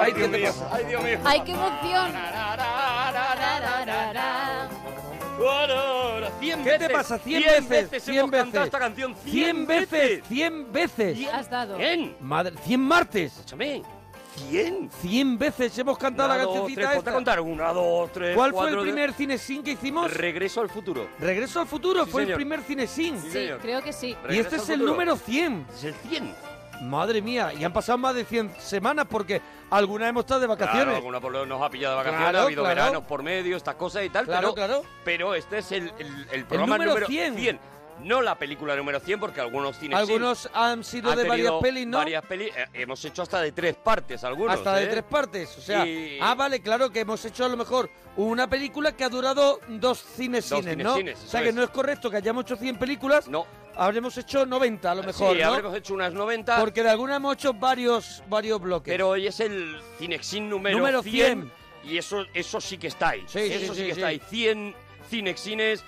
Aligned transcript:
Ay, 0.00 0.12
¿qué 0.12 0.28
te 0.28 0.38
mío? 0.38 0.52
Ay, 0.70 0.84
Dios 0.84 1.02
mío. 1.04 1.18
¡Ay, 1.24 1.40
qué 1.44 1.52
emoción! 1.52 2.12
Cien 6.40 6.62
¿Qué 6.64 6.70
te 6.72 6.78
veces, 6.78 6.92
pasa? 6.92 7.18
100 7.18 7.42
cien 7.42 7.68
veces, 7.68 8.02
100 8.04 8.16
hemos 8.18 8.30
veces. 8.30 8.44
cantado 8.44 8.64
esta 8.64 8.78
canción 8.78 9.14
100 9.24 9.66
veces, 9.66 10.22
100 10.28 10.72
veces. 10.72 11.18
Has 11.32 11.50
dado. 11.50 11.76
¿Quién? 11.76 12.16
Madre, 12.20 12.54
100 12.64 12.80
martes. 12.80 13.32
Escúchame. 13.32 13.82
100 15.00 15.36
veces 15.38 15.76
hemos 15.78 15.98
cantado 15.98 16.28
Una, 16.28 16.38
la 16.38 16.44
dos, 16.44 16.52
cancioncita 16.54 16.86
tres, 16.88 16.98
esta. 16.98 17.12
contar. 17.12 17.40
Una, 17.40 17.72
dos, 17.72 18.12
tres, 18.12 18.36
¿Cuál 18.36 18.52
fue 18.52 18.70
el 18.70 18.78
primer 18.80 19.12
cinesín 19.12 19.62
que 19.64 19.72
hicimos? 19.72 20.12
Regreso 20.14 20.60
al 20.60 20.68
futuro. 20.68 21.08
Regreso 21.18 21.60
al 21.60 21.66
futuro, 21.66 22.04
Sí, 22.04 22.10
fue 22.12 22.22
señor. 22.22 22.32
el 22.32 22.36
primer 22.36 22.60
cinesín. 22.62 23.20
Sí, 23.20 23.30
Sí, 23.32 23.48
creo 23.60 23.82
que 23.82 23.92
sí. 23.92 24.10
Y 24.10 24.14
Regreso 24.26 24.42
este 24.42 24.56
es 24.56 24.68
el 24.68 24.84
número 24.84 25.16
100. 25.16 25.66
Es 25.74 25.84
el 25.84 25.94
100. 25.94 26.34
Madre 26.82 27.20
mía, 27.22 27.52
y 27.58 27.64
han 27.64 27.72
pasado 27.72 27.98
más 27.98 28.14
de 28.14 28.24
100 28.24 28.54
semanas 28.60 29.06
porque 29.08 29.40
algunas 29.70 30.08
hemos 30.08 30.22
estado 30.24 30.40
de 30.40 30.46
vacaciones. 30.46 30.84
Claro, 30.84 30.96
alguna 30.96 31.20
por 31.20 31.32
lo 31.32 31.44
nos 31.46 31.62
ha 31.62 31.70
pillado 31.70 31.94
de 31.94 31.96
vacaciones, 31.98 32.24
Claro, 32.24 32.38
ha 32.38 32.42
habido 32.44 32.62
claro. 32.62 32.76
veranos 32.82 33.02
por 33.04 33.22
medio, 33.22 33.56
estas 33.56 33.74
cosas 33.74 34.04
y 34.04 34.10
tal. 34.10 34.24
Claro, 34.26 34.54
pero, 34.54 34.66
claro. 34.66 34.82
pero 35.04 35.34
este 35.34 35.58
es 35.58 35.72
el, 35.72 35.92
el, 35.98 36.26
el 36.32 36.44
programa 36.44 36.76
número 36.78 36.90
número 36.92 37.06
100. 37.06 37.34
100. 37.36 37.60
No 38.00 38.22
la 38.22 38.36
película 38.38 38.76
número 38.76 39.00
100, 39.00 39.18
porque 39.18 39.40
algunos 39.40 39.76
cines 39.76 39.98
Algunos 39.98 40.48
han 40.54 40.84
sido 40.84 41.10
han 41.10 41.18
de 41.18 41.28
varias 41.28 41.52
pelis, 41.60 41.84
¿no? 41.84 41.98
Varias 41.98 42.24
pelis. 42.24 42.56
Eh, 42.56 42.66
hemos 42.74 43.04
hecho 43.04 43.22
hasta 43.22 43.40
de 43.40 43.50
tres 43.50 43.74
partes 43.74 44.22
algunos. 44.22 44.54
Hasta 44.54 44.76
de 44.76 44.84
¿eh? 44.84 44.86
tres 44.86 45.02
partes, 45.02 45.58
o 45.58 45.60
sea, 45.60 45.84
Y- 45.84 46.16
ah, 46.22 46.36
vale, 46.36 46.60
claro 46.60 46.90
que 46.90 47.00
hemos 47.00 47.24
hecho 47.24 47.44
a 47.44 47.48
lo 47.48 47.56
mejor 47.56 47.90
una 48.16 48.48
película 48.48 48.92
que 48.92 49.02
ha 49.02 49.08
durado 49.08 49.58
dos 49.66 50.00
cinesines, 50.00 50.76
¿no? 50.76 50.94
cinesines, 50.94 51.24
o 51.24 51.28
sea 51.28 51.42
que 51.42 51.48
es. 51.48 51.54
no 51.56 51.64
es 51.64 51.70
correcto 51.70 52.08
que 52.08 52.18
hayamos 52.18 52.44
hecho 52.44 52.56
100 52.56 52.78
películas, 52.78 53.26
No. 53.26 53.46
Habremos 53.78 54.18
hecho 54.18 54.44
90 54.44 54.90
a 54.90 54.94
lo 54.94 55.02
mejor, 55.02 55.36
sí, 55.36 55.42
¿no? 55.42 55.48
habremos 55.48 55.76
hecho 55.76 55.94
unas 55.94 56.12
90. 56.12 56.58
Porque 56.58 56.82
de 56.82 56.90
alguna 56.90 57.16
hemos 57.16 57.34
hecho 57.34 57.54
varios, 57.54 58.22
varios 58.28 58.60
bloques. 58.60 58.92
Pero 58.92 59.10
hoy 59.10 59.26
es 59.26 59.40
el 59.40 59.80
Cinexin 59.98 60.48
número, 60.48 60.76
Número 60.76 61.02
100, 61.02 61.50
Y 61.84 61.96
eso, 61.96 62.26
eso 62.34 62.60
sí 62.60 62.76
que 62.76 62.88
está 62.88 63.10
ahí. 63.10 63.24
Sí, 63.26 63.38
eso 63.38 63.72
sí, 63.72 63.80
sí, 63.80 63.86
que 63.86 63.92
está 63.92 64.08
ahí. 64.08 64.20
100 64.28 64.74
Cinexines 65.08 65.84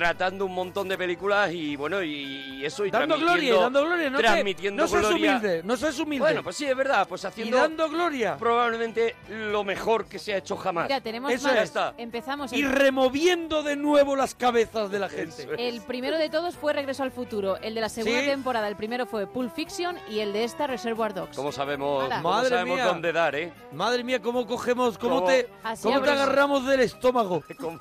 tratando 0.00 0.44
un 0.44 0.52
montón 0.52 0.88
de 0.88 0.98
películas 0.98 1.50
y 1.54 1.74
bueno, 1.74 2.02
y, 2.02 2.62
eso 2.62 2.84
y 2.84 2.90
dando 2.90 3.16
gloria, 3.16 3.54
y 3.54 3.58
dando 3.58 3.82
gloria, 3.82 4.10
no, 4.10 4.18
te- 4.18 4.24
transmitiendo 4.24 4.82
no 4.82 4.88
seas 4.88 5.02
gloria. 5.08 5.30
humilde, 5.38 5.62
no 5.64 5.74
seas 5.78 5.98
humilde. 5.98 6.22
Bueno, 6.22 6.42
pues 6.42 6.54
sí, 6.56 6.66
es 6.66 6.76
verdad, 6.76 7.08
pues 7.08 7.24
y 7.24 7.26
haciendo 7.28 7.56
dando 7.56 7.88
gloria. 7.88 8.36
probablemente 8.36 9.16
lo 9.30 9.64
mejor 9.64 10.04
que 10.04 10.18
se 10.18 10.34
ha 10.34 10.36
hecho 10.36 10.54
jamás. 10.54 10.84
Mira, 10.84 11.00
tenemos 11.00 11.32
Eso 11.32 11.44
más. 11.48 11.54
ya 11.56 11.62
está. 11.62 11.94
Empezamos. 11.96 12.52
Y 12.52 12.60
El, 12.60 12.72
removiendo 12.72 13.62
de 13.62 13.74
nuevo 13.76 14.16
las 14.16 14.34
cabezas 14.34 14.90
de 14.90 14.98
la 14.98 15.08
gente. 15.08 15.44
Es. 15.44 15.48
el 15.56 15.80
primero 15.80 16.18
de 16.18 16.28
todos 16.28 16.56
fue 16.56 16.74
Regreso 16.74 17.02
al 17.02 17.10
Futuro. 17.10 17.56
El 17.62 17.74
de 17.74 17.80
la 17.80 17.88
segunda 17.88 18.20
Sí. 18.20 18.26
temporada, 18.26 18.68
el 18.68 18.76
primero 18.76 19.06
fue 19.06 19.26
Pulp 19.26 19.54
Fiction 19.54 19.96
y 20.10 20.18
el 20.18 20.34
de 20.34 20.44
esta 20.44 20.66
Reservoir 20.66 21.14
Dogs. 21.14 21.34
¿Cómo 21.34 21.52
sabemos, 21.52 22.04
cómo 22.06 22.20
Madre 22.30 22.50
sabemos 22.50 22.76
mía. 22.76 22.84
dónde 22.84 23.12
dar, 23.14 23.34
eh? 23.34 23.50
Madre 23.72 24.04
mía, 24.04 24.20
cómo 24.20 24.46
cogemos, 24.46 24.98
cómo, 24.98 25.16
Cómo- 25.20 25.26
te, 25.28 25.48
Así 25.62 25.84
cómo 25.84 26.02
te 26.02 26.10
agarramos 26.10 26.66
del 26.66 26.80
estómago. 26.80 27.42
¿Cómo, 27.58 27.78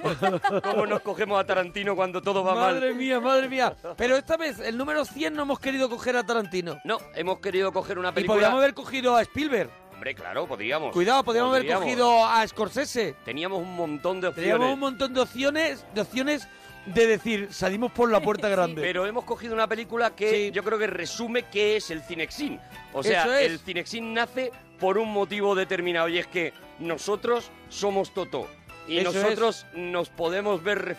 cómo 0.64 0.86
nos 0.86 1.02
cogemos 1.02 1.38
a 1.42 1.44
Tarantino 1.46 1.94
cuando 1.94 2.05
todo 2.22 2.44
va 2.44 2.54
mal? 2.56 2.76
Madre 2.76 2.94
mía, 2.94 3.20
madre 3.20 3.48
mía. 3.50 3.76
Pero 3.98 4.16
esta 4.18 4.38
vez, 4.38 4.60
el 4.60 4.78
número 4.78 5.06
100 5.06 5.34
no 5.34 5.44
hemos 5.44 5.60
querido 5.60 5.90
coger 5.90 6.16
a 6.18 6.24
Tarantino. 6.26 6.78
No, 6.84 6.98
hemos 7.16 7.40
querido 7.40 7.72
coger 7.72 7.98
una 8.00 8.10
Y 8.10 8.14
película... 8.14 8.36
podríamos 8.36 8.60
haber 8.60 8.74
cogido 8.74 9.16
a 9.16 9.22
Spielberg. 9.22 9.70
Hombre, 9.94 10.14
claro, 10.14 10.46
podríamos. 10.48 10.92
Cuidado, 10.92 11.24
podríamos 11.24 11.56
haber 11.56 11.74
cogido 11.74 12.26
a 12.26 12.46
Scorsese. 12.48 13.16
Teníamos 13.24 13.62
un 13.62 13.76
montón 13.76 14.20
de 14.20 14.28
opciones. 14.28 14.52
Teníamos 14.52 14.74
un 14.74 14.80
montón 14.80 15.14
de 15.14 15.22
opciones, 15.22 15.86
de 15.94 16.02
opciones 16.02 16.48
de 16.86 17.08
decir, 17.08 17.48
salimos 17.52 17.92
por 17.94 18.12
la 18.12 18.20
puerta 18.20 18.48
grande. 18.50 18.82
Pero 18.82 19.06
hemos 19.06 19.24
cogido 19.24 19.54
una 19.54 19.68
película 19.68 20.14
que 20.16 20.30
Sí. 20.30 20.52
yo 20.52 20.64
creo 20.64 20.78
que 20.78 20.88
resume 20.88 21.44
qué 21.44 21.78
es 21.78 21.90
el 21.92 22.02
Cinexin. 22.04 22.60
O 22.94 23.02
sea, 23.04 23.40
es. 23.40 23.50
el 23.52 23.60
Cinexin 23.60 24.14
nace 24.14 24.52
por 24.80 24.98
un 24.98 25.12
motivo 25.14 25.56
determinado 25.56 26.10
y 26.10 26.18
es 26.20 26.28
que 26.28 26.54
nosotros 26.80 27.50
somos 27.70 28.14
Toto. 28.14 28.48
Y 28.88 29.00
Eso 29.00 29.12
nosotros 29.14 29.66
nos 29.74 30.10
podemos 30.10 30.64
ver 30.64 30.96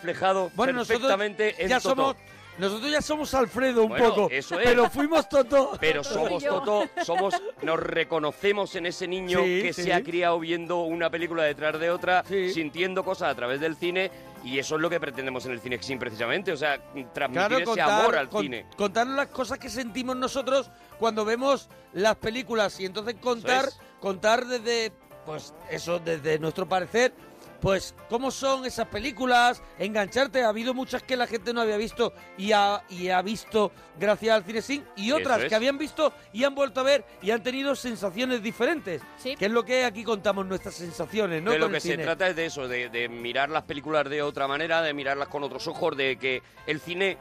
bueno, 0.55 0.73
nosotros 0.73 0.87
perfectamente 1.01 1.55
en 1.63 1.69
ya 1.69 1.79
Toto. 1.79 1.95
somos, 1.95 2.15
nosotros 2.57 2.91
ya 2.91 3.01
somos 3.01 3.33
Alfredo 3.33 3.83
un 3.83 3.89
Bueno, 3.89 4.09
poco, 4.09 4.27
eso 4.31 4.59
es. 4.59 4.65
pero 4.67 4.89
fuimos 4.89 5.29
Toto. 5.29 5.77
Pero 5.79 6.03
somos. 6.03 6.43
Toto, 6.43 6.85
somos, 7.05 7.35
nos 7.61 7.79
reconocemos 7.79 8.75
en 8.75 8.87
ese 8.87 9.07
niño 9.07 9.39
Sí, 9.43 9.61
que 9.61 9.73
sí. 9.73 9.83
se 9.83 9.93
ha 9.93 10.03
criado 10.03 10.39
viendo 10.39 10.79
una 10.81 11.09
película 11.09 11.43
detrás 11.43 11.79
de 11.79 11.89
otra, 11.91 12.23
Sí. 12.27 12.51
sintiendo 12.51 13.03
cosas 13.05 13.29
a 13.31 13.35
través 13.35 13.59
del 13.61 13.75
cine, 13.75 14.11
y 14.43 14.59
eso 14.59 14.75
es 14.75 14.81
lo 14.81 14.89
que 14.89 14.99
pretendemos 14.99 15.45
en 15.45 15.51
el 15.53 15.59
Cinexin 15.61 15.97
precisamente, 15.99 16.51
o 16.51 16.57
sea, 16.57 16.77
transmitir 17.13 17.31
Claro, 17.31 17.55
ese 17.57 17.65
contar, 17.65 17.89
amor 18.01 18.15
al 18.17 18.29
con- 18.29 18.41
cine. 18.43 18.65
contar 18.75 19.07
las 19.07 19.27
cosas 19.27 19.59
que 19.59 19.69
sentimos 19.69 20.15
nosotros 20.15 20.69
cuando 20.99 21.23
vemos 21.25 21.69
las 21.93 22.15
películas 22.17 22.79
y 22.79 22.85
entonces 22.85 23.15
contar, 23.21 23.69
contar 23.99 24.45
desde, 24.45 24.91
pues 25.25 25.53
eso, 25.69 25.99
desde 25.99 26.39
nuestro 26.39 26.67
parecer, 26.67 27.13
pues 27.61 27.95
cómo 28.09 28.31
son 28.31 28.65
esas 28.65 28.87
películas, 28.87 29.61
engancharte. 29.79 30.43
Ha 30.43 30.49
habido 30.49 30.73
muchas 30.73 31.03
que 31.03 31.17
la 31.17 31.27
gente 31.27 31.53
no 31.53 31.61
había 31.61 31.77
visto 31.77 32.13
y 32.37 32.51
ha, 32.51 32.83
y 32.89 33.09
ha 33.09 33.21
visto 33.21 33.71
gracias 33.99 34.35
al 34.35 34.43
cine 34.43 34.61
Sin 34.61 34.85
y 34.95 35.11
otras 35.11 35.41
es. 35.41 35.49
que 35.49 35.55
habían 35.55 35.77
visto 35.77 36.13
y 36.33 36.43
han 36.43 36.53
vuelto 36.53 36.79
a 36.81 36.83
ver 36.83 37.05
y 37.21 37.31
han 37.31 37.41
tenido 37.41 37.75
sensaciones 37.75 38.41
diferentes. 38.43 39.01
Sí. 39.17 39.35
Que 39.35 39.45
es 39.45 39.51
lo 39.51 39.63
que 39.65 39.85
aquí 39.85 40.03
contamos 40.03 40.45
nuestras 40.45 40.75
sensaciones, 40.75 41.41
¿no? 41.41 41.51
de 41.51 41.59
lo 41.59 41.69
que 41.69 41.79
se 41.79 41.91
cine. 41.91 42.03
trata 42.03 42.27
es 42.27 42.35
de 42.35 42.45
eso, 42.45 42.67
de, 42.67 42.89
de 42.89 43.09
mirar 43.09 43.49
las 43.49 43.63
películas 43.63 44.09
de 44.09 44.21
otra 44.21 44.47
manera, 44.47 44.81
de 44.81 44.93
mirarlas 44.93 45.27
con 45.27 45.43
otros 45.43 45.67
ojos, 45.67 45.97
de 45.97 46.17
que 46.17 46.43
el 46.67 46.79
cine 46.79 47.17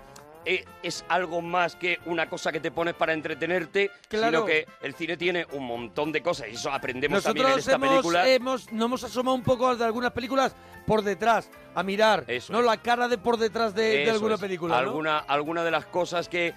eh, 0.49 0.65
es 0.83 1.05
algo 1.09 1.43
más 1.43 1.75
que 1.77 1.99
una 2.07 2.29
cosa 2.31 2.53
que 2.53 2.61
te 2.61 2.71
pones 2.71 2.95
para 2.95 3.13
entretenerte, 3.13 3.91
Claro. 4.09 4.31
sino 4.39 4.45
que 4.47 4.67
el 4.81 4.95
cine 4.95 5.17
tiene 5.17 5.45
un 5.53 5.67
montón 5.67 6.13
de 6.13 6.23
cosas 6.23 6.47
y 6.49 6.53
eso 6.55 6.71
aprendemos 6.73 7.23
también 7.23 7.47
en 7.47 7.53
Nosotros 7.57 7.67
esta 7.67 7.75
hemos, 7.77 7.89
película. 7.91 8.29
hemos, 8.29 8.73
nos 8.73 8.87
hemos 8.87 9.05
asomado 9.05 9.35
un 9.35 9.43
poco 9.43 9.75
de 9.75 9.85
algunas 9.85 10.13
películas 10.13 10.55
por 10.87 11.03
detrás, 11.03 11.51
a 11.75 11.83
mirar, 11.83 12.25
Eso 12.29 12.53
no 12.53 12.61
es. 12.61 12.65
la 12.67 12.77
cara 12.77 13.09
de 13.09 13.19
por 13.19 13.37
detrás 13.37 13.75
de, 13.75 14.05
de 14.05 14.11
alguna 14.11 14.37
es. 14.37 14.41
película. 14.41 14.75
¿no? 14.75 14.81
Alguna, 14.89 15.19
alguna 15.19 15.65
de 15.65 15.71
las 15.73 15.85
cosas 15.87 16.29
que 16.29 16.55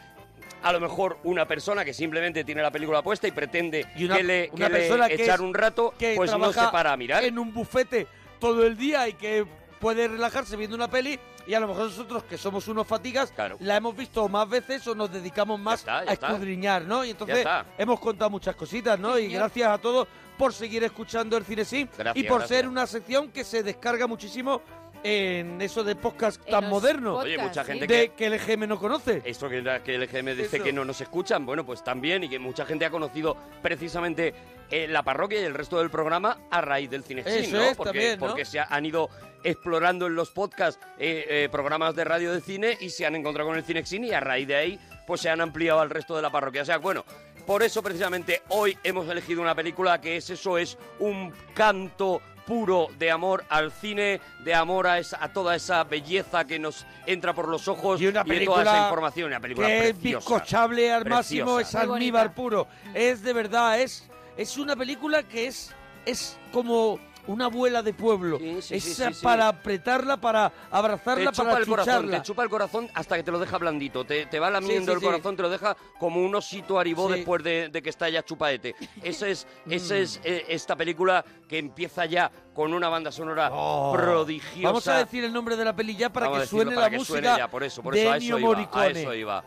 a 0.61 0.71
lo 0.73 0.79
mejor 0.79 1.17
una 1.23 1.47
persona 1.47 1.83
que 1.83 1.93
simplemente 1.93 2.43
tiene 2.43 2.61
la 2.61 2.69
película 2.69 3.01
puesta 3.01 3.27
y 3.27 3.31
pretende 3.31 3.87
Y 3.95 4.05
una- 4.05 4.17
que 4.17 4.23
le, 4.23 4.49
una 4.53 4.67
que 4.67 4.73
le 4.73 4.79
persona 4.79 5.07
que 5.07 5.13
echar 5.15 5.35
es- 5.35 5.39
un 5.41 5.53
rato, 5.53 5.93
que 5.97 6.13
pues 6.15 6.29
no 6.37 6.53
se 6.53 6.59
para 6.71 6.93
a 6.93 6.97
mirar. 6.97 7.23
en 7.23 7.39
un 7.39 7.53
bufete 7.53 8.05
todo 8.39 8.65
el 8.67 8.77
día 8.77 9.07
y 9.07 9.13
que 9.13 9.45
puede 9.79 10.07
relajarse 10.09 10.55
viendo 10.57 10.75
una 10.75 10.89
peli 10.89 11.17
y 11.49 11.53
a 11.55 11.59
lo 11.59 11.67
mejor 11.67 11.85
nosotros 11.85 12.23
que 12.25 12.37
somos 12.37 12.67
unos 12.67 12.85
fatigas 12.85 13.31
Claro. 13.31 13.57
la 13.61 13.75
hemos 13.77 13.95
visto 13.95 14.29
más 14.29 14.47
veces 14.47 14.85
o 14.87 14.93
nos 14.93 15.11
dedicamos 15.11 15.59
más 15.59 15.79
está, 15.79 16.05
ya 16.05 16.11
a 16.11 16.13
está. 16.13 16.27
escudriñar, 16.27 16.83
¿no? 16.83 17.03
Y 17.03 17.09
entonces 17.09 17.43
hemos 17.75 17.99
contado 17.99 18.29
muchas 18.29 18.55
cositas, 18.55 18.99
¿no? 18.99 19.15
Sí, 19.15 19.21
y 19.23 19.25
señor. 19.25 19.39
gracias 19.39 19.67
a 19.71 19.77
todos 19.79 20.07
por 20.37 20.53
seguir 20.53 20.83
escuchando 20.83 21.35
el 21.37 21.43
Cine 21.45 21.89
y 22.13 22.23
por 22.23 22.37
gracias. 22.39 22.47
ser 22.49 22.67
una 22.67 22.85
sección 22.85 23.29
que 23.31 23.43
se 23.43 23.63
descarga 23.63 24.05
muchísimo 24.05 24.61
en 25.03 25.61
eso 25.61 25.83
de 25.83 25.95
podcast 25.95 26.41
En 26.45 26.51
tan 26.51 26.61
los 26.63 26.69
moderno 26.71 27.17
Oye, 27.17 27.35
podcast, 27.37 27.47
mucha 27.49 27.63
sí. 27.65 27.79
gente 27.79 27.93
de 27.93 28.09
que 28.09 28.25
el 28.27 28.33
EGM 28.33 28.67
no 28.67 28.79
conoce. 28.79 29.21
Esto 29.25 29.49
que, 29.49 29.63
que 29.83 29.95
el 29.95 30.03
EGM 30.03 30.35
dice 30.35 30.57
Eso. 30.57 30.63
que 30.63 30.73
no 30.73 30.83
nos 30.85 30.99
escuchan, 31.01 31.45
bueno, 31.45 31.65
pues 31.65 31.83
también, 31.83 32.23
y 32.23 32.29
que 32.29 32.39
mucha 32.39 32.65
gente 32.65 32.85
ha 32.85 32.89
conocido 32.89 33.37
precisamente 33.61 34.33
eh, 34.71 34.87
la 34.87 35.03
parroquia 35.03 35.41
y 35.41 35.45
el 35.45 35.53
resto 35.53 35.79
del 35.79 35.89
programa 35.89 36.37
a 36.51 36.61
raíz 36.61 36.89
del 36.89 37.03
Cinexin, 37.03 37.33
Eso 37.45 37.57
¿no? 37.57 37.63
es, 37.63 37.77
porque, 37.77 37.89
también, 37.91 38.19
¿no? 38.19 38.27
porque 38.27 38.45
se 38.45 38.59
ha- 38.59 38.67
han 38.69 38.85
ido 38.85 39.09
explorando 39.43 40.07
en 40.07 40.15
los 40.15 40.31
podcasts 40.31 40.79
eh, 40.97 41.25
eh, 41.29 41.49
programas 41.51 41.95
de 41.95 42.03
radio 42.03 42.33
de 42.33 42.41
cine 42.41 42.77
y 42.79 42.89
se 42.89 43.05
han 43.05 43.15
encontrado 43.15 43.49
con 43.49 43.57
el 43.57 43.63
Cinexin 43.63 44.03
y 44.03 44.11
a 44.11 44.19
raíz 44.19 44.47
de 44.47 44.55
ahí 44.55 44.79
pues 45.07 45.21
se 45.21 45.29
han 45.29 45.41
ampliado 45.41 45.79
al 45.79 45.89
resto 45.89 46.15
de 46.15 46.21
la 46.21 46.29
parroquia. 46.29 46.61
O 46.61 46.65
sea, 46.65 46.77
bueno, 46.77 47.03
por 47.47 47.63
eso 47.63 47.81
precisamente 47.81 48.43
hoy 48.49 48.77
hemos 48.83 49.09
elegido 49.09 49.41
una 49.41 49.55
película 49.55 49.99
que 49.99 50.17
es 50.17 50.29
eso, 50.29 50.57
es 50.57 50.77
un 50.99 51.33
canto 51.55 52.21
puro 52.49 52.87
de 52.97 53.11
amor 53.11 53.45
al 53.47 53.71
cine, 53.71 54.19
de 54.43 54.55
amor 54.55 54.87
a, 54.87 54.97
esa- 54.97 55.23
a 55.23 55.31
toda 55.31 55.55
esa 55.55 55.83
belleza 55.83 56.45
que 56.47 56.57
nos 56.57 56.83
entra 57.05 57.31
por 57.33 57.47
los 57.47 57.67
ojos 57.67 58.01
Y 58.01 58.07
una 58.07 58.23
toda 58.23 58.33
esa 58.33 58.39
película 58.39 58.81
información, 58.85 59.27
una 59.27 59.39
película 59.39 59.67
que 59.67 59.89
es 59.89 60.01
bizcochable 60.01 60.91
al 60.91 61.05
máximo, 61.05 61.59
es 61.59 61.75
almíbar 61.75 62.33
puro. 62.33 62.67
Es 62.95 63.21
de 63.21 63.33
verdad, 63.33 63.79
es, 63.79 64.09
es 64.35 64.57
una 64.57 64.75
película 64.75 65.21
que 65.21 65.45
es, 65.45 65.75
es 66.07 66.39
como 66.51 66.99
una 67.29 67.45
abuela 67.45 67.81
de 67.83 67.93
pueblo. 67.93 68.37
Sí, 68.39 68.61
sí, 68.61 68.75
es 68.75 68.83
sí, 68.83 68.93
sí, 68.93 69.13
sí. 69.13 69.23
para 69.23 69.47
apretarla, 69.47 70.17
para 70.17 70.49
Te 70.49 70.55
abrazarla, 70.71 71.31
chupa 71.31 71.49
para 71.49 71.59
el 71.59 71.67
corazón, 71.67 72.09
te 72.11 72.21
chupa 72.21 72.43
el 72.43 72.49
corazón 72.49 72.89
hasta 72.93 73.15
que 73.17 73.23
te 73.23 73.31
lo 73.31 73.39
deja 73.39 73.57
blandito. 73.57 74.03
Te, 74.05 74.25
te 74.25 74.39
va 74.39 74.49
lamiendo 74.49 74.91
el 74.93 74.99
corazón, 75.01 75.35
te 75.35 75.41
lo 75.43 75.49
deja 75.49 75.75
como 75.99 76.23
un 76.23 76.33
osito 76.35 76.79
aribó 76.79 77.07
después 77.07 77.43
de, 77.43 77.69
de 77.69 77.81
que 77.81 77.89
está 77.89 78.09
ya 78.09 78.23
chupaete. 78.23 78.75
Esa 79.03 79.27
es, 79.27 79.47
esa 79.69 79.93
Mm. 79.95 79.97
es 79.97 80.19
eh, 80.23 80.45
esta 80.49 80.75
película 80.75 81.23
que 81.47 81.57
empieza 81.57 82.05
ya 82.05 82.31
con 82.53 82.73
una 82.73 82.89
banda 82.89 83.11
sonora 83.11 83.49
Oh. 83.53 83.93
prodigiosa. 83.93 84.67
Vamos 84.67 84.87
a 84.87 84.97
decir 84.97 85.23
el 85.23 85.31
nombre 85.33 85.55
de 85.55 85.65
la 85.65 85.75
peli 85.75 85.95
ya 85.95 86.09
para 86.11 86.27
Vamos 86.27 86.41
que 86.43 86.47
suene 86.47 86.71
para 86.71 86.81
la 86.87 86.89
que 86.89 86.97
música 86.97 87.19
suene 87.21 87.37
ya, 87.37 87.47
por 87.47 87.63
eso, 87.63 87.81
por 87.83 87.93
de 87.93 88.01
eso, 88.01 88.11
a 88.11 88.17
Ennio 88.17 88.37
eso 88.37 88.39
iba, 88.39 88.47
a 88.49 88.55
Morricone. 88.55 89.01
eso 89.01 89.13
iba. 89.13 89.43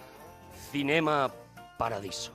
Cinema 0.70 1.30
Paradiso. 1.78 2.32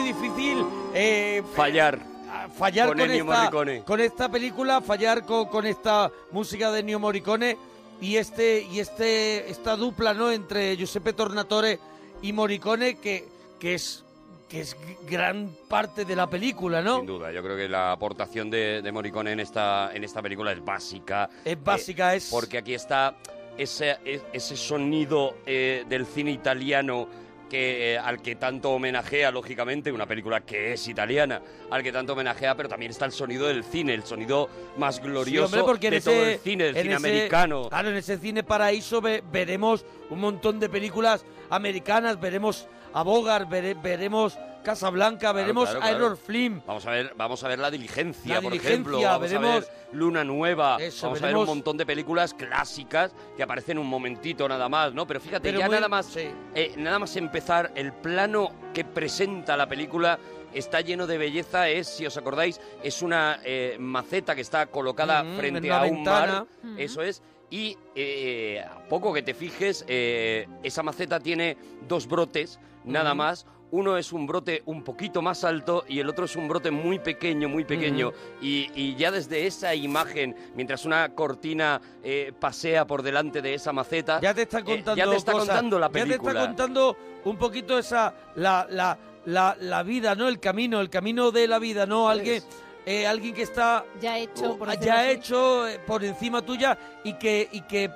Muy 0.00 0.12
difícil 0.12 0.64
eh, 0.94 1.42
Fallar. 1.54 1.96
eh, 1.96 2.48
fallar 2.56 2.88
con 2.88 2.98
con, 2.98 3.10
esta, 3.10 3.50
con 3.84 4.00
esta 4.00 4.28
película, 4.30 4.80
fallar 4.80 5.24
con, 5.24 5.46
con 5.46 5.66
esta 5.66 6.10
música 6.30 6.70
de 6.70 6.80
Ennio 6.80 6.98
Morricone 6.98 7.56
y 8.00 8.16
este 8.16 8.62
y 8.62 8.80
este 8.80 9.50
esta 9.50 9.76
dupla, 9.76 10.14
¿no? 10.14 10.30
Entre 10.32 10.76
Giuseppe 10.76 11.12
Tornatore 11.12 11.78
y 12.22 12.32
Morricone 12.32 12.96
que, 12.98 13.28
que 13.58 13.74
es 13.74 14.04
que 14.48 14.60
es 14.62 14.76
gran 15.08 15.50
parte 15.68 16.04
de 16.04 16.16
la 16.16 16.28
película, 16.28 16.82
¿no? 16.82 16.96
Sin 16.96 17.06
duda, 17.06 17.30
yo 17.30 17.40
creo 17.42 17.56
que 17.56 17.68
la 17.68 17.92
aportación 17.92 18.50
de, 18.50 18.82
de 18.82 18.90
Morricone 18.92 19.30
en 19.32 19.38
esta, 19.38 19.90
en 19.94 20.02
esta 20.02 20.20
película 20.22 20.50
es 20.50 20.64
básica. 20.64 21.30
Es 21.44 21.62
básica, 21.62 22.14
Eh, 22.14 22.16
es 22.16 22.30
Porque 22.32 22.58
aquí 22.58 22.74
está 22.74 23.14
ese, 23.56 23.98
e- 24.04 24.20
ese 24.32 24.56
sonido 24.56 25.36
eh, 25.46 25.84
del 25.88 26.04
cine 26.04 26.32
italiano 26.32 27.06
que, 27.50 27.92
eh, 27.94 27.98
al 27.98 28.22
que 28.22 28.36
tanto 28.36 28.70
homenajea, 28.70 29.30
lógicamente, 29.30 29.92
una 29.92 30.06
película 30.06 30.40
que 30.40 30.72
es 30.72 30.88
italiana, 30.88 31.42
al 31.70 31.82
que 31.82 31.92
tanto 31.92 32.14
homenajea, 32.14 32.56
pero 32.56 32.68
también 32.70 32.90
está 32.92 33.04
el 33.04 33.12
sonido 33.12 33.46
del 33.48 33.64
cine, 33.64 33.92
el 33.92 34.04
sonido 34.04 34.48
más 34.78 34.96
Sí, 34.96 35.02
glorioso 35.02 35.44
hombre, 35.46 35.62
porque 35.64 35.88
en 35.88 35.90
de 35.90 35.96
ese, 35.98 36.10
todo 36.10 36.24
el 36.24 36.38
cine, 36.38 36.64
del 36.64 36.74
cine 36.76 36.94
ese- 36.94 37.06
americano. 37.08 37.68
Claro, 37.68 37.90
en 37.90 37.96
ese 37.96 38.16
cine 38.16 38.42
paraíso 38.42 39.02
ve- 39.02 39.22
veremos 39.30 39.84
un 40.08 40.20
montón 40.20 40.58
de 40.60 40.68
películas 40.70 41.24
americanas, 41.50 42.18
veremos 42.20 42.66
a 42.92 43.02
Bogart, 43.02 43.48
vere- 43.48 43.74
veremos 43.80 44.38
Casablanca, 44.62 45.32
veremos 45.32 45.64
claro, 45.70 45.78
a 45.78 45.88
claro. 45.88 46.06
Error. 46.06 46.62
Vamos 46.66 46.86
a 46.86 46.90
ver, 46.90 47.14
vamos 47.16 47.42
a 47.44 47.48
ver 47.48 47.58
la 47.58 47.70
diligencia, 47.70 48.34
La 48.34 48.40
por 48.42 48.52
Diligencia, 48.52 48.72
ejemplo. 48.74 49.00
Vamos 49.00 49.14
a 49.14 49.18
veremos- 49.18 49.60
ver 49.60 49.68
Luna 49.92 50.22
Nueva. 50.24 50.76
Eso, 50.78 51.06
vamos 51.06 51.22
a 51.22 51.26
ver 51.26 51.36
un 51.36 51.46
montón 51.46 51.76
de 51.78 51.86
películas 51.86 52.34
clásicas 52.34 53.12
que 53.36 53.42
aparecen 53.42 53.78
un 53.78 53.86
momentito 53.86 54.46
nada 54.46 54.68
más, 54.68 54.92
¿no? 54.92 55.06
Pero 55.06 55.18
fíjate, 55.20 55.48
Pero 55.48 55.60
ya 55.60 55.66
muy- 55.66 55.74
nada 55.76 55.88
más, 55.88 56.06
sí. 56.06 56.28
eh, 56.54 56.74
nada 56.76 56.98
más 56.98 57.16
empezar, 57.16 57.72
el 57.74 57.92
plano 57.92 58.52
que 58.74 58.84
presenta 58.84 59.56
la 59.56 59.66
película 59.66 60.18
está 60.52 60.82
lleno 60.82 61.06
de 61.06 61.16
belleza. 61.16 61.68
Es, 61.70 61.88
si 61.88 62.04
os 62.04 62.16
acordáis, 62.18 62.60
es 62.82 63.00
una 63.00 63.40
eh, 63.44 63.76
maceta 63.80 64.34
que 64.34 64.42
está 64.42 64.66
colocada 64.66 65.24
frente 65.38 65.70
a 65.72 65.82
un 65.84 65.94
ventana. 65.96 66.46
mar. 66.62 66.78
Eso 66.78 67.00
es. 67.02 67.22
Y 67.48 67.76
eh, 67.96 68.62
a 68.64 68.78
poco 68.88 69.12
que 69.12 69.22
te 69.22 69.32
fijes, 69.34 69.84
eh, 69.88 70.46
esa 70.62 70.82
maceta 70.82 71.18
tiene 71.18 71.56
dos 71.88 72.06
brotes, 72.06 72.60
nada 72.84 73.14
más. 73.14 73.46
Uno 73.72 73.96
es 73.96 74.12
un 74.12 74.26
brote 74.26 74.62
un 74.66 74.82
poquito 74.82 75.22
más 75.22 75.44
alto 75.44 75.84
y 75.86 76.00
el 76.00 76.08
otro 76.08 76.24
es 76.24 76.34
un 76.34 76.48
brote 76.48 76.72
muy 76.72 76.98
pequeño, 76.98 77.48
muy 77.48 77.64
pequeño. 77.64 78.12
Y, 78.42 78.68
y 78.74 78.96
ya 78.96 79.12
desde 79.12 79.46
esa 79.46 79.76
imagen, 79.76 80.34
mientras 80.56 80.84
una 80.84 81.14
cortina 81.14 81.80
eh, 82.02 82.32
pasea 82.40 82.84
por 82.84 83.02
delante 83.04 83.40
de 83.40 83.54
esa 83.54 83.72
maceta, 83.72 84.20
Ya 84.20 84.34
te 84.34 84.42
está 84.42 84.58
eh, 84.58 84.64
contando 84.64 84.96
ya 84.96 85.08
te 85.08 85.14
está 85.16 85.32
cosas. 85.32 85.48
contando 85.50 85.78
la 85.78 85.86
Ya 85.86 85.92
te 85.92 86.00
película. 86.00 86.32
está 86.32 86.46
contando 86.46 86.96
un 87.24 87.36
poquito 87.36 87.78
esa 87.78 88.12
la, 88.34 88.66
la, 88.68 88.98
la, 89.26 89.56
la 89.60 89.82
vida, 89.84 90.16
¿no? 90.16 90.26
El 90.26 90.40
camino, 90.40 90.80
el 90.80 90.90
camino 90.90 91.30
de 91.30 91.46
la 91.46 91.60
vida, 91.60 91.86
¿no? 91.86 92.08
Alguien 92.08 92.42
eh, 92.86 93.06
alguien 93.06 93.34
que 93.34 93.42
está 93.42 93.84
Ya 94.00 94.18
hecho, 94.18 94.56
por 94.58 94.66
decirlo 94.66 94.86
ya 94.86 95.10
hecho 95.12 95.66
por 95.86 96.02
encima 96.02 96.42
tuya 96.42 96.76
y 97.04 97.12
que 97.12 97.48
y 97.52 97.60
que 97.60 97.88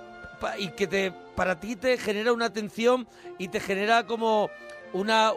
y 0.59 0.69
que 0.69 0.87
te 0.87 1.13
para 1.35 1.59
ti 1.59 1.75
te 1.75 1.97
genera 1.99 2.33
una 2.33 2.45
atención 2.47 3.09
y 3.39 3.49
te 3.49 3.59
genera 3.59 4.07
como 4.07 4.51
una 4.95 5.33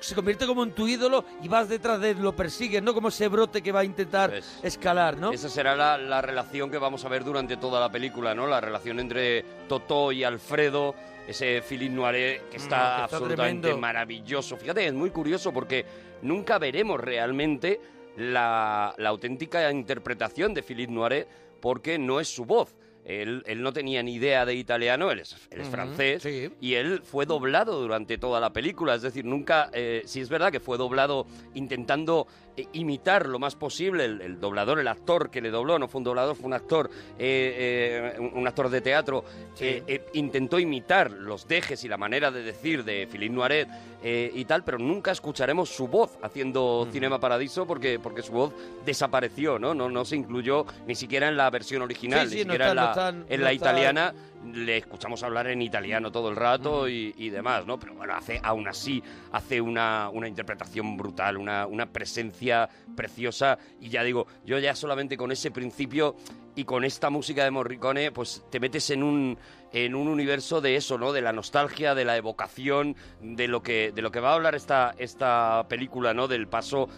se 0.00 0.14
convierte 0.14 0.46
como 0.46 0.62
en 0.64 0.72
tu 0.72 0.88
ídolo 0.88 1.24
y 1.42 1.48
vas 1.48 1.68
detrás 1.68 2.00
de 2.00 2.10
él, 2.10 2.22
lo 2.22 2.34
persigues, 2.34 2.82
¿no? 2.82 2.94
Como 2.94 3.08
ese 3.08 3.28
brote 3.28 3.60
que 3.62 3.70
va 3.72 3.80
a 3.80 3.84
intentar 3.84 4.30
Pues, 4.30 4.58
escalar, 4.62 5.16
¿no? 5.18 5.32
Esa 5.32 5.48
será 5.48 5.76
la, 5.76 5.98
la 5.98 6.22
relación 6.22 6.70
que 6.70 6.78
vamos 6.78 7.04
a 7.04 7.08
ver 7.08 7.22
durante 7.24 7.56
toda 7.58 7.78
la 7.80 7.90
película, 7.90 8.34
¿no? 8.34 8.46
La 8.46 8.60
relación 8.60 8.98
entre 9.00 9.44
Totó 9.68 10.10
y 10.12 10.24
Alfredo, 10.24 10.94
ese 11.28 11.60
Philippe 11.62 11.94
Noiret 11.94 12.48
que 12.48 12.56
está 12.56 12.60
Mm, 12.60 12.60
que 12.60 12.64
está 12.66 13.04
absolutamente 13.04 13.60
tremendo. 13.62 13.78
maravilloso. 13.78 14.56
Fíjate, 14.56 14.86
es 14.86 14.94
muy 14.94 15.10
curioso 15.10 15.52
porque 15.52 15.84
nunca 16.22 16.58
veremos 16.58 16.98
realmente 17.00 17.80
la, 18.16 18.94
la 18.98 19.08
auténtica 19.10 19.70
interpretación 19.70 20.54
de 20.54 20.62
Philippe 20.62 20.92
Noiret 20.92 21.28
porque 21.60 21.98
no 21.98 22.20
es 22.20 22.28
su 22.28 22.44
voz. 22.44 22.74
Él, 23.04 23.42
él 23.46 23.62
no 23.62 23.72
tenía 23.72 24.02
ni 24.02 24.14
idea 24.14 24.44
de 24.44 24.54
italiano, 24.54 25.10
él 25.10 25.20
es, 25.20 25.36
él 25.50 25.62
es 25.62 25.68
francés, 25.68 26.22
sí. 26.22 26.50
y 26.60 26.74
él 26.74 27.00
fue 27.02 27.26
doblado 27.26 27.80
durante 27.80 28.18
toda 28.18 28.40
la 28.40 28.52
película. 28.52 28.94
Es 28.94 29.02
decir, 29.02 29.24
nunca, 29.24 29.70
eh, 29.72 30.02
sí 30.04 30.20
es 30.20 30.28
verdad 30.28 30.52
que 30.52 30.60
fue 30.60 30.78
doblado 30.78 31.26
intentando 31.54 32.26
imitar 32.72 33.26
lo 33.26 33.38
más 33.38 33.56
posible 33.56 34.04
el, 34.04 34.20
el 34.20 34.40
doblador, 34.40 34.78
el 34.80 34.88
actor 34.88 35.30
que 35.30 35.40
le 35.40 35.50
dobló, 35.50 35.78
no 35.78 35.88
fue 35.88 35.98
un 35.98 36.04
doblador, 36.04 36.36
fue 36.36 36.46
un 36.46 36.54
actor, 36.54 36.90
eh, 37.18 38.14
eh, 38.16 38.30
un, 38.34 38.46
actor 38.46 38.68
de 38.70 38.80
teatro, 38.80 39.24
eh, 39.60 39.82
eh, 39.86 40.06
intentó 40.14 40.58
imitar 40.58 41.10
los 41.10 41.46
dejes 41.48 41.82
y 41.84 41.88
la 41.88 41.96
manera 41.96 42.30
de 42.30 42.42
decir 42.42 42.84
de 42.84 43.06
Philippe 43.10 43.34
Noiret 43.34 43.68
eh, 44.02 44.30
y 44.34 44.44
tal, 44.44 44.64
pero 44.64 44.78
nunca 44.78 45.10
escucharemos 45.12 45.68
su 45.68 45.86
voz 45.88 46.18
haciendo 46.22 46.88
Cinema 46.92 47.20
Paradiso 47.20 47.66
porque, 47.66 47.98
porque 47.98 48.22
su 48.22 48.32
voz 48.32 48.52
desapareció, 48.84 49.58
¿no? 49.58 49.74
¿no? 49.74 49.88
No 49.88 50.04
se 50.04 50.16
incluyó 50.16 50.66
ni 50.86 50.94
siquiera 50.94 51.28
en 51.28 51.36
la 51.36 51.48
versión 51.50 51.82
original, 51.82 52.28
Sí, 52.28 52.36
ni 52.38 52.44
no 52.44 52.52
siquiera 52.54 52.68
está- 52.68 52.70
en 52.70 52.76
la, 52.76 52.82
no 52.84 52.90
están- 52.90 53.26
en 53.28 53.40
no 53.40 53.44
la 53.44 53.52
está- 53.52 53.70
italiana 53.70 54.14
le 54.44 54.78
escuchamos 54.78 55.22
hablar 55.22 55.48
en 55.48 55.62
italiano 55.62 56.10
todo 56.10 56.30
el 56.30 56.36
rato 56.36 56.88
y, 56.88 57.14
y 57.18 57.30
demás, 57.30 57.66
¿no? 57.66 57.78
Pero 57.78 57.94
bueno, 57.94 58.14
hace, 58.14 58.40
aún 58.42 58.68
así 58.68 59.02
hace 59.32 59.60
una, 59.60 60.08
una 60.10 60.28
interpretación 60.28 60.96
brutal, 60.96 61.36
una, 61.36 61.66
una 61.66 61.86
presencia 61.86 62.68
preciosa 62.96 63.58
y 63.80 63.90
ya 63.90 64.02
digo, 64.02 64.26
yo 64.44 64.58
ya 64.58 64.74
solamente 64.74 65.16
con 65.16 65.32
ese 65.32 65.50
principio 65.50 66.16
y 66.54 66.64
con 66.64 66.84
esta 66.84 67.10
música 67.10 67.44
de 67.44 67.50
Morricone, 67.50 68.12
pues 68.12 68.44
te 68.50 68.60
metes 68.60 68.90
en 68.90 69.02
un 69.02 69.38
en 69.72 69.94
un 69.94 70.08
universo 70.08 70.60
de 70.60 70.74
eso, 70.74 70.98
¿no? 70.98 71.12
De 71.12 71.22
la 71.22 71.32
nostalgia, 71.32 71.94
de 71.94 72.04
la 72.04 72.16
evocación, 72.16 72.96
de 73.20 73.46
lo 73.46 73.62
que 73.62 73.92
de 73.94 74.02
lo 74.02 74.10
que 74.10 74.20
va 74.20 74.32
a 74.32 74.34
hablar 74.34 74.54
esta 74.54 74.94
esta 74.98 75.66
película, 75.68 76.12
¿no? 76.12 76.28
Del 76.28 76.48
paso 76.48 76.88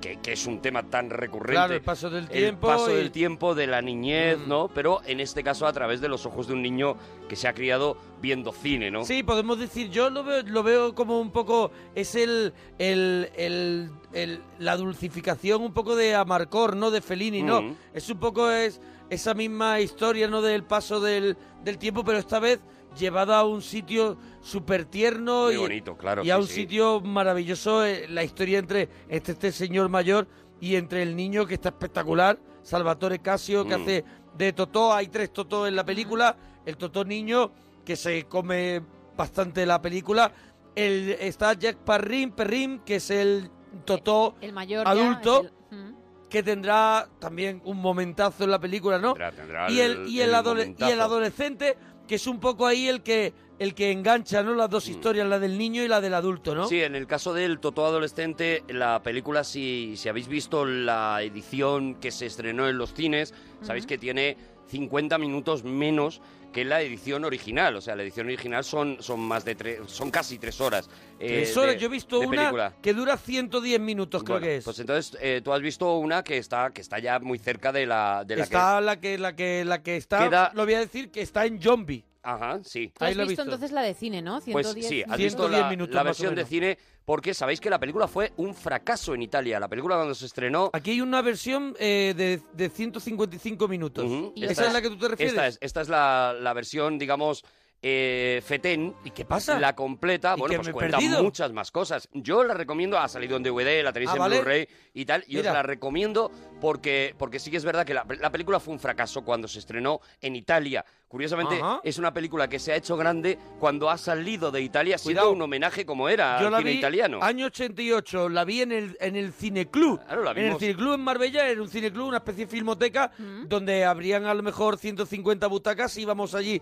que, 0.00 0.18
que 0.20 0.32
es 0.32 0.46
un 0.46 0.60
tema 0.60 0.82
tan 0.84 1.10
recurrente. 1.10 1.52
Claro, 1.54 1.74
el 1.74 1.80
paso 1.82 2.08
del 2.10 2.28
tiempo 2.28 2.68
El 2.70 2.76
paso 2.78 2.92
y- 2.92 2.96
del 2.96 3.10
tiempo, 3.10 3.54
de 3.54 3.66
la 3.66 3.82
niñez, 3.82 4.38
Mm. 4.38 4.48
¿no? 4.48 4.68
Pero 4.68 5.00
en 5.06 5.20
este 5.20 5.42
caso 5.42 5.66
a 5.66 5.72
través 5.72 6.00
de 6.00 6.08
los 6.08 6.24
ojos 6.26 6.46
de 6.46 6.54
un 6.54 6.62
niño 6.62 6.96
que 7.28 7.36
se 7.36 7.48
ha 7.48 7.52
criado 7.54 7.96
viendo 8.22 8.52
cine, 8.52 8.90
¿no? 8.90 9.04
Sí, 9.04 9.22
podemos 9.22 9.58
decir, 9.58 9.90
yo 9.90 10.10
lo 10.10 10.24
veo, 10.24 10.42
lo 10.44 10.62
veo 10.62 10.94
como 10.94 11.20
un 11.20 11.30
poco, 11.30 11.70
es 11.94 12.14
el, 12.14 12.52
el, 12.78 13.30
el- 13.36 13.90
el- 14.12 14.40
la 14.58 14.76
dulcificación 14.76 15.62
un 15.62 15.72
poco 15.72 15.96
de 15.96 16.14
Amarcor, 16.14 16.76
¿no? 16.76 16.90
De 16.90 17.00
Fellini, 17.00 17.42
¿no? 17.42 17.62
Mm. 17.62 17.76
Es 17.94 18.08
un 18.08 18.18
poco 18.18 18.50
es 18.50 18.80
esa 19.10 19.34
misma 19.34 19.80
historia, 19.80 20.28
¿no? 20.28 20.42
Del 20.42 20.64
paso 20.64 21.00
del, 21.00 21.36
del 21.64 21.78
tiempo, 21.78 22.04
pero 22.04 22.18
esta 22.18 22.38
vez 22.38 22.60
llevada 22.96 23.38
a 23.40 23.44
un 23.44 23.62
sitio 23.62 24.16
súper 24.40 24.84
tierno 24.84 25.46
Muy 25.46 25.54
y, 25.54 25.56
bonito, 25.58 25.96
claro, 25.96 26.24
y 26.24 26.30
a 26.30 26.36
sí, 26.36 26.40
un 26.40 26.46
sí. 26.46 26.54
sitio 26.54 27.00
maravilloso, 27.00 27.84
eh, 27.84 28.06
la 28.08 28.24
historia 28.24 28.58
entre 28.58 28.88
este, 29.08 29.32
este 29.32 29.52
señor 29.52 29.88
mayor 29.88 30.26
y 30.60 30.76
entre 30.76 31.02
el 31.02 31.14
niño 31.16 31.46
que 31.46 31.54
está 31.54 31.68
espectacular, 31.70 32.38
Salvatore 32.62 33.20
Casio, 33.20 33.64
que 33.66 33.76
Mm. 33.76 33.82
hace 33.82 34.04
de 34.36 34.52
Totó, 34.52 34.92
hay 34.92 35.08
tres 35.08 35.32
Totó 35.32 35.66
en 35.66 35.76
la 35.76 35.84
película, 35.84 36.36
el 36.66 36.76
Totó 36.76 37.04
niño, 37.04 37.52
que 37.84 37.96
se 37.96 38.24
come 38.24 38.82
bastante 39.16 39.64
la 39.66 39.80
película, 39.80 40.32
el, 40.74 41.10
está 41.20 41.52
Jack 41.54 41.78
Parrin, 41.78 42.30
Perrin, 42.32 42.80
que 42.80 42.96
es 42.96 43.10
el 43.10 43.50
Totó 43.84 44.36
El 44.40 44.52
mayor 44.52 44.84
ya, 44.84 44.90
adulto, 44.92 45.40
el- 45.70 45.76
mm. 45.78 45.94
que 46.28 46.42
tendrá 46.42 47.08
también 47.18 47.60
un 47.64 47.78
momentazo 47.78 48.44
en 48.44 48.50
la 48.50 48.58
película, 48.60 48.98
¿no? 48.98 49.14
Tendrá- 49.14 49.32
tendrá 49.32 49.70
y 49.70 49.80
el, 49.80 50.08
y 50.08 50.20
el, 50.20 50.34
adole- 50.34 50.58
y 50.58 50.62
el 50.62 50.68
momentazo. 50.74 51.02
adolescente, 51.02 51.76
que 52.08 52.16
es 52.16 52.26
un 52.26 52.40
poco 52.40 52.66
ahí 52.66 52.88
el 52.88 53.02
que 53.02 53.32
el 53.60 53.74
que 53.74 53.90
engancha, 53.90 54.42
¿no? 54.44 54.54
Las 54.54 54.68
Mm. 54.68 54.72
dos 54.72 54.88
historias, 54.88 55.26
la 55.28 55.38
del 55.40 55.58
niño 55.58 55.82
y 55.82 55.88
la 55.88 56.00
del 56.00 56.14
adulto, 56.14 56.54
¿no? 56.54 56.68
Sí, 56.68 56.80
en 56.80 56.94
el 56.94 57.08
caso 57.08 57.34
del 57.34 57.58
Totó 57.58 57.84
adolescente, 57.86 58.62
la 58.68 59.02
película, 59.02 59.42
si, 59.42 59.94
si 59.96 60.08
habéis 60.08 60.28
visto 60.28 60.64
la 60.64 61.20
edición 61.22 61.96
que 61.96 62.12
se 62.12 62.26
estrenó 62.26 62.68
en 62.68 62.78
los 62.78 62.94
cines, 62.94 63.34
sabéis 63.62 63.84
que 63.86 63.98
tiene 63.98 64.36
50 64.68 65.18
minutos 65.18 65.64
menos 65.64 66.20
que 66.52 66.64
la 66.64 66.80
edición 66.80 67.24
original. 67.24 67.76
O 67.76 67.80
sea, 67.80 67.94
la 67.96 68.02
edición 68.02 68.26
original 68.26 68.64
son, 68.64 68.96
son 69.00 69.20
más 69.20 69.44
de 69.44 69.54
tres, 69.54 69.80
son 69.86 70.10
casi 70.10 70.38
tres 70.38 70.60
horas. 70.60 70.88
eh, 71.20 71.42
Tres 71.44 71.56
horas, 71.56 71.74
de- 71.74 71.80
yo 71.80 71.86
he 71.86 71.90
visto 71.90 72.20
una 72.20 72.30
película. 72.30 72.74
que 72.80 72.94
dura 72.94 73.16
110 73.16 73.78
minutos, 73.80 74.22
creo 74.22 74.36
Bueno, 74.38 74.46
que 74.46 74.56
es. 74.56 74.64
Pues 74.64 74.78
entonces 74.78 75.18
eh, 75.20 75.40
tú 75.44 75.52
has 75.52 75.60
visto 75.60 75.96
una 75.98 76.22
que 76.24 76.38
está, 76.38 76.70
que 76.70 76.80
está 76.80 76.98
ya 76.98 77.18
muy 77.18 77.38
cerca 77.38 77.70
de 77.72 77.86
la, 77.86 78.24
de 78.26 78.36
la 78.36 78.44
está 78.44 78.80
la 78.80 78.98
que 79.00 79.18
la 79.18 79.34
que 79.36 79.64
la 79.64 79.82
que 79.82 79.96
está, 79.96 80.20
Queda- 80.28 80.50
lo 80.54 80.64
voy 80.64 80.74
a 80.74 80.80
decir 80.80 81.10
que 81.10 81.20
está 81.22 81.44
en 81.46 81.60
Zombie. 81.60 82.04
Ajá, 82.22 82.60
sí. 82.64 82.92
Tú 82.98 83.04
has 83.04 83.10
visto 83.10 83.26
visto. 83.28 83.42
entonces 83.42 83.72
la 83.72 83.82
de 83.82 83.94
cine, 83.94 84.20
¿no? 84.22 84.40
Pues 84.40 84.66
110 84.66 84.88
sí, 84.88 85.02
has 85.02 85.06
minutos. 85.06 85.24
visto 85.24 85.42
110 85.44 85.62
la, 85.62 85.70
minutos 85.70 85.94
la 85.94 86.02
versión 86.02 86.34
de 86.34 86.44
cine 86.44 86.78
porque 87.04 87.32
sabéis 87.32 87.60
que 87.60 87.70
la 87.70 87.78
película 87.78 88.06
fue 88.06 88.32
un 88.36 88.54
fracaso 88.54 89.14
en 89.14 89.22
Italia. 89.22 89.58
La 89.58 89.68
película 89.68 89.96
cuando 89.96 90.14
se 90.14 90.26
estrenó... 90.26 90.68
Aquí 90.72 90.90
hay 90.90 91.00
una 91.00 91.22
versión 91.22 91.74
eh, 91.78 92.12
de, 92.16 92.42
de 92.52 92.68
155 92.68 93.66
minutos. 93.68 94.04
Ujú, 94.04 94.34
¿Esa 94.36 94.50
esta 94.52 94.66
es 94.66 94.72
la 94.74 94.82
que 94.82 94.88
tú 94.90 94.98
te 94.98 95.08
refieres? 95.08 95.32
Esta 95.32 95.46
es, 95.46 95.58
esta 95.60 95.80
es 95.80 95.88
la, 95.88 96.34
la 96.38 96.52
versión, 96.52 96.98
digamos, 96.98 97.44
eh, 97.82 98.42
Feten. 98.44 98.94
¿Y 99.04 99.10
qué 99.10 99.24
pasa? 99.24 99.58
La 99.58 99.74
completa, 99.76 100.34
¿Y 100.36 100.40
bueno, 100.40 100.56
pues 100.62 100.70
cuenta 100.70 100.98
perdido? 100.98 101.22
muchas 101.22 101.52
más 101.52 101.70
cosas. 101.70 102.08
Yo 102.12 102.42
la 102.44 102.54
recomiendo, 102.54 102.98
ha 102.98 103.08
salido 103.08 103.36
en 103.36 103.42
DVD, 103.42 103.82
la 103.82 103.92
tenéis 103.92 104.10
Ah, 104.10 104.14
en 104.14 104.18
¿vale? 104.18 104.36
Blu-ray 104.40 104.68
y 104.94 105.04
tal, 105.04 105.24
y 105.28 105.38
os 105.38 105.44
la 105.44 105.62
recomiendo 105.62 106.30
porque, 106.60 107.14
porque 107.18 107.38
sí 107.38 107.50
que 107.50 107.56
es 107.56 107.64
verdad 107.64 107.86
que 107.86 107.94
la, 107.94 108.04
la 108.20 108.30
película 108.32 108.58
fue 108.58 108.74
un 108.74 108.80
fracaso 108.80 109.22
cuando 109.24 109.46
se 109.46 109.60
estrenó 109.60 110.00
en 110.20 110.34
Italia. 110.36 110.84
Curiosamente, 111.06 111.56
Ajá. 111.56 111.80
es 111.84 111.96
una 111.96 112.12
película 112.12 112.48
que 112.48 112.58
se 112.58 112.72
ha 112.72 112.76
hecho 112.76 112.94
grande 112.96 113.38
cuando 113.58 113.88
ha 113.88 113.96
salido 113.96 114.50
de 114.50 114.60
Italia, 114.60 114.98
siendo 114.98 115.30
un 115.32 115.40
homenaje 115.40 115.86
como 115.86 116.06
era 116.10 116.38
Yo 116.38 116.46
al 116.48 116.52
la 116.52 116.58
cine 116.58 116.72
vi 116.72 116.76
italiano. 116.78 117.20
año 117.22 117.46
88, 117.46 118.28
la 118.28 118.44
vi 118.44 118.60
en 118.60 118.72
el, 118.72 118.96
en 119.00 119.16
el 119.16 119.32
Cineclub. 119.32 120.04
Claro, 120.04 120.22
la 120.22 120.32
en 120.32 120.36
el 120.38 120.44
vimos. 120.44 120.58
Cineclub 120.60 120.94
en 120.94 121.00
Marbella, 121.00 121.48
era 121.48 121.62
un 121.62 121.68
cineclub, 121.70 122.08
una 122.08 122.18
especie 122.18 122.44
de 122.44 122.50
filmoteca, 122.50 123.10
donde 123.46 123.86
habrían 123.86 124.26
a 124.26 124.34
lo 124.34 124.42
mejor 124.42 124.76
150 124.76 125.46
butacas, 125.46 125.96
íbamos 125.96 126.34
allí 126.34 126.60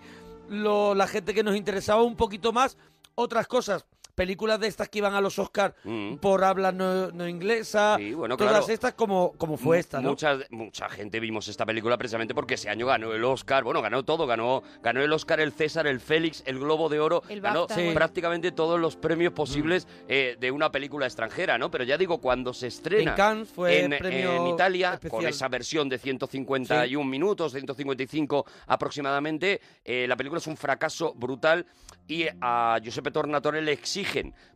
lo- 0.49 0.95
la 0.95 1.07
gente 1.07 1.35
que 1.35 1.43
nos 1.43 1.57
interesaba 1.57 2.03
un 2.03 2.17
poquito 2.17 2.53
más, 2.53 2.77
otras 3.15 3.47
cosas. 3.47 3.85
Películas 4.21 4.59
de 4.59 4.67
estas 4.67 4.89
que 4.89 4.99
iban 4.99 5.13
a 5.15 5.21
los 5.21 5.39
Oscars 5.39 5.75
Mm. 5.85 6.17
por 6.17 6.43
habla 6.43 6.73
no, 6.73 7.11
no 7.13 7.29
inglesa, 7.29 7.97
Sí, 7.99 8.15
bueno, 8.15 8.37
todas 8.39 8.53
claro. 8.61 8.73
estas 8.73 8.95
como, 8.95 9.33
como 9.37 9.59
fue 9.59 9.79
esta, 9.79 10.01
¿no? 10.01 10.09
Mucha, 10.11 10.39
mucha 10.51 10.89
gente 10.89 11.21
vimos 11.21 11.47
esta 11.49 11.67
película 11.67 11.99
precisamente 11.99 12.35
porque 12.35 12.55
ese 12.55 12.71
año 12.71 12.87
ganó 12.87 13.13
el 13.13 13.23
Oscar, 13.25 13.63
bueno, 13.63 13.83
ganó 13.83 14.05
todo, 14.05 14.27
ganó, 14.27 14.63
ganó 14.83 15.03
el 15.03 15.13
Oscar, 15.13 15.39
el 15.41 15.53
César, 15.53 15.87
el 15.87 16.01
Félix, 16.01 16.43
el 16.47 16.59
Globo 16.59 16.89
de 16.89 16.99
Oro, 16.99 17.23
El 17.29 17.43
ganó 17.43 17.67
Sí. 17.69 17.91
prácticamente 17.93 18.53
todos 18.53 18.81
los 18.81 18.97
premios 18.97 19.35
posibles 19.35 19.87
eh, 20.09 20.37
de 20.41 20.51
una 20.51 20.73
película 20.73 21.05
extranjera, 21.05 21.59
¿no? 21.59 21.71
Pero 21.71 21.85
ya 21.85 21.99
digo, 21.99 22.19
cuando 22.19 22.55
se 22.55 22.69
estrena 22.69 23.11
En 23.11 23.17
Cannes 23.17 23.49
fue 23.51 23.81
en, 23.85 23.91
premio 23.99 24.35
en 24.35 24.47
Italia, 24.47 24.95
especial. 24.95 25.11
con 25.21 25.29
esa 25.29 25.49
versión 25.49 25.91
de 25.91 25.99
151 25.99 27.05
minutos, 27.11 27.53
155 27.53 28.47
aproximadamente, 28.67 29.61
eh, 29.85 30.07
la 30.09 30.17
película 30.17 30.39
es 30.39 30.47
un 30.47 30.57
fracaso 30.57 31.13
brutal 31.15 31.67
y 32.09 32.25
a 32.41 32.79
Giuseppe 32.83 33.11
Tornatore 33.11 33.61
le 33.61 33.73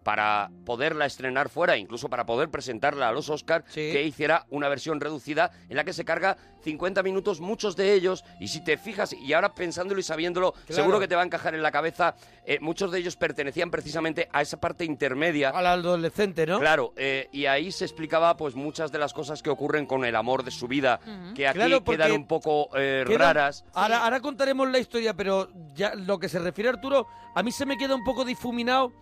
para 0.03 0.51
poderla 0.65 1.07
estrenar 1.07 1.49
fuera, 1.49 1.77
incluso 1.77 2.09
para 2.09 2.25
poder 2.25 2.49
presentarla 2.51 3.09
a 3.09 3.13
los 3.13 3.29
Oscars, 3.29 3.65
Sí. 3.69 3.91
que 3.93 4.03
hiciera 4.03 4.47
una 4.51 4.69
versión 4.69 5.01
reducida 5.01 5.51
en 5.69 5.77
la 5.77 5.85
que 5.85 5.93
se 5.93 6.05
carga 6.05 6.37
50 6.63 7.03
minutos, 7.03 7.41
muchos 7.41 7.77
de 7.77 7.93
ellos, 7.95 8.25
y 8.39 8.49
si 8.49 8.63
te 8.65 8.77
fijas, 8.77 9.13
y 9.13 9.33
ahora 9.33 9.55
pensándolo 9.55 10.01
y 10.01 10.03
sabiéndolo, 10.03 10.53
Claro. 10.53 10.75
seguro 10.75 11.01
que 11.01 11.09
te 11.09 11.15
va 11.17 11.23
a 11.23 11.25
encajar 11.25 11.55
en 11.55 11.63
la 11.63 11.71
cabeza, 11.71 12.15
eh, 12.45 12.59
muchos 12.61 12.91
de 12.93 12.99
ellos 12.99 13.17
pertenecían 13.17 13.71
precisamente 13.71 14.29
a 14.33 14.43
esa 14.43 14.59
parte 14.61 14.85
intermedia. 14.85 15.51
Al 15.51 15.67
adolescente, 15.67 16.47
¿no? 16.47 16.59
Claro, 16.61 16.93
eh, 16.97 17.29
y 17.33 17.47
ahí 17.47 17.71
se 17.73 17.85
explicaba 17.85 18.37
pues 18.37 18.55
muchas 18.55 18.91
de 18.93 18.99
las 18.99 19.13
cosas 19.13 19.43
que 19.43 19.51
ocurren 19.51 19.87
con 19.87 20.05
el 20.05 20.17
amor 20.17 20.45
de 20.45 20.51
su 20.51 20.67
vida, 20.69 21.01
que 21.35 21.47
aquí 21.49 21.59
Claro, 21.59 21.85
quedan 21.85 22.13
un 22.13 22.27
poco 22.27 22.69
eh, 22.77 23.05
Queda- 23.07 23.19
raras. 23.33 23.65
Ahora, 23.75 24.05
ahora 24.05 24.21
contaremos 24.21 24.69
la 24.71 24.79
historia, 24.79 25.15
pero 25.15 25.49
ya 25.75 25.95
lo 25.95 26.19
que 26.19 26.29
se 26.29 26.39
refiere 26.39 26.69
a 26.71 26.73
Arturo, 26.73 27.07
a 27.35 27.43
mí 27.43 27.53
se 27.53 27.67
me 27.67 27.77
queda 27.77 27.95
un 27.95 28.05
poco 28.05 28.25
difuminado 28.25 28.93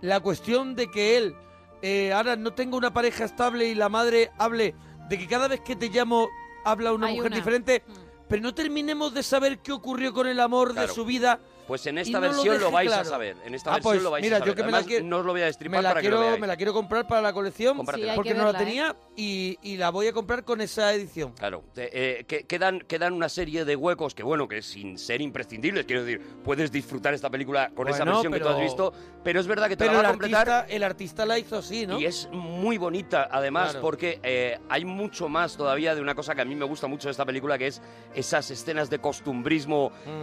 la 0.00 0.20
cuestión 0.20 0.74
de 0.74 0.90
que 0.90 1.16
él 1.16 1.34
eh, 1.82 2.12
ahora 2.12 2.36
no 2.36 2.52
tenga 2.52 2.76
una 2.76 2.92
pareja 2.92 3.24
estable 3.24 3.66
y 3.68 3.74
la 3.74 3.88
madre 3.88 4.30
hable 4.38 4.74
de 5.08 5.18
que 5.18 5.26
cada 5.26 5.48
vez 5.48 5.60
que 5.60 5.76
te 5.76 5.88
llamo 5.88 6.28
habla 6.64 6.92
una 6.92 7.06
Hay 7.08 7.16
mujer 7.16 7.30
una. 7.32 7.36
diferente, 7.36 7.82
pero 8.28 8.42
no 8.42 8.54
terminemos 8.54 9.14
de 9.14 9.22
saber 9.22 9.58
qué 9.60 9.72
ocurrió 9.72 10.12
con 10.12 10.26
el 10.26 10.40
amor 10.40 10.72
Claro. 10.72 10.88
de 10.88 10.94
su 10.94 11.04
vida. 11.04 11.38
Pues 11.66 11.84
en 11.86 11.98
esta 11.98 12.20
no 12.20 12.28
versión 12.28 12.60
lo, 12.60 12.70
vais 12.70 12.92
a 12.92 13.04
saber. 13.04 13.36
En 13.44 13.54
esta 13.54 13.70
Ah, 13.70 13.74
versión 13.74 13.92
pues, 13.94 14.02
lo 14.02 14.10
vais 14.10 14.22
mira, 14.24 14.36
a 14.36 14.38
saber. 14.40 14.54
yo 14.54 14.56
que 14.56 14.62
me 14.64 14.72
la 14.72 14.82
quiero- 14.84 15.04
no 15.04 15.18
os 15.18 15.26
lo 15.26 15.32
voy 15.32 15.40
a 15.40 15.44
Me 15.44 15.46
destripar 15.46 15.82
la, 15.82 15.88
para 15.90 16.00
que 16.02 16.08
lo 16.10 16.20
veáis. 16.20 16.40
me 16.40 16.46
la 16.46 16.56
quiero 16.56 16.72
comprar 16.72 17.06
para 17.08 17.20
la 17.22 17.32
colección. 17.32 17.76
Sí, 17.78 17.82
porque 18.14 18.30
que 18.32 18.38
no 18.38 18.44
la 18.52 18.58
¿eh? 18.58 18.64
tenía 18.64 18.96
y, 19.16 19.58
y 19.62 19.76
la 19.76 19.90
voy 19.90 20.06
a 20.06 20.12
comprar 20.12 20.44
con 20.44 20.60
esa 20.60 20.92
edición. 20.94 21.32
Claro, 21.32 21.64
te- 21.74 22.20
eh, 22.20 22.24
que- 22.24 22.44
quedan, 22.44 22.80
quedan 22.80 23.12
una 23.14 23.28
serie 23.28 23.64
de 23.64 23.74
huecos 23.76 24.14
que, 24.14 24.22
bueno, 24.22 24.46
que 24.48 24.62
sin 24.62 24.96
ser 24.98 25.20
imprescindibles, 25.20 25.84
quiero 25.86 26.04
decir, 26.04 26.20
puedes 26.44 26.70
disfrutar 26.70 27.14
esta 27.14 27.30
película 27.30 27.70
con 27.74 27.88
esa 27.88 28.04
versión 28.04 28.32
que 28.32 28.40
tú 28.40 28.48
has 28.48 28.60
visto, 28.60 28.92
pero 29.24 29.40
es 29.40 29.46
verdad 29.46 29.68
que 29.68 29.76
te 29.76 29.84
Pero 29.86 29.94
la 29.94 29.98
el 30.00 30.04
va 30.04 30.08
a 30.08 30.12
completar 30.12 30.48
artista, 30.48 30.74
el 30.76 30.82
artista 30.84 31.26
la 31.26 31.38
hizo 31.38 31.56
así, 31.58 31.86
¿no? 31.86 31.98
y 31.98 32.06
es 32.06 32.28
muy 32.32 32.78
bonita, 32.78 33.28
además, 33.30 33.70
Claro. 33.70 33.80
porque 33.82 34.20
eh, 34.22 34.58
hay 34.68 34.84
mucho 34.84 35.28
más 35.28 35.56
todavía 35.56 35.94
de 35.94 36.00
una 36.00 36.14
cosa 36.14 36.34
que 36.34 36.42
a 36.42 36.44
mí 36.44 36.54
me 36.54 36.64
gusta 36.64 36.86
mucho 36.86 37.08
de 37.08 37.12
esta 37.12 37.24
película, 37.24 37.58
que 37.58 37.66
es 37.66 37.82
esas 38.14 38.50
escenas 38.50 38.88
de 38.88 38.98
costumbrismo 39.00 39.90
Mm. 40.06 40.20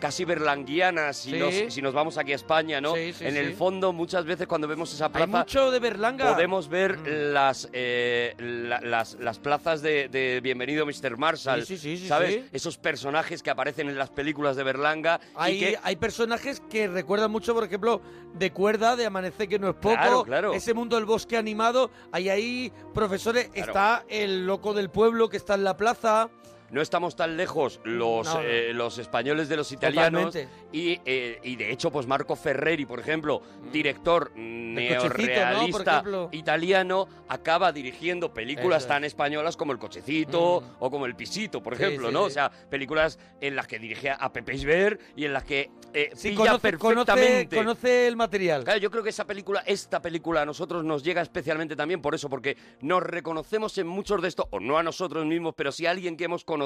Casi 0.00 0.24
berlanguianas, 0.24 1.16
si, 1.18 1.30
Sí. 1.32 1.38
nos, 1.38 1.54
si 1.74 1.82
nos 1.82 1.94
vamos 1.94 2.18
aquí 2.18 2.32
a 2.32 2.36
España, 2.36 2.80
¿no? 2.80 2.94
Sí, 2.96 3.12
sí, 3.12 3.24
en 3.26 3.36
el 3.36 3.54
fondo, 3.54 3.92
muchas 3.92 4.24
veces 4.24 4.46
cuando 4.46 4.66
vemos 4.66 4.92
esa 4.92 5.06
Hay 5.06 5.12
plaza... 5.12 5.38
mucho 5.38 5.70
de 5.70 5.78
Berlanga. 5.78 6.32
Podemos 6.32 6.68
ver 6.68 6.98
Mm. 6.98 7.32
las, 7.32 7.68
eh, 7.72 8.34
la- 8.38 8.80
las 8.80 9.14
las 9.20 9.38
plazas 9.38 9.82
de, 9.82 10.08
de 10.08 10.40
Bienvenido 10.40 10.86
Mr. 10.86 11.16
Marshall, 11.18 11.64
Sí, 11.66 11.76
sí, 11.76 11.96
sí, 11.96 12.02
sí, 12.02 12.08
¿sabes? 12.08 12.44
Esos 12.52 12.78
personajes 12.78 13.42
que 13.42 13.50
aparecen 13.50 13.88
en 13.88 13.98
las 13.98 14.10
películas 14.10 14.56
de 14.56 14.64
Berlanga 14.64 15.20
Hay, 15.34 15.56
y 15.56 15.60
que 15.60 15.78
hay 15.82 15.96
personajes 15.96 16.60
que 16.70 16.88
recuerdan 16.88 17.30
mucho, 17.30 17.54
por 17.54 17.64
ejemplo, 17.64 18.00
de 18.34 18.50
Cuerda, 18.52 18.96
de 18.96 19.06
Amanecer 19.06 19.48
que 19.48 19.58
no 19.58 19.68
es 19.68 19.74
poco, 19.74 19.94
Claro, 19.96 20.24
claro. 20.24 20.52
ese 20.54 20.72
mundo 20.74 20.96
del 20.96 21.04
bosque 21.04 21.36
animado, 21.36 21.90
hay 22.12 22.28
ahí 22.30 22.72
profesores, 22.94 23.48
Claro. 23.48 23.66
está 23.72 24.04
el 24.08 24.46
loco 24.46 24.72
del 24.72 24.88
pueblo 24.90 25.28
que 25.28 25.36
está 25.36 25.54
en 25.54 25.64
la 25.64 25.76
plaza, 25.76 26.30
no 26.70 26.80
estamos 26.82 27.16
tan 27.16 27.36
lejos 27.36 27.80
los, 27.84 28.26
No, 28.26 28.34
no. 28.34 28.40
eh, 28.42 28.72
los 28.72 28.98
españoles 28.98 29.48
de 29.48 29.56
los 29.56 29.72
italianos 29.72 30.34
y, 30.72 31.00
eh, 31.04 31.40
y 31.42 31.56
de 31.56 31.72
hecho 31.72 31.90
pues 31.90 32.06
Marco 32.06 32.36
Ferreri, 32.36 32.86
por 32.86 33.00
ejemplo, 33.00 33.42
director 33.72 34.30
Mm. 34.34 34.60
¿no? 34.74 34.80
Por 34.80 34.82
neorrealista 35.18 35.92
ejemplo. 35.98 36.28
italiano, 36.32 37.08
acaba 37.28 37.72
dirigiendo 37.72 38.32
películas 38.32 38.82
es. 38.82 38.88
tan 38.88 39.04
españolas 39.04 39.56
como 39.56 39.72
El 39.72 39.78
Cochecito 39.78 40.60
Mm. 40.60 40.64
o 40.78 40.90
como 40.90 41.06
El 41.06 41.16
Pisito, 41.16 41.60
por 41.62 41.76
Sí, 41.76 41.82
ejemplo, 41.82 42.08
sí, 42.08 42.14
¿no? 42.14 42.20
sí. 42.20 42.26
O 42.26 42.30
sea, 42.30 42.50
películas 42.50 43.18
en 43.40 43.56
las 43.56 43.66
que 43.66 43.78
dirige 43.80 44.10
a 44.10 44.32
Pepe 44.32 44.54
Isbert 44.54 45.00
y 45.16 45.24
en 45.24 45.32
las 45.32 45.42
que 45.44 45.70
eh, 45.92 46.10
sí, 46.14 46.30
pilla 46.30 46.36
conoce, 46.58 46.78
conoce, 46.78 47.06
perfectamente 47.06 47.56
conoce 47.56 48.06
el 48.06 48.16
material. 48.16 48.62
Claro, 48.62 48.78
yo 48.78 48.90
creo 48.92 49.02
que 49.02 49.10
esa 49.10 49.26
película, 49.26 49.64
esta 49.66 50.00
película 50.00 50.42
a 50.42 50.46
nosotros 50.46 50.84
nos 50.84 51.02
llega 51.02 51.20
especialmente 51.20 51.74
también 51.74 52.00
por 52.00 52.14
eso, 52.14 52.30
porque 52.30 52.56
nos 52.80 53.02
reconocemos 53.02 53.76
en 53.78 53.88
muchos 53.88 54.22
de 54.22 54.28
estos, 54.28 54.46
o 54.50 54.60
no 54.60 54.78
a 54.78 54.84
nosotros 54.84 55.26
mismos, 55.26 55.54
pero 55.56 55.72
sí 55.72 55.86
a 55.86 55.90
alguien 55.90 56.16
que 56.16 56.24
hemos 56.24 56.44
conocido 56.44 56.59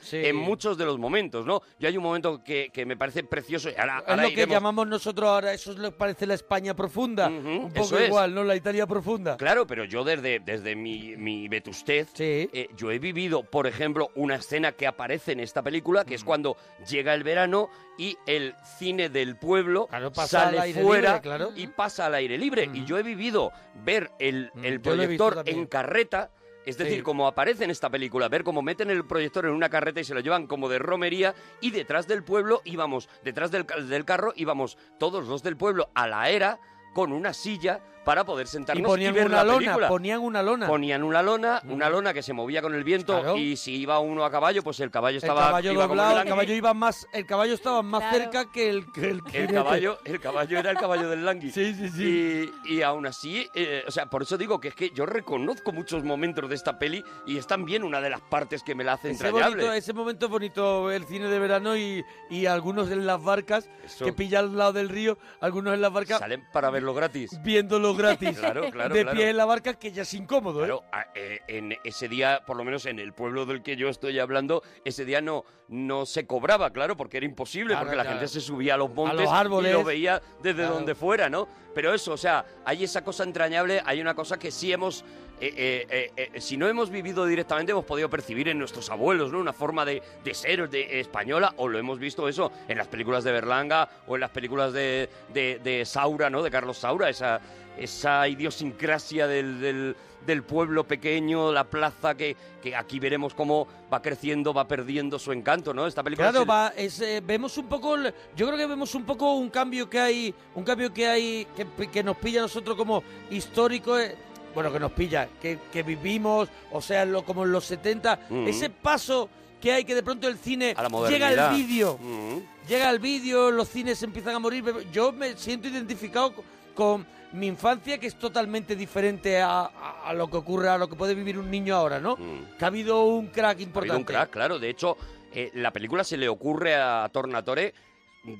Sí. 0.00 0.18
en 0.18 0.36
muchos 0.36 0.76
de 0.78 0.84
los 0.84 0.98
momentos, 0.98 1.46
¿no? 1.46 1.62
Yo 1.78 1.88
hay 1.88 1.96
un 1.96 2.02
momento 2.02 2.42
que, 2.44 2.70
que 2.72 2.84
me 2.86 2.96
parece 2.96 3.24
precioso 3.24 3.70
y 3.70 3.74
ahora, 3.78 3.98
Es 3.98 4.08
ahora 4.08 4.22
lo 4.24 4.28
que 4.30 4.46
llamamos 4.46 4.86
nosotros 4.86 5.28
ahora, 5.28 5.52
eso 5.52 5.72
es 5.72 5.78
lo 5.78 5.90
que 5.90 5.96
parece 5.96 6.26
la 6.26 6.34
España 6.34 6.74
profunda, 6.74 7.28
un 7.28 7.72
poco 7.74 7.98
es. 7.98 8.08
igual, 8.08 8.34
¿no? 8.34 8.44
La 8.44 8.56
Italia 8.56 8.86
profunda. 8.86 9.36
Claro, 9.36 9.66
pero 9.66 9.84
yo 9.84 10.04
desde, 10.04 10.40
desde 10.40 10.76
mi, 10.76 11.16
mi 11.16 11.48
vetustez, 11.48 12.08
Sí. 12.14 12.48
eh, 12.52 12.68
yo 12.76 12.90
he 12.90 12.98
vivido, 12.98 13.42
por 13.42 13.66
ejemplo, 13.66 14.10
una 14.14 14.36
escena 14.36 14.72
que 14.72 14.86
aparece 14.86 15.32
en 15.32 15.40
esta 15.40 15.62
película, 15.62 16.02
Mm. 16.02 16.06
que 16.06 16.14
es 16.14 16.24
cuando 16.24 16.56
llega 16.88 17.14
el 17.14 17.22
verano 17.24 17.68
y 17.98 18.16
el 18.26 18.54
cine 18.78 19.08
del 19.10 19.36
pueblo 19.36 19.86
Claro, 19.88 20.12
sale 20.14 20.72
fuera 20.74 21.08
libre, 21.14 21.20
claro. 21.22 21.50
y 21.54 21.66
pasa 21.66 22.06
al 22.06 22.14
aire 22.14 22.38
libre. 22.38 22.70
Y 22.72 22.84
yo 22.84 22.96
he 22.98 23.02
vivido 23.02 23.52
ver 23.84 24.10
el, 24.18 24.50
el 24.62 24.80
proyector 24.80 25.42
en 25.46 25.66
carreta. 25.66 26.30
Es 26.66 26.76
decir, 26.76 26.96
Sí. 26.98 27.02
como 27.02 27.26
aparece 27.26 27.64
en 27.64 27.70
esta 27.70 27.88
película, 27.88 28.28
ver 28.28 28.44
cómo 28.44 28.60
meten 28.62 28.90
el 28.90 29.04
proyector 29.04 29.46
en 29.46 29.52
una 29.52 29.68
carreta 29.70 30.00
y 30.00 30.04
se 30.04 30.14
lo 30.14 30.20
llevan 30.20 30.46
como 30.46 30.68
de 30.68 30.78
romería 30.78 31.34
y 31.60 31.70
detrás 31.70 32.06
del 32.06 32.22
pueblo 32.22 32.60
íbamos, 32.64 33.08
detrás 33.24 33.50
del, 33.50 33.66
del 33.88 34.04
carro 34.04 34.32
íbamos 34.36 34.76
todos 34.98 35.26
los 35.26 35.42
del 35.42 35.56
pueblo 35.56 35.90
a 35.94 36.06
la 36.06 36.28
era 36.30 36.58
con 36.92 37.12
una 37.12 37.32
silla 37.32 37.80
para 38.04 38.24
poder 38.24 38.46
Y 38.46 38.48
sentarnos 38.48 38.80
y, 38.82 38.84
ponían 38.86 39.14
ver 39.14 39.26
una 39.26 39.36
la 39.38 39.44
lona, 39.44 39.58
película. 39.58 39.88
ponían 39.88 40.20
una 40.20 40.42
lona. 40.42 40.66
Ponían 40.66 41.02
una 41.02 41.22
lona, 41.22 41.60
una 41.68 41.90
lona 41.90 42.14
que 42.14 42.22
se 42.22 42.32
movía 42.32 42.62
con 42.62 42.74
el 42.74 42.82
viento 42.84 43.20
Claro. 43.20 43.36
y 43.36 43.56
si 43.56 43.76
iba 43.76 43.98
uno 43.98 44.24
a 44.24 44.30
caballo, 44.30 44.62
pues 44.62 44.80
el 44.80 44.90
caballo 44.90 45.18
el 45.18 45.22
estaba 45.22 45.46
caballo 45.46 45.72
iba 45.72 45.86
doblado, 45.86 46.10
el 46.10 46.16
langui. 46.16 46.30
caballo 46.30 46.54
iba 46.54 46.74
más, 46.74 47.06
el 47.12 47.26
caballo 47.26 47.54
estaba 47.54 47.82
más 47.82 48.00
Claro. 48.00 48.18
cerca 48.18 48.50
que 48.50 48.70
el 48.70 48.90
que 48.92 49.10
el, 49.10 49.22
El 49.32 49.52
caballo, 49.52 49.98
el 50.04 50.20
caballo 50.20 50.58
era 50.58 50.70
el 50.70 50.76
caballo 50.78 51.08
del 51.10 51.24
langui. 51.24 51.50
Sí, 51.50 51.74
sí, 51.74 51.88
sí. 51.90 52.50
Y, 52.64 52.74
y 52.76 52.82
aún 52.82 53.06
así, 53.06 53.48
eh, 53.54 53.84
o 53.86 53.90
sea, 53.90 54.06
por 54.06 54.22
eso 54.22 54.36
digo 54.38 54.60
que 54.60 54.68
es 54.68 54.74
que 54.74 54.90
yo 54.90 55.04
reconozco 55.06 55.72
muchos 55.72 56.02
momentos 56.04 56.48
de 56.48 56.54
esta 56.54 56.78
peli 56.78 57.04
y 57.26 57.36
es 57.36 57.46
también 57.46 57.84
una 57.84 58.00
de 58.00 58.10
las 58.10 58.20
partes 58.22 58.62
que 58.62 58.74
me 58.74 58.82
la 58.84 58.94
hace 58.94 59.10
Ese, 59.10 59.26
entrañable. 59.26 59.56
bonito, 59.56 59.72
ese 59.74 59.92
momento 59.92 60.26
es 60.26 60.32
bonito, 60.32 60.90
el 60.90 61.04
cine 61.04 61.28
de 61.28 61.38
verano 61.38 61.76
y, 61.76 62.02
y 62.30 62.46
algunos 62.46 62.90
en 62.90 63.06
las 63.06 63.22
barcas 63.22 63.68
Eso. 63.84 64.04
que 64.04 64.12
pillan 64.12 64.44
al 64.46 64.56
lado 64.56 64.72
del 64.72 64.88
río, 64.88 65.18
algunos 65.40 65.74
en 65.74 65.80
las 65.82 65.92
barcas 65.92 66.18
Salen 66.18 66.42
para 66.52 66.70
verlo 66.70 66.94
gratis. 66.94 67.30
viéndolo 67.42 67.89
gratis. 67.96 68.38
Claro, 68.38 68.70
claro, 68.70 68.94
de 68.94 69.02
claro. 69.02 69.16
pie 69.16 69.30
en 69.30 69.36
la 69.36 69.44
barca, 69.44 69.74
que 69.74 69.92
ya 69.92 70.02
es 70.02 70.14
incómodo, 70.14 70.60
¿eh? 70.62 70.66
Claro, 70.66 70.84
a- 70.92 71.06
eh, 71.14 71.40
en 71.48 71.76
ese 71.84 72.08
día, 72.08 72.42
por 72.46 72.56
lo 72.56 72.64
menos 72.64 72.86
en 72.86 72.98
el 72.98 73.12
pueblo 73.12 73.46
del 73.46 73.62
que 73.62 73.76
yo 73.76 73.88
estoy 73.88 74.18
hablando, 74.18 74.62
ese 74.84 75.04
día 75.04 75.20
no, 75.20 75.44
no 75.68 76.06
se 76.06 76.26
cobraba, 76.26 76.70
claro, 76.70 76.96
porque 76.96 77.18
era 77.18 77.26
imposible, 77.26 77.76
porque 77.76 77.96
la 77.96 78.04
gente 78.04 78.28
se 78.28 78.40
subía 78.40 78.74
a 78.74 78.76
los 78.76 78.92
montes 78.92 79.28
árboles. 79.28 79.70
y 79.70 79.74
lo 79.74 79.84
veía 79.84 80.20
desde 80.42 80.64
donde 80.64 80.94
fuera, 80.94 81.28
¿no? 81.28 81.48
Pero 81.74 81.94
eso, 81.94 82.12
o 82.12 82.16
sea, 82.16 82.44
hay 82.64 82.84
esa 82.84 83.02
cosa 83.04 83.24
entrañable, 83.24 83.82
hay 83.84 84.00
una 84.00 84.14
cosa 84.14 84.38
que 84.38 84.50
sí 84.50 84.72
hemos, 84.72 85.04
eh, 85.40 85.86
eh, 85.88 86.30
eh, 86.34 86.40
si 86.40 86.56
no 86.56 86.68
hemos 86.68 86.90
vivido 86.90 87.26
directamente, 87.26 87.72
hemos 87.72 87.84
podido 87.84 88.10
percibir 88.10 88.48
en 88.48 88.58
nuestros 88.58 88.90
abuelos, 88.90 89.30
¿no? 89.32 89.38
Una 89.38 89.52
forma 89.52 89.84
de, 89.84 90.02
de 90.24 90.34
ser 90.34 90.68
de, 90.68 91.00
española, 91.00 91.54
o 91.56 91.68
lo 91.68 91.78
hemos 91.78 91.98
visto 91.98 92.28
eso 92.28 92.50
en 92.68 92.78
las 92.78 92.88
películas 92.88 93.24
de 93.24 93.32
Berlanga 93.32 93.88
o 94.06 94.16
en 94.16 94.20
las 94.20 94.30
películas 94.30 94.72
de, 94.72 95.08
de, 95.32 95.60
de 95.62 95.84
Saura, 95.84 96.28
¿no? 96.28 96.42
De 96.42 96.50
Carlos 96.50 96.78
Saura, 96.78 97.08
esa, 97.08 97.40
esa 97.78 98.26
idiosincrasia 98.26 99.26
del, 99.26 99.60
del, 99.60 99.96
del 100.26 100.42
pueblo 100.42 100.84
pequeño, 100.84 101.50
la 101.52 101.64
plaza, 101.64 102.14
que, 102.14 102.36
que 102.62 102.76
aquí 102.76 102.98
veremos 103.00 103.34
cómo 103.34 103.66
va 103.92 104.02
creciendo, 104.02 104.52
va 104.52 104.68
perdiendo 104.68 105.18
su 105.18 105.32
encanto, 105.32 105.72
¿no? 105.74 105.86
Esta 105.86 106.02
película 106.02 106.30
Claro, 106.30 106.44
se- 106.44 106.48
va, 106.50 106.72
es, 106.76 107.00
eh, 107.00 107.22
vemos 107.24 107.56
un 107.58 107.66
poco, 107.66 107.94
el- 107.94 108.14
yo 108.36 108.46
creo 108.46 108.58
que 108.58 108.66
vemos 108.66 108.94
un 108.94 109.04
poco 109.04 109.34
un 109.34 109.48
cambio 109.50 109.88
que 109.88 109.98
hay, 109.98 110.34
un 110.54 110.64
cambio 110.64 110.92
que 110.92 111.06
hay, 111.06 111.46
que, 111.56 111.66
que 111.88 112.02
nos 112.02 112.16
pilla 112.18 112.40
a 112.40 112.42
nosotros 112.42 112.76
como 112.76 113.02
histórico, 113.30 113.98
eh, 113.98 114.14
bueno, 114.54 114.72
que 114.72 114.80
nos 114.80 114.92
pilla, 114.92 115.28
que, 115.40 115.58
que 115.72 115.82
vivimos, 115.82 116.48
o 116.72 116.80
sea, 116.82 117.04
lo, 117.04 117.24
como 117.24 117.44
en 117.44 117.52
los 117.52 117.64
70, 117.64 118.18
Mm. 118.28 118.46
ese 118.48 118.68
paso 118.70 119.28
que 119.60 119.72
hay 119.72 119.84
que 119.84 119.94
de 119.94 120.02
pronto 120.02 120.26
el 120.26 120.38
cine 120.38 120.74
llega 121.08 121.28
al 121.28 121.54
vídeo, 121.54 121.98
Mm. 122.00 122.38
llega 122.68 122.90
el 122.90 122.98
vídeo, 122.98 123.50
los 123.50 123.68
cines 123.68 124.02
empiezan 124.02 124.34
a 124.34 124.38
morir. 124.38 124.64
Yo 124.92 125.12
me 125.12 125.36
siento 125.36 125.68
identificado 125.68 126.34
con 126.74 127.06
mi 127.32 127.46
infancia, 127.46 127.98
que 127.98 128.06
es 128.08 128.18
totalmente 128.18 128.74
diferente 128.74 129.40
a, 129.40 129.60
a- 129.60 130.02
a 130.06 130.12
lo 130.14 130.28
que 130.28 130.36
ocurre, 130.38 130.68
a 130.68 130.78
lo 130.78 130.88
que 130.88 130.96
puede 130.96 131.14
vivir 131.14 131.38
un 131.38 131.50
niño 131.50 131.76
ahora, 131.76 132.00
¿no? 132.00 132.16
Mm. 132.16 132.56
Que 132.58 132.64
ha 132.64 132.68
habido 132.68 133.04
un 133.04 133.28
crack 133.28 133.44
Ha 133.44 133.50
habido 133.50 133.66
importante. 133.68 133.96
un 133.98 134.04
crack, 134.04 134.30
claro. 134.30 134.58
De 134.58 134.68
hecho, 134.68 134.96
eh, 135.32 135.50
la 135.54 135.70
película 135.72 136.02
se 136.02 136.16
le 136.16 136.28
ocurre 136.28 136.74
a 136.74 137.08
Tornatore 137.12 137.72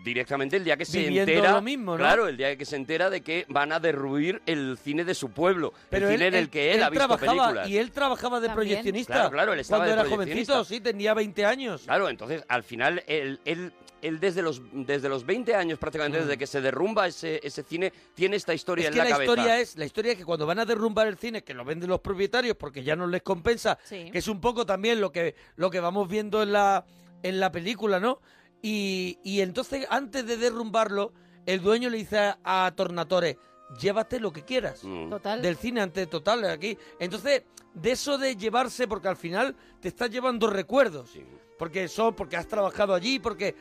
directamente 0.04 0.56
el 0.56 0.64
día 0.64 0.76
que 0.76 0.84
se 0.84 0.98
Viviendo 0.98 1.32
entera. 1.32 1.52
lo 1.52 1.62
mismo, 1.62 1.92
¿no? 1.92 1.98
Claro, 1.98 2.28
el 2.28 2.36
día 2.36 2.54
que 2.56 2.66
se 2.66 2.76
entera 2.76 3.08
de 3.08 3.22
que 3.22 3.46
van 3.48 3.72
a 3.72 3.80
derruir 3.80 4.42
el 4.44 4.76
cine 4.76 5.04
de 5.04 5.14
su 5.14 5.30
pueblo. 5.30 5.72
Pero 5.88 6.06
el 6.08 6.12
él, 6.14 6.18
cine 6.18 6.26
en 6.28 6.34
el 6.34 6.50
que 6.50 6.72
él, 6.74 6.82
ha 6.82 6.90
visto 6.90 7.06
trabajaba, 7.06 7.32
películas. 7.46 7.68
Y 7.68 7.78
él 7.78 7.90
trabajaba 7.92 8.40
de 8.40 8.48
También. 8.48 8.66
proyeccionista. 8.68 9.14
Claro, 9.14 9.30
claro, 9.30 9.52
él 9.54 9.60
estaba 9.60 9.84
Cuando 9.84 9.94
de 9.96 10.00
era 10.08 10.10
jovencito, 10.16 10.64
sí, 10.64 10.80
tenía 10.80 11.14
20 11.14 11.46
años. 11.46 11.82
Claro, 11.84 12.08
entonces 12.10 12.44
al 12.48 12.62
final 12.62 13.02
él, 13.06 13.40
él, 13.46 13.72
él 14.02 14.18
desde 14.20 14.42
los 14.42 14.60
desde 14.72 15.08
los 15.08 15.24
20 15.26 15.54
años 15.54 15.78
prácticamente 15.78 16.18
Mm. 16.18 16.22
desde 16.22 16.38
que 16.38 16.46
se 16.46 16.60
derrumba 16.60 17.06
ese, 17.06 17.40
ese 17.42 17.62
cine 17.62 17.92
tiene 18.14 18.36
esta 18.36 18.54
historia 18.54 18.84
Es 18.84 18.88
en 18.88 18.92
que 18.94 18.98
la, 18.98 19.04
la, 19.04 19.10
cabeza. 19.10 19.32
historia 19.32 19.60
es 19.60 19.76
la 19.76 19.84
historia 19.84 20.12
es 20.12 20.18
que 20.18 20.24
cuando 20.24 20.46
van 20.46 20.58
a 20.58 20.64
derrumbar 20.64 21.06
el 21.08 21.16
cine, 21.18 21.42
que 21.44 21.54
lo 21.54 21.64
venden 21.64 21.88
los 21.90 22.00
propietarios 22.00 22.56
porque 22.56 22.82
ya 22.82 22.96
no 22.96 23.06
les 23.06 23.22
compensa, 23.22 23.78
Sí. 23.84 24.10
que 24.10 24.18
es 24.18 24.28
un 24.28 24.40
poco 24.40 24.64
también 24.66 25.00
lo 25.00 25.12
que 25.12 25.34
lo 25.56 25.70
que 25.70 25.80
vamos 25.80 26.08
viendo 26.08 26.42
en 26.42 26.52
la 26.52 26.84
en 27.22 27.38
la 27.40 27.52
película, 27.52 28.00
¿no? 28.00 28.20
Y, 28.62 29.18
y 29.24 29.40
entonces 29.40 29.86
antes 29.90 30.26
de 30.26 30.36
derrumbarlo, 30.36 31.12
el 31.46 31.60
dueño 31.62 31.88
le 31.90 31.98
dice 31.98 32.18
a, 32.18 32.38
a 32.44 32.70
Tornatore, 32.74 33.38
llévate 33.80 34.20
lo 34.20 34.32
que 34.32 34.42
quieras. 34.44 34.84
Mm. 34.84 35.10
Total. 35.10 35.42
Del 35.42 35.56
cine 35.56 35.80
ante 35.80 36.06
total 36.06 36.44
aquí. 36.44 36.76
Entonces, 36.98 37.42
de 37.74 37.90
eso 37.92 38.18
de 38.18 38.36
llevarse, 38.36 38.86
porque 38.88 39.08
al 39.08 39.16
final 39.16 39.54
te 39.80 39.88
estás 39.88 40.10
llevando 40.10 40.48
recuerdos. 40.48 41.10
Sí. 41.10 41.24
Porque 41.58 41.88
son, 41.88 42.14
porque 42.14 42.36
has 42.36 42.48
trabajado 42.48 42.94
allí, 42.94 43.18
porque 43.18 43.54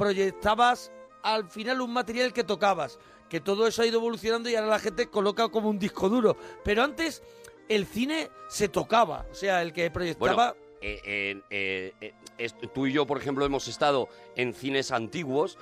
proyectabas 0.00 0.90
al 1.22 1.48
final 1.48 1.80
un 1.82 1.92
material 1.92 2.32
que 2.32 2.42
tocabas. 2.44 2.98
Que 3.28 3.38
todo 3.40 3.66
eso 3.66 3.82
ha 3.82 3.86
ido 3.86 3.98
evolucionando 3.98 4.48
y 4.50 4.56
ahora 4.56 4.68
la 4.70 4.78
gente 4.80 5.06
coloca 5.06 5.48
como 5.48 5.68
un 5.68 5.78
disco 5.78 6.08
duro. 6.08 6.36
Pero 6.64 6.82
antes 6.82 7.22
el 7.68 7.86
cine 7.86 8.28
se 8.48 8.68
tocaba. 8.68 9.26
O 9.30 9.34
sea, 9.34 9.62
el 9.62 9.72
que 9.72 9.90
proyectaba. 9.90 10.56
eh, 10.82 11.00
eh, 11.04 11.92
eh, 12.00 12.14
eh, 12.38 12.48
tú 12.74 12.86
y 12.86 12.92
yo, 12.92 13.06
por 13.06 13.18
ejemplo, 13.18 13.44
hemos 13.44 13.68
estado 13.68 14.08
en 14.34 14.54
cines 14.54 14.90
antiguos 14.90 15.58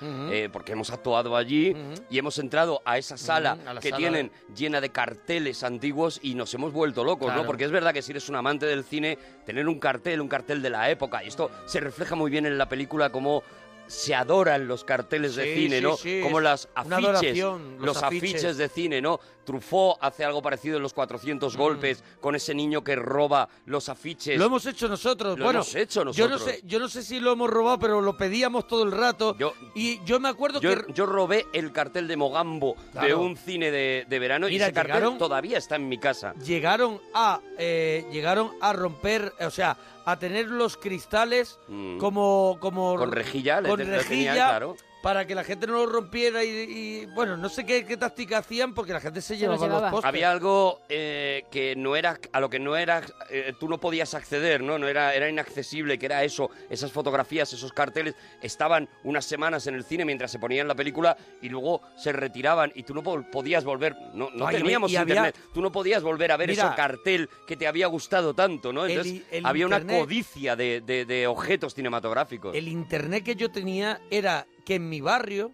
porque 0.53 0.71
hemos 0.71 0.89
actuado 0.91 1.35
allí 1.35 1.75
y 2.09 2.17
hemos 2.17 2.39
entrado 2.39 2.81
a 2.85 2.97
esa 2.97 3.17
sala 3.17 3.57
a 3.67 3.75
que 3.81 3.89
sala 3.89 3.97
tienen 3.97 4.31
llena 4.55 4.79
de 4.79 4.89
carteles 4.89 5.61
antiguos 5.63 6.19
y 6.23 6.35
nos 6.35 6.53
hemos 6.53 6.71
vuelto 6.71 7.03
locos, 7.03 7.25
Claro. 7.27 7.41
¿no? 7.41 7.45
Porque 7.47 7.65
es 7.65 7.71
verdad 7.71 7.93
que 7.93 8.01
si 8.01 8.13
eres 8.13 8.29
un 8.29 8.37
amante 8.37 8.65
del 8.65 8.85
cine, 8.85 9.17
tener 9.45 9.67
un 9.67 9.77
cartel, 9.77 10.21
un 10.21 10.29
cartel 10.29 10.61
de 10.61 10.69
la 10.69 10.89
época, 10.89 11.21
y 11.21 11.27
esto 11.27 11.51
se 11.65 11.81
refleja 11.81 12.15
muy 12.15 12.31
bien 12.31 12.45
en 12.45 12.57
la 12.57 12.69
película 12.69 13.11
como 13.11 13.43
se 13.89 14.13
adoran 14.15 14.67
los 14.67 14.83
carteles 14.83 15.35
de 15.35 15.55
cine, 15.55 15.77
sí, 15.77 15.81
¿no? 15.83 15.97
sí, 15.97 16.19
como 16.21 16.39
las 16.39 16.69
afiches, 16.75 17.37
los 17.37 17.59
los 17.79 18.03
afiches. 18.03 18.33
afiches 18.35 18.57
de 18.57 18.69
cine, 18.69 19.01
¿no? 19.01 19.19
Truffaut 19.43 19.97
hace 20.01 20.23
algo 20.23 20.43
parecido 20.43 20.77
en 20.77 20.83
los 20.83 20.93
400 20.93 21.55
Mm. 21.55 21.57
golpes 21.57 22.03
con 22.21 22.35
ese 22.35 22.53
niño 22.53 22.83
que 22.83 22.95
roba 22.95 23.49
los 23.65 23.89
afiches. 23.89 24.37
Lo 24.37 24.45
hemos 24.45 24.63
hecho 24.67 24.87
nosotros. 24.87 25.39
Lo 25.39 25.45
bueno, 25.45 25.61
hemos 25.61 25.73
hecho 25.73 26.01
Yo 26.11 26.25
no, 26.27 26.35
nosotros. 26.35 26.55
sé, 26.57 26.61
yo 26.67 26.79
no 26.79 26.87
sé 26.87 27.01
si 27.01 27.19
lo 27.19 27.31
hemos 27.31 27.49
robado, 27.49 27.79
pero 27.79 27.99
lo 27.99 28.15
pedíamos 28.15 28.67
todo 28.67 28.83
el 28.83 28.91
rato. 28.91 29.35
Yo- 29.39 29.53
y 29.73 30.03
yo 30.05 30.19
me 30.19 30.29
acuerdo 30.29 30.61
Yo, 30.61 30.85
que 30.85 30.93
yo 30.93 31.07
robé 31.07 31.47
el 31.53 31.71
cartel 31.71 32.07
de 32.07 32.15
Mogambo 32.15 32.75
de 33.01 33.15
un 33.15 33.35
cine 33.37 33.71
de, 33.71 34.05
de 34.07 34.19
verano 34.19 34.45
Mira, 34.47 34.65
y 34.65 34.67
ese 34.67 34.73
cartel 34.73 34.93
llegaron- 34.97 35.17
todavía 35.17 35.57
está 35.57 35.77
en 35.77 35.89
mi 35.89 35.97
casa. 35.97 36.35
llegaron 36.45 37.01
a 37.15 37.39
eh, 37.57 38.05
llegaron 38.11 38.51
a 38.61 38.71
romper, 38.73 39.33
o 39.39 39.49
sea, 39.49 39.75
a 40.11 40.19
tener 40.19 40.47
los 40.47 40.77
cristales 40.77 41.59
Mm. 41.67 41.97
como 41.97 42.57
como 42.59 42.95
Con 42.95 43.11
rejilla, 43.11 43.61
con 43.61 43.77
tenía, 43.77 43.97
rejilla 43.97 44.33
claro. 44.33 44.75
Para 45.01 45.25
que 45.25 45.33
la 45.35 45.43
gente 45.43 45.65
no 45.65 45.73
lo 45.73 45.85
rompiera 45.85 46.43
y, 46.43 46.47
y, 46.49 47.05
bueno, 47.15 47.37
no 47.37 47.47
sé 47.49 47.65
qué, 47.65 47.85
qué 47.85 47.95
táctica 47.95 48.39
hacían 48.39 48.73
porque 48.73 48.91
la 48.93 48.99
gente 48.99 49.21
se, 49.21 49.37
Se 49.37 49.45
los 49.45 49.53
llevaba 49.53 49.57
los 49.57 49.67
llevaba. 49.69 49.91
postes. 49.91 50.07
Había 50.09 50.31
algo 50.31 50.81
eh, 50.89 51.45
que 51.51 51.75
no 51.77 51.95
era 51.95 52.19
a 52.33 52.39
lo 52.39 52.49
que 52.49 52.59
no 52.59 52.75
era 52.75 53.01
eh, 53.29 53.53
tú 53.59 53.69
no 53.69 53.79
podías 53.79 54.13
acceder, 54.13 54.61
¿no? 54.61 54.77
No 54.77 54.87
era 54.87 55.13
era 55.15 55.29
inaccesible, 55.29 55.97
que 55.97 56.05
era 56.05 56.23
eso, 56.23 56.49
esas 56.69 56.91
fotografías, 56.91 57.51
esos 57.53 57.71
carteles 57.71 58.15
estaban 58.41 58.89
unas 59.03 59.23
semanas 59.25 59.67
en 59.67 59.75
el 59.75 59.83
cine 59.83 60.03
mientras 60.05 60.31
se 60.31 60.39
ponían 60.39 60.67
la 60.67 60.75
película 60.75 61.15
y 61.41 61.49
luego 61.49 61.81
se 61.97 62.11
retiraban 62.11 62.71
y 62.75 62.83
tú 62.83 62.93
no 62.93 63.01
po- 63.03 63.23
podías 63.31 63.63
volver, 63.63 63.95
no, 64.13 64.29
no 64.31 64.47
Ay, 64.47 64.57
teníamos 64.57 64.89
había- 64.91 65.01
internet, 65.01 65.35
tú 65.53 65.61
no 65.61 65.71
podías 65.71 66.03
volver 66.03 66.31
a 66.31 66.37
ver 66.37 66.49
Mira, 66.49 66.67
ese 66.67 66.75
cartel 66.75 67.29
que 67.47 67.55
te 67.55 67.67
había 67.67 67.87
gustado 67.87 68.33
tanto, 68.33 68.73
¿no? 68.73 68.85
el 68.85 68.91
Entonces 68.91 69.21
el 69.31 69.45
había 69.45 69.65
una 69.65 69.79
codicia 69.85 70.55
de, 70.55 70.81
de- 70.81 71.05
de 71.05 71.27
objetos 71.27 71.73
cinematográficos. 71.73 72.55
El 72.55 72.67
internet 72.67 73.23
que 73.23 73.35
yo 73.35 73.49
tenía 73.51 74.01
era 74.11 74.45
que 74.69 74.75
en 74.75 74.87
mi 74.87 75.01
barrio 75.01 75.51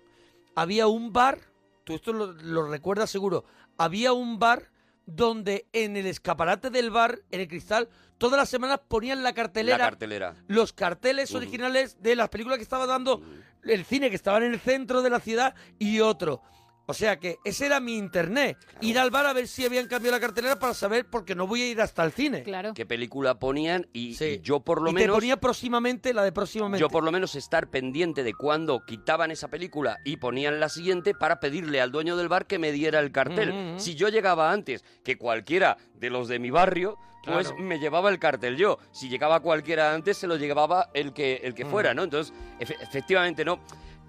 había 0.55 0.87
un 0.87 1.13
bar, 1.13 1.39
tú 1.85 1.93
esto 1.95 2.11
lo, 2.11 2.33
lo 2.33 2.67
recuerdas 2.67 3.09
seguro, 3.09 3.45
había 3.77 4.11
un 4.11 4.39
bar 4.39 4.71
donde 5.05 5.67
en 5.71 5.95
el 5.95 6.05
escaparate 6.05 6.69
del 6.69 6.91
bar, 6.91 7.19
en 7.31 7.39
el 7.39 7.47
cristal, 7.47 7.87
todas 8.17 8.37
las 8.37 8.49
semanas 8.49 8.81
ponían 8.89 9.23
la 9.23 9.31
cartelera, 9.31 9.77
La 9.77 9.85
cartelera. 9.85 10.35
los 10.49 10.73
carteles 10.73 11.29
Ujú. 11.29 11.37
originales 11.37 12.01
de 12.03 12.17
las 12.17 12.27
películas 12.27 12.57
que 12.57 12.63
estaba 12.63 12.85
dando 12.87 13.21
el 13.63 13.85
cine, 13.85 14.09
que 14.09 14.17
estaban 14.17 14.43
en 14.43 14.51
el 14.53 14.59
centro 14.59 15.01
de 15.01 15.09
la 15.09 15.21
ciudad, 15.21 15.55
y 15.79 16.01
otro. 16.01 16.41
O 16.87 16.93
sea 16.93 17.19
que 17.19 17.37
ese 17.43 17.65
era 17.65 17.79
mi 17.79 17.97
internet. 17.97 18.57
Ir 18.81 18.99
al 18.99 19.09
bar 19.09 19.25
a 19.25 19.33
ver 19.33 19.47
si 19.47 19.65
habían 19.65 19.87
cambiado 19.87 20.15
la 20.17 20.21
cartelera 20.21 20.59
para 20.59 20.73
saber, 20.73 21.05
porque 21.09 21.33
no 21.33 21.47
voy 21.47 21.61
a 21.63 21.67
ir 21.67 21.81
hasta 21.81 22.03
el 22.03 22.11
cine. 22.11 22.43
Claro. 22.43 22.73
qué 22.73 22.85
película 22.85 23.39
ponían 23.39 23.87
y 23.93 24.13
Sí. 24.15 24.39
yo 24.43 24.59
por 24.59 24.81
lo 24.81 24.91
y 24.91 24.93
te 24.93 24.99
menos 25.01 25.15
ponía 25.15 25.37
próximamente 25.37 26.13
la 26.13 26.23
de 26.23 26.31
próximamente. 26.31 26.79
yo 26.81 26.89
por 26.89 27.03
lo 27.03 27.11
menos 27.11 27.35
estar 27.35 27.67
pendiente 27.69 28.23
de 28.23 28.33
cuando 28.33 28.83
quitaban 28.85 29.31
esa 29.31 29.47
película 29.47 29.97
y 30.05 30.17
ponían 30.17 30.59
la 30.59 30.69
siguiente 30.69 31.13
para 31.15 31.39
pedirle 31.39 31.81
al 31.81 31.91
dueño 31.91 32.17
del 32.17 32.27
bar 32.29 32.45
que 32.45 32.59
me 32.59 32.71
diera 32.71 32.99
el 32.99 33.11
cartel. 33.11 33.53
Mm, 33.53 33.55
mm, 33.57 33.75
mm. 33.75 33.79
Si 33.79 33.95
yo 33.95 34.09
llegaba 34.09 34.51
antes 34.51 34.83
que 35.03 35.17
cualquiera 35.17 35.77
de 35.95 36.09
los 36.09 36.27
de 36.27 36.39
mi 36.39 36.51
barrio, 36.51 36.97
pues 37.25 37.47
Claro. 37.49 37.63
me 37.63 37.79
llevaba 37.79 38.09
el 38.11 38.19
cartel 38.19 38.55
yo. 38.57 38.77
Si 38.91 39.09
llegaba 39.09 39.39
cualquiera 39.39 39.93
antes, 39.95 40.17
se 40.17 40.27
lo 40.27 40.35
llevaba 40.37 40.91
el 40.93 41.11
que, 41.13 41.37
el 41.43 41.55
que 41.55 41.65
Mm. 41.65 41.69
fuera, 41.71 41.93
¿no? 41.95 42.03
Entonces, 42.03 42.31
efe- 42.59 42.75
efectivamente, 42.81 43.43
¿no? 43.43 43.59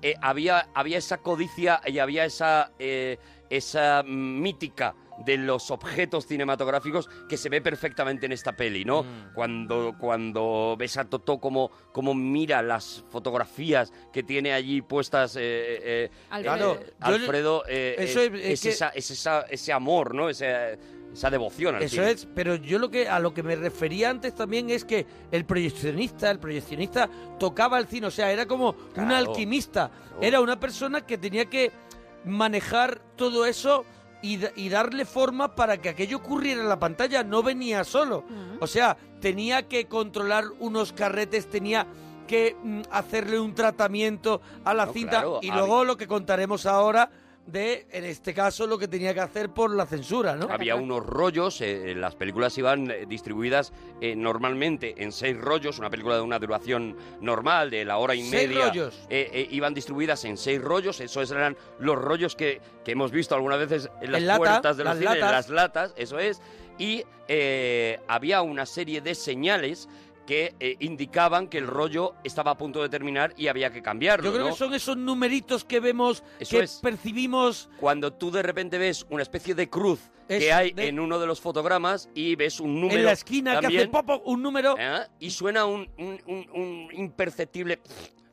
Eh, 0.03 0.15
había, 0.21 0.69
había 0.75 0.99
esa 0.99 1.19
codicia 1.19 1.81
y 1.87 1.99
había 1.99 2.25
esa, 2.25 2.71
eh, 2.79 3.19
esa 3.51 4.03
mítica 4.05 4.95
de 5.25 5.39
los 5.39 5.71
objetos 5.71 6.27
cinematográficos 6.27 7.09
que 7.27 7.39
se 7.39 7.49
ve 7.49 7.63
perfectamente 7.63 8.27
en 8.27 8.33
esta 8.33 8.53
peli, 8.53 8.85
¿no? 8.85 9.03
Mm. 9.03 9.33
Cuando, 9.35 9.95
cuando 9.99 10.77
ves 10.79 10.99
a 10.99 11.07
Totó 11.07 11.39
como, 11.39 11.71
como 11.93 12.15
mira 12.15 12.61
las 12.61 13.03
fotografías 13.09 13.91
que 14.13 14.23
tiene 14.23 14.53
allí 14.53 14.83
puestas 14.83 15.37
eh, 15.37 15.41
eh, 15.41 16.11
Alfredo. 16.29 16.75
eh, 16.75 16.93
Alfredo, 17.01 17.65
eh, 17.67 17.97
eso 17.99 18.21
es, 18.21 18.33
es- 18.35 18.35
es 18.41 18.51
es 18.53 18.61
que- 18.61 18.69
esa, 18.69 18.89
es 18.91 19.11
esa- 19.11 19.47
ese 19.49 19.73
amor, 19.73 20.15
¿no? 20.15 20.29
Ese- 20.29 20.79
esa 21.17 21.31
devoción 21.31 21.75
al 21.77 21.83
Eso 21.83 21.97
cine. 21.97 22.11
es, 22.11 22.29
pero 22.35 22.57
yo 22.57 22.79
lo 22.79 22.91
que 22.91 23.09
a 23.09 23.19
lo 23.19 23.33
que 23.33 23.43
me 23.43 23.57
refería 23.57 24.11
antes 24.11 24.35
también 24.35 24.69
es 24.71 24.85
que 24.85 25.07
el 25.33 25.45
proyeccionista, 25.45 26.31
el 26.31 26.39
proyeccionista 26.39 27.09
tocaba 27.39 27.79
el 27.79 27.87
cine, 27.87 28.09
o 28.09 28.11
sea, 28.11 28.31
era 28.31 28.47
como 28.47 28.77
un 28.97 29.11
alquimista, 29.13 29.91
claro. 29.91 30.19
era 30.23 30.41
una 30.41 30.61
persona 30.61 31.01
que 31.07 31.17
tenía 31.19 31.47
que 31.47 31.73
manejar 32.25 33.01
todo 33.17 33.47
eso 33.47 33.85
y, 34.23 34.39
da- 34.39 34.51
y 34.57 34.69
darle 34.69 35.05
forma 35.05 35.55
para 35.55 35.79
que 35.79 35.89
aquello 35.91 36.19
ocurriera 36.19 36.61
en 36.63 36.69
la 36.69 36.79
pantalla, 36.79 37.23
no 37.23 37.43
venía 37.43 37.85
solo. 37.85 38.25
O 38.61 38.67
sea, 38.67 38.97
tenía 39.21 39.69
que 39.69 39.87
controlar 39.87 40.45
unos 40.59 40.93
carretes, 40.93 41.49
tenía 41.49 41.87
que 42.27 42.57
mm, 42.63 42.81
hacerle 42.91 43.39
un 43.39 43.55
tratamiento 43.55 44.41
a 44.65 44.75
la 44.75 44.87
No, 44.87 44.93
cinta 44.93 45.11
claro, 45.21 45.39
y 45.43 45.51
luego 45.51 45.85
lo 45.85 45.97
que 45.97 46.07
contaremos 46.09 46.67
ahora 46.67 47.09
de, 47.47 47.87
en 47.93 48.05
este 48.05 48.35
caso, 48.35 48.67
lo 48.67 48.77
que 48.79 48.89
tenía 48.89 49.15
que 49.15 49.21
hacer 49.21 49.51
por 49.51 49.75
la 49.75 49.87
censura, 49.87 50.35
¿no? 50.35 50.49
Había 50.51 50.75
unos 50.77 51.07
rollos, 51.07 51.61
eh, 51.61 51.95
las 51.97 52.17
películas 52.17 52.57
iban 52.59 52.91
eh, 52.91 53.07
distribuidas 53.07 53.73
eh, 54.01 54.17
normalmente 54.17 54.95
en 54.99 55.13
seis 55.13 55.37
rollos, 55.41 55.79
una 55.79 55.89
película 55.89 56.17
de 56.17 56.23
una 56.23 56.39
duración 56.39 56.97
normal, 57.21 57.71
de 57.71 57.85
la 57.85 57.99
hora 57.99 58.15
y 58.15 58.23
Seis 58.23 58.49
media. 58.49 58.67
rollos. 58.69 59.07
eh, 59.11 59.31
eh, 59.33 59.49
iban 59.51 59.75
distribuidas 59.75 60.25
en 60.25 60.37
seis 60.37 60.61
rollos, 60.61 61.01
esos 61.01 61.31
eran 61.31 61.57
los 61.79 61.97
rollos 61.97 62.35
que, 62.35 62.61
que 62.85 62.93
hemos 62.93 63.13
visto 63.13 63.35
algunas 63.35 63.59
veces 63.61 63.89
en 64.03 64.13
las 64.13 64.21
En 64.21 64.27
lata, 64.27 64.39
puertas 64.39 64.77
de 64.77 64.85
los 64.85 64.91
las 64.95 64.99
cines, 64.99 65.15
en 65.15 65.21
latas. 65.21 65.33
las 65.33 65.49
latas, 65.51 65.95
eso 65.97 66.19
es. 66.19 66.41
Y 66.79 67.05
eh, 67.29 67.99
había 68.09 68.43
una 68.43 68.67
serie 68.67 69.01
de 69.01 69.15
señales 69.15 69.89
que 70.27 70.55
eh, 70.61 70.77
indicaban 70.81 71.49
que 71.49 71.59
el 71.59 71.67
rollo 71.67 72.15
estaba 72.25 72.51
a 72.51 72.59
punto 72.59 72.83
de 72.83 72.89
terminar 72.89 73.33
y 73.37 73.47
había 73.47 73.71
que 73.73 73.81
cambiarlo. 73.83 74.25
Yo 74.27 74.33
creo 74.33 74.45
¿no? 74.47 74.51
que 74.53 74.59
son 74.59 74.75
esos 74.75 74.97
numeritos 74.97 75.65
que 75.65 75.81
vemos, 75.81 76.23
Eso 76.41 76.59
que 76.59 76.65
es. 76.65 76.81
percibimos. 76.83 77.71
Cuando 77.81 78.13
tú 78.13 78.31
de 78.31 78.43
repente 78.43 78.77
ves 78.79 79.07
una 79.09 79.23
especie 79.23 79.55
de 79.55 79.71
cruz 79.71 80.01
que 80.29 80.53
hay 80.53 80.73
de- 80.73 80.89
en 80.89 80.99
uno 80.99 81.21
de 81.21 81.27
los 81.29 81.41
fotogramas 81.41 82.09
y 82.13 82.35
ves 82.35 82.59
un 82.59 82.81
número 82.81 82.99
en 82.99 83.05
la 83.07 83.13
esquina 83.13 83.61
que 83.61 83.69
hace 83.69 83.87
popo 83.89 84.21
un 84.25 84.43
número. 84.43 84.75
¿eh? 84.79 84.99
y 85.21 85.31
suena 85.31 85.65
un, 85.67 85.89
un- 85.99 86.21
un- 86.27 86.51
un 86.53 86.89
imperceptible 86.93 87.79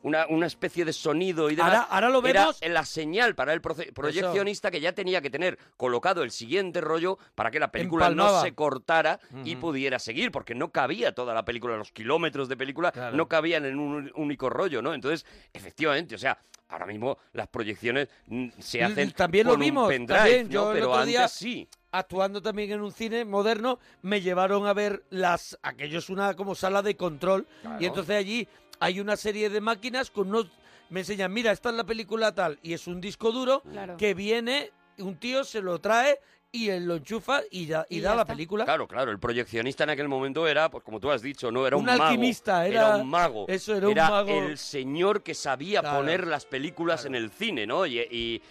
una, 0.03 0.27
una 0.27 0.45
especie 0.45 0.85
de 0.85 0.93
sonido 0.93 1.49
y 1.49 1.55
demás. 1.55 1.73
Ahora- 1.73 1.87
ahora 1.89 2.09
lo 2.09 2.25
Era 2.27 2.41
vemos. 2.41 2.61
la 2.69 2.85
señal 2.85 3.33
para 3.35 3.51
el 3.53 3.61
proyeccionista 3.61 4.69
que 4.71 4.79
ya 4.79 4.93
tenía 4.93 5.21
que 5.21 5.29
tener 5.29 5.57
colocado 5.77 6.23
el 6.23 6.31
siguiente 6.31 6.79
rollo 6.81 7.17
para 7.35 7.49
que 7.51 7.59
la 7.59 7.71
película 7.71 8.09
no 8.09 8.41
se 8.41 8.53
cortara 8.53 9.19
y 9.43 9.55
pudiera 9.55 9.99
seguir, 9.99 10.31
porque 10.31 10.55
no 10.55 10.71
cabía 10.71 11.13
toda 11.13 11.33
la 11.33 11.43
película, 11.45 11.75
los 11.77 11.91
kilómetros 11.91 12.47
de 12.49 12.57
película 12.57 12.91
Claro. 12.91 13.15
no 13.17 13.27
cabían 13.27 13.65
en 13.65 13.79
un 13.79 14.11
único 14.15 14.49
rollo, 14.49 14.81
¿no? 14.81 14.93
Entonces, 14.93 15.25
efectivamente, 15.53 16.15
o 16.15 16.17
sea, 16.17 16.37
ahora 16.69 16.85
mismo 16.85 17.17
las 17.33 17.47
proyecciones 17.47 18.09
mm, 18.27 18.49
se 18.59 18.83
hacen 18.83 19.11
También 19.11 19.45
con 19.47 19.57
lo 19.59 19.59
vimos. 19.65 19.83
un 19.83 19.89
pendrive, 19.89 20.19
también. 20.19 20.45
¿no? 20.47 20.51
Yo 20.51 20.71
el 20.71 20.75
Pero 20.75 20.87
otro 20.89 20.99
antes 21.01 21.07
día, 21.09 21.27
sí. 21.27 21.67
actuando 21.91 22.41
también 22.41 22.71
en 22.71 22.81
un 22.81 22.91
cine 22.91 23.25
moderno, 23.25 23.79
me 24.01 24.21
llevaron 24.21 24.65
a 24.67 24.73
ver 24.73 25.03
las. 25.09 25.57
Aquello 25.61 25.99
es 25.99 26.09
una 26.09 26.33
como 26.35 26.55
sala 26.55 26.81
de 26.81 26.95
control. 26.97 27.47
Claro. 27.61 27.77
Y 27.79 27.85
entonces 27.85 28.15
allí 28.15 28.47
hay 28.83 28.99
una 28.99 29.15
serie 29.15 29.49
de 29.49 29.61
máquinas 29.61 30.11
con 30.11 30.29
unos. 30.29 30.47
Me 30.89 30.99
enseñan, 30.99 31.31
mira, 31.33 31.51
esta 31.51 31.69
es 31.69 31.75
la 31.75 31.85
película 31.85 32.33
tal. 32.35 32.59
Y 32.61 32.73
es 32.73 32.85
un 32.87 32.99
disco 33.01 33.31
duro 33.31 33.61
Claro. 33.61 33.97
que 33.97 34.13
viene, 34.13 34.71
un 34.99 35.15
tío 35.17 35.43
se 35.43 35.61
lo 35.61 35.79
trae 35.79 36.19
y 36.51 36.69
él 36.69 36.85
lo 36.85 36.95
enchufa 36.97 37.41
y, 37.49 37.65
da, 37.65 37.85
y 37.89 37.97
Y 37.97 38.01
da 38.01 38.09
ya 38.11 38.15
la 38.15 38.21
está. 38.23 38.33
película. 38.33 38.65
Claro, 38.65 38.87
claro, 38.87 39.09
el 39.11 39.17
proyeccionista 39.19 39.85
en 39.85 39.89
aquel 39.91 40.07
momento 40.07 40.45
era, 40.47 40.69
pues 40.69 40.83
como 40.83 40.99
tú 40.99 41.09
has 41.09 41.21
dicho, 41.23 41.51
no 41.51 41.65
era 41.65 41.77
un, 41.77 41.81
Un 41.81 41.87
mago, 41.87 42.03
alquimista, 42.03 42.67
era- 42.67 42.97
un 42.97 43.09
mago. 43.09 43.45
eso, 43.47 43.75
era 43.75 43.87
un 43.87 43.95
mago. 43.95 44.29
el 44.29 44.57
señor 44.59 45.23
que 45.23 45.33
sabía 45.33 45.79
Claro, 45.79 45.97
poner 45.97 46.27
las 46.27 46.45
películas 46.45 47.05
en 47.05 47.15
el 47.15 47.31
cine, 47.31 47.65
¿no? 47.65 47.85
Y, 47.87 47.99
y- 47.99 48.41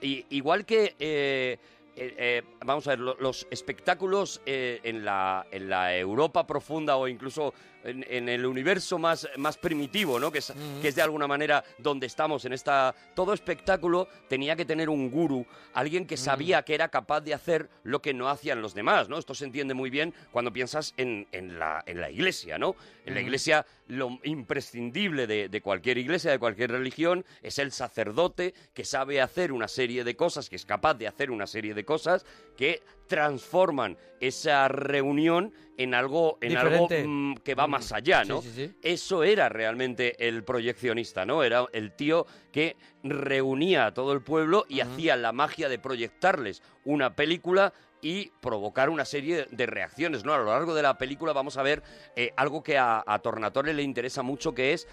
y 0.00 0.26
igual 0.30 0.64
que, 0.66 0.96
eh, 0.98 1.58
eh, 1.94 2.14
eh, 2.18 2.42
vamos 2.64 2.84
a 2.88 2.90
ver, 2.90 2.98
lo- 2.98 3.16
los 3.20 3.46
espectáculos 3.52 4.40
eh, 4.44 4.80
en, 4.82 5.04
la, 5.04 5.46
en 5.52 5.68
la 5.68 5.96
Europa 5.96 6.44
profunda 6.46 6.96
o 6.96 7.06
incluso 7.06 7.54
en, 7.84 8.04
en 8.08 8.28
el 8.28 8.46
universo 8.46 8.98
más, 8.98 9.28
más 9.36 9.56
primitivo, 9.58 10.18
¿no? 10.18 10.30
Que 10.30 10.38
es, 10.38 10.52
que 10.80 10.88
es 10.88 10.94
de 10.94 11.02
alguna 11.02 11.26
manera 11.26 11.64
donde 11.78 12.06
estamos 12.06 12.44
en 12.44 12.52
esta... 12.52 12.94
Todo 13.14 13.32
espectáculo 13.32 14.08
tenía 14.28 14.56
que 14.56 14.64
tener 14.64 14.88
un 14.88 15.10
gurú, 15.10 15.46
alguien 15.74 16.06
que 16.06 16.16
sabía 16.16 16.62
que 16.62 16.74
era 16.74 16.88
capaz 16.88 17.20
de 17.20 17.34
hacer 17.34 17.68
lo 17.82 18.00
que 18.02 18.14
no 18.14 18.28
hacían 18.28 18.62
los 18.62 18.74
demás, 18.74 19.08
¿no? 19.08 19.18
Esto 19.18 19.34
se 19.34 19.44
entiende 19.44 19.74
muy 19.74 19.90
bien 19.90 20.14
cuando 20.30 20.52
piensas 20.52 20.94
en, 20.96 21.26
en 21.32 21.58
la, 21.58 21.82
en 21.86 22.00
la 22.00 22.10
iglesia, 22.10 22.58
¿no? 22.58 22.76
En 23.04 23.14
la 23.14 23.20
iglesia 23.20 23.66
lo 23.88 24.18
imprescindible 24.22 25.26
de, 25.26 25.48
de 25.48 25.60
cualquier 25.60 25.98
iglesia, 25.98 26.30
de 26.30 26.38
cualquier 26.38 26.70
religión, 26.70 27.24
es 27.42 27.58
el 27.58 27.72
sacerdote 27.72 28.54
que 28.74 28.84
sabe 28.84 29.20
hacer 29.20 29.52
una 29.52 29.68
serie 29.68 30.04
de 30.04 30.16
cosas, 30.16 30.48
que 30.48 30.56
es 30.56 30.64
capaz 30.64 30.94
de 30.94 31.08
hacer 31.08 31.30
una 31.30 31.46
serie 31.46 31.74
de 31.74 31.84
cosas 31.84 32.24
que 32.56 32.82
transforman 33.06 33.96
esa 34.20 34.68
reunión 34.68 35.52
en 35.76 35.94
algo, 35.94 36.38
en 36.40 36.56
algo 36.56 36.88
mm, 36.88 37.34
que 37.36 37.54
va 37.54 37.66
más 37.66 37.92
allá, 37.92 38.24
¿no? 38.24 38.40
Sí, 38.42 38.48
sí, 38.54 38.66
sí. 38.66 38.74
Eso 38.82 39.24
era 39.24 39.48
realmente 39.48 40.28
el 40.28 40.44
proyeccionista, 40.44 41.24
¿no? 41.26 41.42
Era 41.42 41.66
el 41.72 41.92
tío 41.92 42.26
que 42.52 42.76
reunía 43.02 43.86
a 43.86 43.94
todo 43.94 44.12
el 44.12 44.22
pueblo 44.22 44.64
y 44.68 44.80
hacía 44.80 45.16
la 45.16 45.32
magia 45.32 45.68
de 45.68 45.78
proyectarles 45.78 46.62
una 46.84 47.16
película 47.16 47.72
y 48.00 48.30
provocar 48.40 48.90
una 48.90 49.04
serie 49.04 49.46
de 49.50 49.66
reacciones, 49.66 50.24
¿no? 50.24 50.34
A 50.34 50.38
lo 50.38 50.46
largo 50.46 50.74
de 50.74 50.82
la 50.82 50.98
película 50.98 51.32
vamos 51.32 51.56
a 51.56 51.62
ver 51.62 51.82
eh, 52.16 52.32
algo 52.36 52.62
que 52.62 52.76
a, 52.76 53.02
a 53.06 53.18
Tornatore 53.20 53.72
le 53.72 53.82
interesa 53.82 54.22
mucho, 54.22 54.54
que 54.54 54.72
es 54.72 54.88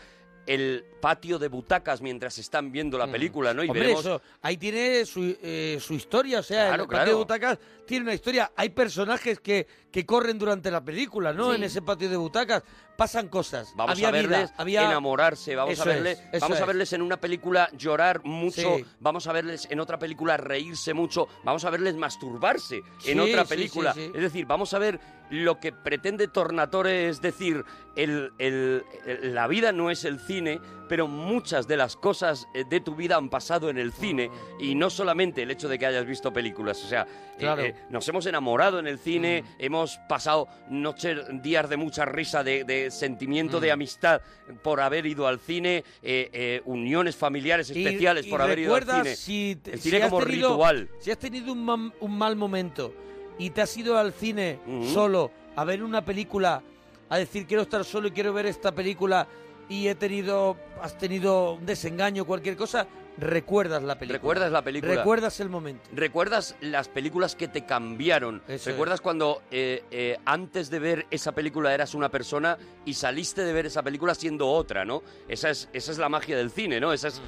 el 0.45 0.84
patio 0.99 1.38
de 1.39 1.47
butacas 1.47 2.02
mientras 2.02 2.38
están 2.39 2.71
viendo 2.71 2.97
la 2.97 3.08
película, 3.08 3.54
¿no? 3.54 3.63
Y 3.63 3.67
Mm. 3.67 3.69
Hombre, 3.69 3.82
veremos 3.82 4.06
eso, 4.06 4.21
ahí 4.41 4.58
tiene 4.58 5.06
su, 5.06 5.38
eh, 5.41 5.78
su 5.80 5.93
historia, 5.93 6.39
o 6.39 6.43
sea, 6.43 6.67
Claro, 6.69 6.84
el 6.84 6.88
patio 6.89 6.97
claro. 6.97 7.10
de 7.12 7.15
butacas 7.17 7.60
tiene 7.86 8.04
una 8.04 8.13
historia. 8.13 8.52
Hay 8.56 8.69
personajes 8.69 9.39
que, 9.39 9.67
que 9.91 10.06
corren 10.06 10.38
durante 10.39 10.69
la 10.71 10.84
película, 10.84 11.32
¿no? 11.34 11.52
Sí. 11.52 11.56
En 11.58 11.63
ese 11.63 11.82
patio 11.82 12.10
de 12.10 12.17
butacas 12.17 12.63
pasan 12.97 13.28
cosas. 13.30 13.71
Vamos 13.75 13.93
había 13.93 14.10
a 14.10 14.12
verles 14.12 14.39
vida, 14.49 14.54
había... 14.58 14.86
enamorarse, 14.86 15.56
vamos 15.56 15.73
Eso 15.73 15.84
a 15.84 15.86
verles, 15.86 16.21
es, 16.34 16.41
vamos 16.41 16.58
a 16.58 16.62
es. 16.62 16.67
verles 16.67 16.93
en 16.93 17.02
una 17.02 17.17
película 17.17 17.69
llorar 17.78 18.21
mucho, 18.25 18.78
Sí. 18.78 18.86
vamos 18.99 19.28
a 19.28 19.32
verles 19.34 19.67
en 19.69 19.80
otra 19.80 19.97
película 19.99 20.36
reírse 20.38 20.93
mucho, 20.93 21.28
vamos 21.43 21.63
a 21.63 21.69
verles 21.69 21.95
masturbarse 21.95 22.82
en 23.06 23.19
otra 23.19 23.45
película. 23.45 23.91
Es 23.95 24.21
decir, 24.21 24.45
vamos 24.45 24.73
a 24.73 24.80
ver 24.80 24.99
lo 25.30 25.60
que 25.60 25.72
pretende 25.72 26.28
Tornatore, 26.28 27.08
es 27.10 27.22
decir, 27.22 27.63
el, 27.96 28.32
el- 28.39 28.84
el- 29.06 29.36
la 29.36 29.48
vida 29.48 29.72
no 29.72 29.92
es 29.92 30.06
el 30.06 30.20
cine, 30.20 30.60
pero 30.88 31.08
muchas 31.08 31.68
de 31.68 31.78
las 31.78 31.96
cosas 31.96 32.48
eh, 32.56 32.63
de 32.68 32.80
tu 32.80 32.96
vida 32.96 33.15
han 33.15 33.30
pasado 33.30 33.70
en 33.70 33.78
el 33.78 33.92
cine 33.92 34.32
y 34.60 34.74
no 34.74 34.89
solamente 34.89 35.44
el 35.44 35.52
hecho 35.52 35.70
de 35.70 35.78
que 35.78 35.86
hayas 35.86 36.06
visto 36.06 36.34
películas, 36.34 36.84
o 36.84 36.88
sea, 36.88 37.04
eh, 37.04 37.38
Claro. 37.39 37.62
eh, 37.62 37.76
nos 37.89 38.08
hemos 38.08 38.26
enamorado 38.26 38.80
en 38.80 38.88
el 38.88 38.98
cine, 38.98 39.44
hemos 39.60 39.98
pasado 40.10 40.48
noches, 40.70 41.20
días 41.44 41.70
de 41.70 41.78
mucha 41.78 42.06
risa, 42.06 42.44
de, 42.44 42.63
de 42.63 42.89
sentimiento 42.89 43.60
de 43.60 43.72
amistad 43.72 44.22
por 44.63 44.82
haber 44.82 45.06
ido 45.06 45.28
al 45.28 45.39
cine, 45.39 45.84
eh, 46.02 46.30
eh, 46.34 46.62
uniones 46.65 47.15
familiares 47.15 47.70
especiales 47.70 48.26
y 48.26 48.30
por 48.32 48.42
haber 48.42 48.60
ido 48.60 48.74
al 48.76 48.84
cine. 48.86 49.15
Si, 49.15 49.60
El 49.65 49.80
cine 49.80 50.02
como 50.02 50.20
tenido- 50.26 50.50
ritual. 50.50 50.89
Si 51.00 51.12
has 51.12 51.20
tenido 51.20 51.54
un 51.54 52.18
mal 52.18 52.36
momento 52.36 52.94
y 53.39 53.49
te 53.49 53.62
has 53.63 53.75
ido 53.75 53.97
al 53.97 54.13
cine 54.13 54.60
solo 54.93 55.32
a 55.56 55.63
ver 55.63 55.82
una 55.82 56.06
película, 56.06 56.62
a 57.10 57.17
decir 57.17 57.47
quiero 57.47 57.63
estar 57.63 57.84
solo 57.84 58.10
y 58.10 58.12
quiero 58.12 58.34
ver 58.34 58.45
esta 58.45 58.71
película 58.73 59.28
y 59.67 59.88
he 59.88 59.95
tenido, 59.95 60.58
has 60.82 60.97
tenido 60.97 61.54
un 61.54 61.65
desengaño, 61.65 62.25
cualquier 62.25 62.58
cosa, 62.58 62.88
recuerdas 63.17 63.84
la 63.84 63.97
película. 63.99 64.17
¿Recuerdas 64.17 64.52
la 64.52 64.63
película? 64.63 64.95
Recuerdas 64.95 65.39
el 65.39 65.49
momento. 65.49 65.89
¿Recuerdas 65.93 66.56
las 66.62 66.88
películas 66.88 67.36
que 67.36 67.47
te 67.47 67.65
cambiaron? 67.65 68.41
Eso 68.47 68.71
¿Recuerdas 68.71 68.99
cuando 68.99 69.43
eh, 69.52 69.84
eh, 69.91 70.17
antes 70.25 70.69
de 70.69 70.80
ver 70.80 71.06
esa 71.12 71.34
película 71.34 71.73
eras 71.73 71.93
una 71.93 72.10
persona 72.10 72.58
y 72.84 72.95
saliste 72.95 73.43
de 73.43 73.54
ver 73.54 73.67
esa 73.67 73.84
película 73.84 74.15
siendo 74.15 74.49
otra, 74.49 74.86
¿no? 74.86 75.04
Esa 75.28 75.52
es, 75.52 75.69
esa 75.71 75.91
es 75.91 75.97
la 75.97 76.10
magia 76.10 76.36
del 76.36 76.49
cine, 76.52 76.80
¿no? 76.80 76.91
Esa 76.91 77.10
es, 77.10 77.21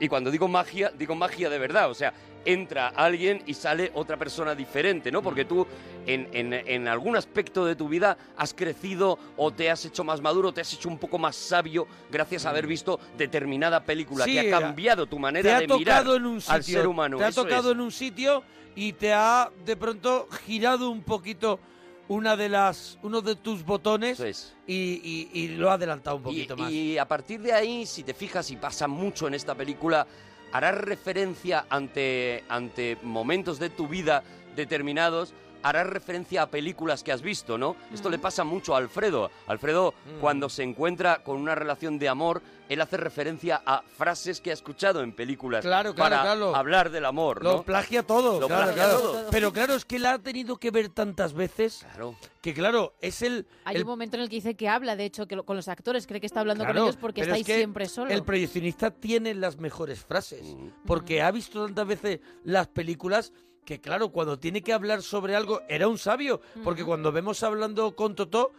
Y 0.00 0.08
cuando 0.08 0.30
digo 0.30 0.46
magia, 0.48 0.90
digo 0.96 1.14
magia 1.14 1.48
de 1.48 1.58
verdad. 1.58 1.90
O 1.90 1.94
sea, 1.94 2.12
entra 2.44 2.88
alguien 2.88 3.42
y 3.46 3.54
sale 3.54 3.90
otra 3.94 4.18
persona 4.18 4.54
diferente, 4.54 5.10
¿no? 5.10 5.22
Porque 5.22 5.46
tú 5.46 5.66
en, 6.06 6.28
en- 6.32 6.52
en 6.52 6.86
algún 6.88 7.16
aspecto 7.16 7.64
de 7.64 7.74
tu 7.74 7.88
vida 7.88 8.18
has 8.36 8.52
crecido 8.52 9.18
o 9.38 9.50
te 9.50 9.70
has 9.70 9.84
hecho 9.86 10.04
más 10.04 10.20
maduro, 10.20 10.52
te 10.52 10.60
has 10.60 10.72
hecho 10.74 10.90
un 10.90 10.98
poco 10.98 11.16
más 11.18 11.34
sabio 11.36 11.86
gracias 12.10 12.44
a 12.44 12.50
haber 12.50 12.66
visto 12.66 13.00
determinada 13.16 13.82
película 13.84 14.26
Sí, 14.26 14.32
que 14.32 14.40
ha 14.40 14.42
era- 14.44 14.60
cambiado 14.60 15.06
tu 15.06 15.18
manera 15.18 15.60
de 15.60 15.66
mirar 15.66 16.02
tocado 16.02 16.16
en 16.16 16.26
un 16.26 16.40
sitio. 16.42 16.54
al 16.54 16.64
ser 16.64 16.86
humano. 16.86 17.16
Te 17.16 17.24
ha 17.24 17.28
Eso 17.28 17.44
tocado 17.44 17.70
es. 17.70 17.74
en 17.74 17.80
un 17.80 17.90
sitio 17.90 18.42
y 18.76 18.92
te 18.92 19.14
ha 19.14 19.50
de 19.64 19.76
pronto 19.76 20.28
girado 20.44 20.90
un 20.90 21.02
poquito 21.02 21.58
una 22.08 22.36
de 22.36 22.48
las 22.48 22.98
uno 23.02 23.20
de 23.22 23.34
tus 23.36 23.64
botones 23.64 24.20
es. 24.20 24.54
y, 24.66 25.00
y- 25.02 25.30
y 25.32 25.48
lo 25.48 25.70
ha 25.70 25.74
adelantado 25.74 26.16
un 26.16 26.22
Y, 26.22 26.24
poquito 26.24 26.56
más. 26.56 26.70
y 26.70 26.98
a 26.98 27.06
partir 27.08 27.40
de 27.40 27.52
ahí, 27.52 27.86
si 27.86 28.02
te 28.02 28.12
fijas 28.14 28.50
y 28.50 28.56
pasa 28.56 28.86
mucho 28.88 29.26
en 29.26 29.34
esta 29.34 29.54
película, 29.54 30.06
harás 30.52 30.76
referencia 30.76 31.66
ante, 31.68 32.44
ante 32.48 32.98
momentos 33.02 33.58
de 33.58 33.70
tu 33.70 33.88
vida 33.88 34.22
determinados, 34.56 35.34
harás 35.62 35.86
referencia 35.86 36.42
a 36.42 36.50
películas 36.50 37.02
que 37.02 37.10
has 37.10 37.22
visto, 37.22 37.56
¿no? 37.56 37.74
Esto 37.92 38.10
le 38.10 38.18
pasa 38.18 38.44
mucho 38.44 38.74
a 38.74 38.78
Alfredo. 38.78 39.30
Alfredo, 39.46 39.94
Mm. 40.04 40.20
cuando 40.20 40.50
se 40.50 40.62
encuentra 40.62 41.22
con 41.24 41.36
una 41.38 41.54
relación 41.54 41.98
de 41.98 42.10
amor, 42.10 42.42
él 42.68 42.82
hace 42.82 42.98
referencia 42.98 43.62
a 43.64 43.80
frases 43.96 44.42
que 44.42 44.50
ha 44.50 44.52
escuchado 44.52 45.00
en 45.02 45.12
películas 45.12 45.62
Claro, 45.64 45.94
claro, 45.94 46.10
para 46.10 46.22
claro. 46.22 46.54
hablar 46.54 46.90
del 46.90 47.06
amor, 47.06 47.42
¿no? 47.42 47.52
Lo 47.52 47.62
plagia 47.62 48.02
todo, 48.02 48.40
Lo 48.40 48.46
claro, 48.46 48.64
plagia 48.64 48.84
claro. 48.84 48.98
todo. 49.00 49.26
Pero 49.30 49.52
claro, 49.54 49.74
es 49.74 49.86
que 49.86 49.98
la 49.98 50.12
ha 50.14 50.18
tenido 50.18 50.58
que 50.58 50.70
ver 50.70 50.90
tantas 50.90 51.32
veces 51.32 51.78
Claro. 51.92 52.14
que 52.42 52.52
claro, 52.52 52.92
es 53.00 53.22
el, 53.22 53.46
Hay 53.64 53.76
el- 53.76 53.82
un 53.84 53.88
momento 53.88 54.16
en 54.18 54.22
el 54.24 54.28
que 54.28 54.36
dice 54.36 54.56
que 54.56 54.68
habla, 54.68 54.96
de 54.96 55.06
hecho, 55.06 55.26
que 55.26 55.34
lo- 55.36 55.44
con 55.46 55.56
los 55.56 55.68
actores, 55.68 56.06
cree 56.06 56.20
que 56.20 56.26
está 56.26 56.40
hablando 56.40 56.64
Claro, 56.64 56.78
con 56.80 56.88
ellos 56.88 56.96
porque 57.00 57.22
está 57.22 57.32
es 57.32 57.36
ahí 57.38 57.44
que 57.44 57.56
siempre 57.56 57.86
solo. 57.88 58.10
El 58.10 58.22
proyeccionista 58.22 58.90
tiene 58.90 59.32
las 59.34 59.56
mejores 59.56 60.00
frases, 60.04 60.42
Mm. 60.54 60.68
porque 60.86 61.22
ha 61.22 61.30
visto 61.30 61.64
tantas 61.64 61.86
veces 61.86 62.20
las 62.44 62.66
películas 62.68 63.32
que, 63.64 63.80
claro, 63.80 64.10
cuando 64.10 64.38
tiene 64.38 64.62
que 64.62 64.72
hablar 64.72 65.02
sobre 65.02 65.34
algo, 65.34 65.62
era 65.68 65.88
un 65.88 65.98
sabio, 65.98 66.40
porque 66.62 66.84
cuando 66.84 67.12
vemos 67.12 67.42
hablando 67.42 67.94
con 67.96 68.14
Totó, 68.14 68.52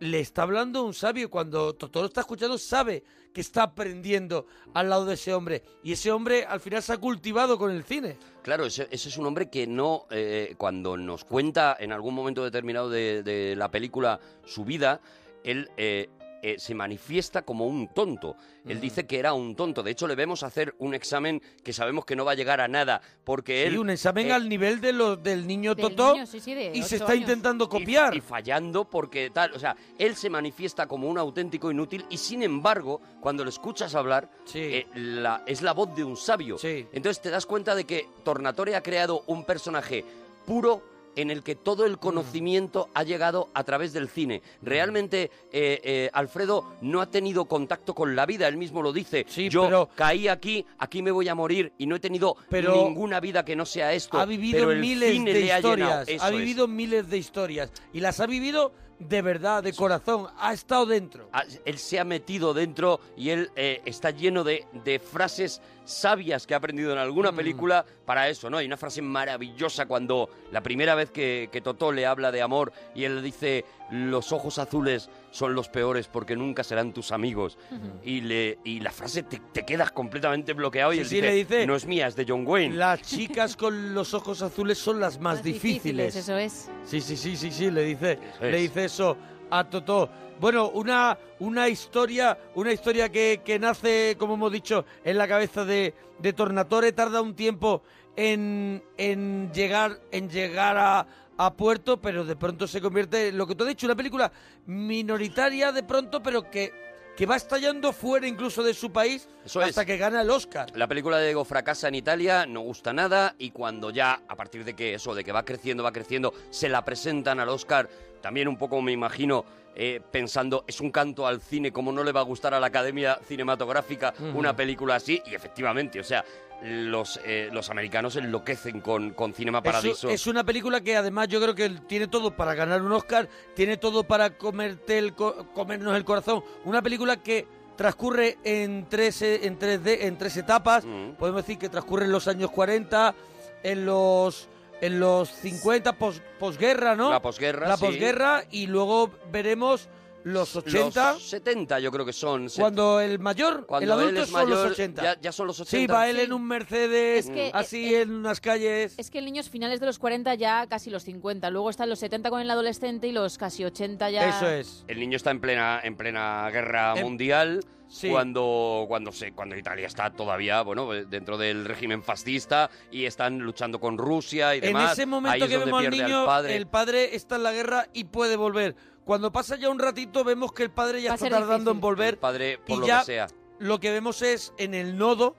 le 0.00 0.20
está 0.20 0.42
hablando 0.42 0.82
un 0.82 0.94
sabio, 0.94 1.30
cuando 1.30 1.74
Totó 1.74 2.00
lo 2.00 2.06
está 2.06 2.22
escuchando, 2.22 2.56
sabe 2.58 3.04
que 3.34 3.42
está 3.42 3.64
aprendiendo 3.64 4.46
al 4.74 4.88
lado 4.88 5.04
de 5.04 5.14
ese 5.14 5.34
hombre, 5.34 5.62
y 5.82 5.92
ese 5.92 6.10
hombre 6.10 6.44
al 6.44 6.60
final 6.60 6.82
se 6.82 6.92
ha 6.92 6.98
cultivado 6.98 7.58
con 7.58 7.70
el 7.70 7.84
cine. 7.84 8.16
Claro, 8.42 8.64
ese, 8.64 8.88
ese 8.90 9.08
es 9.08 9.16
un 9.18 9.26
hombre 9.26 9.50
que 9.50 9.66
no, 9.66 10.06
eh, 10.10 10.54
cuando 10.56 10.96
nos 10.96 11.24
cuenta 11.24 11.76
en 11.78 11.92
algún 11.92 12.14
momento 12.14 12.42
determinado 12.42 12.88
de, 12.88 13.22
de 13.22 13.54
la 13.56 13.70
película 13.70 14.18
su 14.44 14.64
vida, 14.64 15.00
él 15.44 15.70
eh, 15.76 16.08
eh, 16.42 16.56
se 16.58 16.74
manifiesta 16.74 17.42
como 17.42 17.66
un 17.66 17.88
tonto. 17.88 18.36
Él 18.66 18.78
Mm. 18.78 18.80
dice 18.80 19.06
que 19.06 19.18
era 19.18 19.32
un 19.34 19.54
tonto. 19.56 19.82
De 19.82 19.90
hecho, 19.90 20.06
le 20.06 20.14
vemos 20.14 20.42
hacer 20.42 20.74
un 20.78 20.94
examen 20.94 21.42
que 21.64 21.72
sabemos 21.72 22.04
que 22.04 22.16
no 22.16 22.24
va 22.24 22.32
a 22.32 22.34
llegar 22.34 22.60
a 22.60 22.68
nada 22.68 23.00
porque 23.24 23.66
él... 23.66 23.74
Y 23.74 23.76
un 23.78 23.90
examen 23.90 24.28
eh, 24.28 24.32
al 24.32 24.48
nivel 24.48 24.80
de 24.80 24.92
los 24.92 25.22
del 25.22 25.46
niño 25.46 25.74
Del 25.74 25.88
Totó 25.88 26.12
niño, 26.14 26.26
sí, 26.26 26.40
sí, 26.40 26.54
de 26.54 26.72
y 26.74 26.82
se 26.82 26.96
está 26.96 27.12
años. 27.12 27.22
intentando 27.22 27.64
y- 27.64 27.68
copiar. 27.68 28.14
Y, 28.14 28.20
fallando 28.20 28.84
porque 28.88 29.30
tal, 29.30 29.52
o 29.54 29.58
sea, 29.58 29.76
él 29.98 30.16
se 30.16 30.30
manifiesta 30.30 30.86
como 30.86 31.08
un 31.08 31.18
auténtico 31.18 31.70
inútil 31.70 32.04
y 32.10 32.16
sin 32.18 32.42
embargo, 32.42 33.00
cuando 33.20 33.44
lo 33.44 33.50
escuchas 33.50 33.94
hablar, 33.94 34.30
Sí. 34.44 34.58
eh, 34.60 34.86
la- 34.94 35.42
es 35.46 35.62
la 35.62 35.72
voz 35.72 35.94
de 35.94 36.04
un 36.04 36.16
sabio. 36.16 36.58
Sí. 36.58 36.86
Entonces 36.92 37.22
te 37.22 37.30
das 37.30 37.46
cuenta 37.46 37.74
de 37.74 37.84
que 37.84 38.08
Tornatore 38.24 38.76
ha 38.76 38.82
creado 38.82 39.24
un 39.26 39.44
personaje 39.44 40.04
puro 40.46 40.82
en 41.16 41.30
el 41.30 41.42
que 41.42 41.54
todo 41.54 41.84
Mm. 41.84 41.86
el 41.86 41.98
conocimiento 41.98 42.88
ha 42.94 43.02
llegado 43.02 43.48
a 43.54 43.64
través 43.64 43.92
del 43.92 44.08
cine. 44.08 44.42
Realmente 44.62 45.30
eh, 45.52 45.80
eh, 45.82 46.10
Alfredo 46.12 46.64
no 46.82 47.00
ha 47.00 47.10
tenido 47.10 47.46
contacto 47.46 47.94
con 47.94 48.14
la 48.14 48.26
vida, 48.26 48.46
él 48.48 48.56
mismo 48.56 48.82
lo 48.82 48.92
dice. 48.92 49.24
Sí, 49.28 49.48
Yo 49.48 49.64
pero- 49.64 49.88
caí 49.94 50.28
aquí, 50.28 50.64
aquí 50.78 51.02
me 51.02 51.10
voy 51.10 51.28
a 51.28 51.34
morir 51.34 51.72
y 51.78 51.86
no 51.86 51.96
he 51.96 52.00
tenido 52.00 52.36
Pero 52.48 52.74
ninguna 52.74 53.20
vida 53.20 53.44
que 53.44 53.56
no 53.56 53.66
sea 53.66 53.92
esto. 53.92 54.18
ha 54.18 54.24
vivido 54.24 54.58
pero 54.58 54.72
el 54.72 54.80
miles 54.80 55.12
cine 55.12 55.32
de 55.34 55.52
ha 55.52 55.58
historias, 55.58 56.08
ha 56.20 56.28
es. 56.28 56.36
vivido 56.36 56.68
miles 56.68 57.08
de 57.10 57.18
historias 57.18 57.72
y 57.92 58.00
las 58.00 58.20
ha 58.20 58.26
vivido 58.26 58.72
de 59.00 59.22
verdad, 59.22 59.62
de 59.62 59.72
corazón, 59.72 60.28
ha 60.38 60.52
estado 60.52 60.86
dentro. 60.86 61.28
Ah, 61.32 61.42
Él 61.64 61.78
se 61.78 61.98
ha 61.98 62.04
metido 62.04 62.54
dentro 62.54 63.00
y 63.16 63.30
él 63.30 63.50
eh, 63.56 63.80
está 63.84 64.10
lleno 64.10 64.44
de, 64.44 64.66
de 64.84 64.98
frases 65.00 65.60
sabias 65.84 66.46
que 66.46 66.54
ha 66.54 66.58
aprendido 66.58 66.92
en 66.92 66.98
Mm. 66.98 67.00
alguna 67.02 67.32
película 67.32 67.84
para 68.04 68.28
eso, 68.28 68.48
¿no? 68.50 68.58
Hay 68.58 68.66
una 68.66 68.76
frase 68.76 69.02
maravillosa 69.02 69.86
cuando 69.86 70.28
la 70.52 70.62
primera 70.62 70.94
vez 70.94 71.10
que, 71.10 71.48
que 71.50 71.60
Totó 71.60 71.90
le 71.90 72.06
habla 72.06 72.30
de 72.30 72.42
amor 72.42 72.72
y 72.94 73.04
él 73.04 73.16
le 73.16 73.22
dice 73.22 73.64
los 73.90 74.32
ojos 74.32 74.58
azules 74.58 75.10
son 75.30 75.54
los 75.54 75.68
peores 75.68 76.08
porque 76.08 76.36
nunca 76.36 76.62
serán 76.64 76.92
tus 76.92 77.12
amigos. 77.12 77.58
y, 78.04 78.20
le, 78.20 78.58
y 78.64 78.80
la 78.80 78.90
frase 78.90 79.22
te, 79.22 79.40
te 79.52 79.64
quedas 79.64 79.90
completamente 79.92 80.52
bloqueado 80.52 80.92
y 80.92 80.96
Sí, 80.96 81.00
él 81.02 81.06
sí, 81.08 81.14
dice, 81.16 81.26
le 81.26 81.34
dice, 81.34 81.66
no 81.66 81.76
es 81.76 81.86
mía, 81.86 82.06
es 82.06 82.16
de 82.16 82.24
John 82.28 82.46
Wayne. 82.46 82.76
Las 82.76 83.02
chicas 83.02 83.56
con 83.56 83.94
los 83.94 84.14
ojos 84.14 84.42
azules 84.42 84.78
son 84.78 85.00
las 85.00 85.18
más, 85.18 85.36
Más 85.36 85.42
difíciles. 85.44 86.14
Eso 86.16 86.36
es. 86.36 86.70
Sí, 86.84 87.00
sí, 87.00 87.16
sí, 87.16 87.36
sí, 87.36 87.50
sí, 87.50 87.70
le 87.70 87.82
dice, 87.84 88.12
Eso 88.34 88.42
le 88.44 88.56
es. 88.56 88.62
dice 88.62 88.84
eso 88.84 89.16
a 89.50 89.64
Totó. 89.68 90.08
Bueno, 90.40 90.70
una, 90.70 91.18
una 91.40 91.68
historia, 91.68 92.38
una 92.54 92.72
historia 92.72 93.10
que, 93.10 93.42
que 93.44 93.58
nace, 93.58 94.16
como 94.18 94.34
hemos 94.34 94.50
dicho, 94.52 94.86
en 95.04 95.18
la 95.18 95.28
cabeza 95.28 95.64
de, 95.64 95.92
de 96.18 96.32
Tornatore, 96.32 96.92
tarda 96.92 97.20
un 97.20 97.34
tiempo 97.34 97.82
en, 98.16 98.82
en 98.96 99.52
llegar, 99.52 100.00
en 100.10 100.30
llegar 100.30 100.78
a, 100.78 101.06
a 101.46 101.54
puerto, 101.54 101.98
pero 101.98 102.26
de 102.26 102.36
pronto 102.36 102.66
se 102.66 102.82
convierte 102.82 103.28
en 103.28 103.38
lo 103.38 103.46
que 103.46 103.54
tú 103.54 103.64
has 103.64 103.68
dicho, 103.70 103.86
una 103.86 103.96
película 103.96 104.30
minoritaria 104.66 105.72
de 105.72 105.82
pronto, 105.82 106.22
pero 106.22 106.50
que, 106.50 106.70
que 107.16 107.24
va 107.24 107.36
estallando 107.36 107.94
fuera 107.94 108.26
incluso 108.26 108.62
de 108.62 108.74
su 108.74 108.92
país 108.92 109.26
Eso 109.42 109.60
hasta 109.62 109.80
es. 109.80 109.86
que 109.86 109.96
gana 109.96 110.20
el 110.20 110.28
Oscar. 110.28 110.68
La 110.76 110.86
película 110.86 111.16
de 111.16 111.30
Ego 111.30 111.46
fracasa 111.46 111.88
en 111.88 111.94
Italia, 111.94 112.44
no 112.44 112.60
gusta 112.60 112.92
nada 112.92 113.36
y 113.38 113.52
cuando 113.52 113.90
ya, 113.90 114.20
a 114.28 114.36
partir 114.36 114.66
de 114.66 114.74
que 114.74 114.92
eso, 114.92 115.14
de 115.14 115.24
que 115.24 115.32
va 115.32 115.42
creciendo, 115.42 115.82
va 115.82 115.92
creciendo, 115.92 116.34
se 116.50 116.68
la 116.68 116.84
presentan 116.84 117.40
al 117.40 117.48
Oscar, 117.48 117.88
también 118.20 118.46
un 118.46 118.58
poco 118.58 118.82
me 118.82 118.92
imagino 118.92 119.46
eh, 119.74 120.02
pensando, 120.10 120.64
es 120.66 120.78
un 120.80 120.90
canto 120.90 121.26
al 121.26 121.40
cine, 121.40 121.72
como 121.72 121.90
no 121.90 122.04
le 122.04 122.12
va 122.12 122.20
a 122.20 122.24
gustar 122.24 122.52
a 122.52 122.60
la 122.60 122.66
Academia 122.66 123.18
Cinematográfica 123.26 124.12
una 124.34 124.54
película 124.54 124.96
así? 124.96 125.22
Y 125.24 125.34
efectivamente, 125.34 126.00
o 126.00 126.04
sea, 126.04 126.22
los, 126.62 127.18
eh, 127.24 127.48
los 127.52 127.70
americanos 127.70 128.16
enloquecen 128.16 128.80
con, 128.80 129.10
con 129.10 129.32
Cinema 129.34 129.58
Es, 129.58 129.64
Paradiso. 129.64 130.08
es 130.08 130.26
una 130.26 130.44
película 130.44 130.80
que 130.80 130.96
además 130.96 131.28
yo 131.28 131.40
creo 131.40 131.54
que 131.54 131.70
tiene 131.86 132.06
todo 132.08 132.36
para 132.36 132.54
ganar 132.54 132.82
un 132.82 132.92
Oscar, 132.92 133.28
tiene 133.54 133.76
todo 133.76 134.04
para 134.04 134.36
comerte 134.36 134.98
el 134.98 135.14
co- 135.14 135.46
comernos 135.54 135.96
el 135.96 136.04
corazón. 136.04 136.42
Una 136.64 136.82
película 136.82 137.16
que 137.16 137.46
transcurre 137.76 138.36
en 138.44 138.86
tres, 138.90 139.22
eh, 139.22 139.40
en 139.46 139.58
tres, 139.58 139.82
de- 139.82 140.06
en 140.06 140.18
tres 140.18 140.36
etapas. 140.36 140.84
Mm. 140.84 141.12
Podemos 141.12 141.42
decir 141.42 141.58
que 141.58 141.68
transcurre 141.70 142.04
en 142.04 142.12
los 142.12 142.28
años 142.28 142.50
40, 142.50 143.14
en 143.62 143.86
los 143.86 144.48
en 144.82 144.98
los 144.98 145.28
50, 145.28 145.92
pos- 145.98 146.22
posguerra, 146.38 146.96
¿no? 146.96 147.10
La 147.10 147.20
posguerra, 147.20 147.68
La 147.68 147.76
sí. 147.76 147.84
posguerra 147.84 148.44
y 148.50 148.66
luego 148.66 149.10
veremos 149.30 149.90
los 150.24 150.54
80, 150.56 151.12
Los 151.14 151.22
70 151.28 151.80
yo 151.80 151.90
creo 151.90 152.04
que 152.04 152.12
son. 152.12 152.48
cuando 152.56 153.00
el 153.00 153.18
mayor, 153.18 153.66
cuando 153.66 153.84
el 153.84 153.90
adulto 153.92 154.10
él 154.10 154.16
es 154.24 154.28
son 154.30 154.42
mayor, 154.44 154.64
los 154.64 154.72
80. 154.72 155.02
Ya, 155.02 155.20
ya 155.20 155.32
son 155.32 155.46
los 155.46 155.60
80. 155.60 155.76
Sí, 155.78 155.86
va 155.86 156.08
él 156.08 156.16
Sí. 156.16 156.22
en 156.22 156.32
un 156.32 156.46
Mercedes, 156.46 157.26
Es 157.26 157.30
que, 157.30 157.50
así 157.54 157.94
eh, 157.94 158.02
en 158.02 158.12
unas 158.12 158.40
calles. 158.40 158.94
Es 158.98 159.10
que 159.10 159.18
el 159.18 159.24
niño 159.24 159.40
es 159.40 159.48
finales 159.50 159.80
de 159.80 159.86
los 159.86 159.98
40 159.98 160.34
ya 160.34 160.66
casi 160.66 160.90
los 160.90 161.02
50. 161.04 161.50
Luego 161.50 161.70
están 161.70 161.88
los 161.88 161.98
70 161.98 162.30
con 162.30 162.40
el 162.40 162.50
adolescente 162.50 163.06
y 163.06 163.12
los 163.12 163.38
casi 163.38 163.64
80 163.64 164.10
ya. 164.10 164.28
Eso 164.28 164.48
es. 164.48 164.84
El 164.88 165.00
niño 165.00 165.16
está 165.16 165.30
en 165.30 165.40
plena, 165.40 165.80
en 165.82 165.96
plena 165.96 166.48
guerra 166.52 166.94
En- 166.96 167.04
mundial. 167.04 167.64
Sí. 167.92 168.08
Cuando, 168.08 168.84
cuando, 168.86 169.10
se, 169.10 169.32
cuando 169.32 169.56
Italia 169.56 169.88
está 169.88 170.10
todavía 170.10 170.62
bueno 170.62 170.92
dentro 170.92 171.36
del 171.36 171.64
régimen 171.64 172.04
fascista 172.04 172.70
y 172.92 173.04
están 173.04 173.40
luchando 173.40 173.80
con 173.80 173.98
Rusia 173.98 174.54
y 174.54 174.58
En 174.58 174.66
demás. 174.66 174.92
ese 174.92 175.02
Ahí 175.02 175.06
momento 175.08 175.44
es 175.44 175.48
que 175.50 175.56
donde 175.56 175.64
vemos 175.72 175.84
al 175.84 175.90
pierde 175.90 176.04
niño, 176.06 176.24
padre. 176.24 176.54
el 176.56 176.68
padre 176.68 177.16
está 177.16 177.34
en 177.34 177.42
la 177.42 177.50
guerra 177.50 177.88
y 177.92 178.04
puede 178.04 178.36
volver. 178.36 178.76
Cuando 179.04 179.32
pasa 179.32 179.56
ya 179.56 179.68
un 179.70 179.78
ratito, 179.78 180.22
vemos 180.24 180.52
que 180.52 180.62
el 180.62 180.70
padre 180.70 181.02
ya 181.02 181.10
Va 181.10 181.12
a 181.12 181.16
está 181.16 181.26
ser 181.26 181.32
tardando 181.32 181.56
difícil. 181.56 181.76
en 181.76 181.80
volver. 181.80 182.14
El 182.14 182.18
padre, 182.18 182.58
por 182.58 182.76
y 182.76 182.80
lo 182.80 182.86
ya 182.86 182.98
que 183.00 183.04
sea. 183.06 183.26
Lo 183.58 183.80
que 183.80 183.90
vemos 183.90 184.22
es 184.22 184.52
en 184.58 184.74
el 184.74 184.96
nodo 184.96 185.36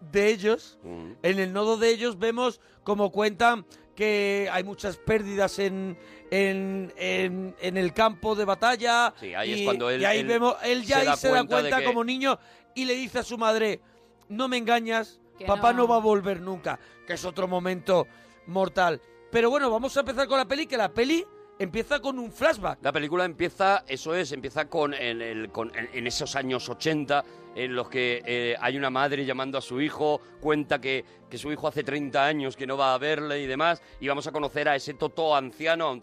de 0.00 0.28
ellos, 0.28 0.78
Mm. 0.82 1.12
en 1.22 1.38
el 1.38 1.52
nodo 1.52 1.76
de 1.78 1.88
ellos 1.90 2.18
vemos 2.18 2.60
como 2.84 3.10
cuentan 3.10 3.64
que 3.94 4.48
hay 4.52 4.62
muchas 4.62 4.98
pérdidas 4.98 5.58
en, 5.58 5.96
en, 6.30 6.92
en, 6.98 7.56
en 7.60 7.76
el 7.78 7.94
campo 7.94 8.34
de 8.34 8.44
batalla. 8.44 9.14
Sí, 9.18 9.34
ahí 9.34 9.52
es 9.54 9.58
y, 9.60 9.64
cuando 9.64 9.88
él- 9.88 10.02
y 10.02 10.04
ahí 10.04 10.18
él 10.18 10.26
vemos, 10.26 10.54
él 10.64 10.82
ya 10.84 10.96
se 10.96 11.00
ahí 11.00 11.06
da 11.06 11.16
se 11.16 11.28
da 11.28 11.32
cuenta 11.34 11.56
de 11.56 11.62
cuenta 11.62 11.78
que- 11.78 11.84
como 11.86 12.04
niño 12.04 12.38
y 12.74 12.84
le 12.84 12.94
dice 12.94 13.20
a 13.20 13.22
su 13.22 13.38
madre, 13.38 13.80
no 14.28 14.48
me 14.48 14.58
engañas, 14.58 15.18
Que 15.38 15.46
papá 15.46 15.72
no. 15.72 15.82
no. 15.84 15.88
va 15.88 15.96
a 15.96 16.00
volver 16.00 16.40
nunca, 16.42 16.78
que 17.06 17.14
es 17.14 17.24
otro 17.24 17.48
momento 17.48 18.06
mortal. 18.46 19.00
Pero 19.30 19.48
bueno, 19.48 19.70
vamos 19.70 19.96
a 19.96 20.00
empezar 20.00 20.28
con 20.28 20.36
la 20.38 20.46
peli, 20.46 20.66
que 20.66 20.76
la 20.76 20.92
peli 20.92 21.24
empieza 21.58 22.00
con 22.00 22.18
un 22.18 22.30
flashback. 22.30 22.78
La 22.82 22.92
película 22.92 23.24
empieza, 23.24 23.84
eso 23.88 24.14
es, 24.14 24.32
empieza 24.32 24.68
con, 24.68 24.92
en, 24.94 25.22
el- 25.22 25.50
con- 25.50 25.72
en- 25.76 25.88
en 25.92 26.06
esos 26.06 26.36
años 26.36 26.68
80 26.68 27.24
en 27.54 27.74
los 27.74 27.88
que 27.88 28.22
eh, 28.26 28.54
hay 28.60 28.76
una 28.76 28.90
madre 28.90 29.24
llamando 29.24 29.56
a 29.56 29.62
su 29.62 29.80
hijo, 29.80 30.20
cuenta 30.40 30.78
que, 30.78 31.04
que 31.30 31.38
su 31.38 31.50
hijo 31.50 31.68
hace 31.68 31.82
30 31.82 32.22
años 32.26 32.54
que 32.54 32.66
no 32.66 32.76
va 32.76 32.92
a 32.92 32.98
verle 32.98 33.40
y 33.40 33.46
demás, 33.46 33.80
y 33.98 34.08
vamos 34.08 34.26
a 34.26 34.32
conocer 34.32 34.68
a 34.68 34.76
ese 34.76 34.92
Totó 34.92 35.34
anciano, 35.34 35.98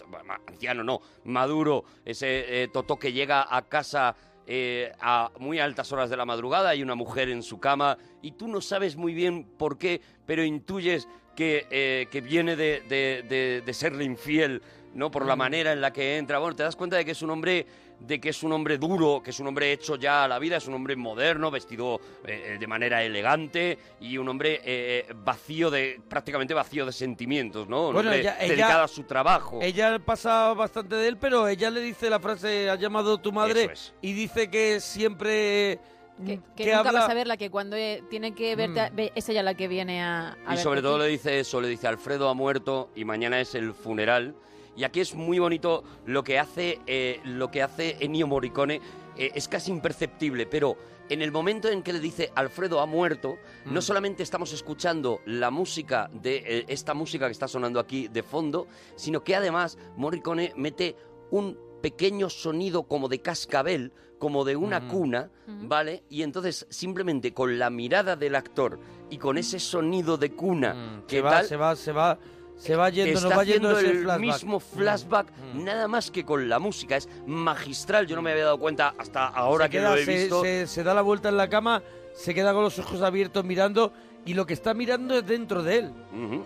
anciano 0.47 0.83
no, 0.83 1.01
maduro, 1.25 1.83
ese 2.05 2.63
eh, 2.63 2.67
Totó 2.69 2.97
que 2.97 3.13
llega 3.13 3.45
a 3.55 3.61
casa 3.69 4.15
eh, 4.47 4.91
a 4.99 5.31
muy 5.37 5.59
altas 5.59 5.91
horas 5.91 6.09
de 6.09 6.17
la 6.17 6.25
madrugada, 6.25 6.69
hay 6.69 6.81
una 6.81 6.95
mujer 6.95 7.29
en 7.29 7.43
su 7.43 7.59
cama, 7.59 7.99
y 8.23 8.31
tú 8.31 8.47
no 8.47 8.59
sabes 8.59 8.95
muy 8.97 9.13
bien 9.13 9.43
por 9.57 9.77
qué, 9.77 10.01
pero 10.25 10.43
intuyes 10.43 11.07
que, 11.35 11.67
eh, 11.69 12.07
que 12.11 12.21
viene 12.21 12.55
de, 12.55 12.81
de- 12.89 13.23
de- 13.29 13.61
de 13.63 13.73
serle 13.73 14.03
infiel, 14.05 14.61
¿no? 14.93 15.09
Por 15.11 15.25
la 15.25 15.35
manera 15.35 15.71
en 15.73 15.81
la 15.81 15.91
que 15.91 16.17
entra. 16.17 16.39
Bueno, 16.39 16.55
te 16.55 16.63
das 16.63 16.75
cuenta 16.75 16.95
de 16.97 17.05
que 17.05 17.11
es 17.11 17.21
un 17.21 17.29
hombre 17.31 17.65
de 17.99 18.19
que 18.19 18.29
es 18.29 18.43
un 18.43 18.51
hombre 18.51 18.77
duro, 18.77 19.21
que 19.23 19.29
es 19.29 19.39
un 19.39 19.47
hombre 19.47 19.71
hecho 19.71 19.95
ya 19.95 20.25
a 20.25 20.27
la 20.27 20.37
vida, 20.37 20.57
es 20.57 20.67
un 20.67 20.73
hombre 20.73 20.95
moderno, 20.95 21.49
vestido 21.49 22.01
eh, 22.25 22.57
de 22.59 22.67
manera 22.67 23.01
elegante 23.01 23.77
y 24.01 24.17
un 24.17 24.27
hombre 24.27 24.59
eh, 24.65 25.05
vacío 25.23 25.71
de, 25.71 26.01
prácticamente 26.09 26.53
vacío 26.53 26.85
de 26.85 26.91
sentimientos, 26.91 27.69
¿no? 27.69 27.87
Un 27.87 27.93
Bueno, 27.93 28.09
hombre 28.09 28.19
ella- 28.21 28.37
ella- 28.41 28.49
dedicado 28.49 28.83
a 28.83 28.87
su 28.89 29.03
trabajo. 29.03 29.59
Ella 29.61 29.99
pasa 29.99 30.53
bastante 30.53 30.95
de 30.95 31.07
él, 31.07 31.17
pero 31.17 31.47
ella 31.47 31.69
le 31.69 31.79
dice 31.79 32.09
la 32.09 32.19
frase, 32.19 32.69
ha 32.69 32.75
llamado 32.75 33.19
tu 33.19 33.31
madre, 33.31 33.69
es. 33.71 33.93
y 34.01 34.11
dice 34.13 34.49
que 34.49 34.79
siempre... 34.81 35.79
Que, 36.25 36.37
mm, 36.37 36.41
que 36.55 36.65
nunca 36.65 36.79
habla- 36.79 36.99
vas 37.01 37.09
a 37.09 37.13
verla, 37.13 37.37
que 37.37 37.49
cuando 37.49 37.75
eh, 37.77 38.03
tiene 38.09 38.33
que 38.35 38.55
verte, 38.55 38.81
a- 38.81 38.89
Mm. 38.89 38.95
ve- 38.95 39.11
es 39.15 39.29
ella 39.29 39.43
la 39.43 39.53
que 39.55 39.67
viene 39.69 40.03
a, 40.03 40.33
a 40.33 40.35
Y 40.35 40.47
verte 40.47 40.63
sobre 40.63 40.81
todo 40.81 40.97
ti. 40.97 41.03
le 41.03 41.07
dice 41.07 41.39
eso, 41.39 41.61
le 41.61 41.69
dice 41.69 41.87
Alfredo 41.87 42.27
ha 42.27 42.33
muerto 42.33 42.89
y 42.95 43.05
mañana 43.05 43.39
es 43.39 43.55
el 43.55 43.73
funeral. 43.73 44.35
Y 44.75 44.83
aquí 44.83 44.99
es 45.01 45.13
muy 45.15 45.39
bonito 45.39 45.83
lo 46.05 46.23
que 46.23 46.39
hace, 46.39 46.79
eh, 46.87 47.19
lo 47.25 47.51
que 47.51 47.61
hace 47.61 47.97
Ennio 47.99 48.27
Morricone, 48.27 48.81
eh, 49.17 49.31
es 49.35 49.47
casi 49.47 49.71
imperceptible, 49.71 50.45
pero 50.47 50.75
en 51.09 51.21
el 51.21 51.31
momento 51.31 51.69
en 51.69 51.83
que 51.83 51.93
le 51.93 51.99
dice 51.99 52.31
Alfredo 52.35 52.79
ha 52.79 52.85
muerto, 52.85 53.37
no 53.65 53.79
Mm. 53.79 53.83
solamente 53.83 54.23
estamos 54.23 54.51
escuchando 54.53 55.21
la 55.25 55.51
música 55.51 56.09
de 56.13 56.37
eh, 56.37 56.65
esta 56.69 56.93
música 56.93 57.25
que 57.27 57.33
está 57.33 57.47
sonando 57.47 57.79
aquí 57.79 58.07
de 58.07 58.23
fondo, 58.23 58.67
sino 58.95 59.23
que 59.23 59.35
además 59.35 59.77
Morricone 59.97 60.53
mete 60.55 60.95
un 61.29 61.57
pequeño 61.81 62.29
sonido 62.29 62.83
como 62.83 63.09
de 63.09 63.21
cascabel, 63.21 63.91
como 64.17 64.45
de 64.45 64.55
una 64.55 64.79
Mm. 64.79 64.87
cuna. 64.87 65.29
¿vale? 65.65 66.03
Y 66.09 66.23
entonces 66.23 66.65
simplemente 66.69 67.33
con 67.33 67.59
la 67.59 67.69
mirada 67.69 68.15
del 68.15 68.35
actor 68.35 68.79
y 69.09 69.17
con 69.17 69.37
ese 69.37 69.59
sonido 69.59 70.17
de 70.17 70.31
cuna 70.31 70.73
Mm, 70.73 71.05
que 71.07 71.17
se 71.17 71.21
va, 71.21 71.29
tal, 71.31 71.45
se 71.45 71.55
va, 71.57 71.75
se 71.75 71.91
va, 71.91 72.17
se 72.63 72.75
va 72.75 72.89
yendo, 72.89 73.13
está 73.17 73.27
nos 73.29 73.37
va 73.37 73.43
yendo 73.43 73.69
haciendo 73.69 73.79
ese 73.79 73.97
el 73.99 74.03
flashback. 74.03 74.19
mismo 74.21 74.57
Mm, 74.57 74.61
flashback, 74.77 75.27
mm. 75.53 75.63
nada 75.63 75.87
más 75.87 76.11
que 76.11 76.23
con 76.25 76.47
la 76.49 76.59
música. 76.59 76.95
Es 76.97 77.09
magistral, 77.27 78.07
yo 78.07 78.15
no 78.15 78.21
me 78.21 78.31
había 78.31 78.45
dado 78.45 78.57
cuenta 78.59 78.93
hasta 78.97 79.27
ahora 79.27 79.65
Se 79.65 79.71
que 79.71 79.77
queda- 79.79 79.89
lo 79.91 79.95
he 79.97 80.05
se- 80.05 80.13
visto. 80.17 80.41
Se, 80.43 80.67
se 80.67 80.83
da 80.83 80.93
la 80.93 81.01
vuelta 81.01 81.29
en 81.29 81.37
la 81.37 81.49
cama, 81.49 81.81
se 82.13 82.33
queda 82.33 82.53
con 82.53 82.63
los 82.63 82.77
ojos 82.79 83.01
abiertos 83.01 83.43
mirando 83.43 83.91
y 84.25 84.33
lo 84.35 84.45
que 84.45 84.53
está 84.53 84.73
mirando 84.73 85.15
es 85.17 85.25
dentro 85.25 85.63
de 85.63 85.77
él. 85.79 85.93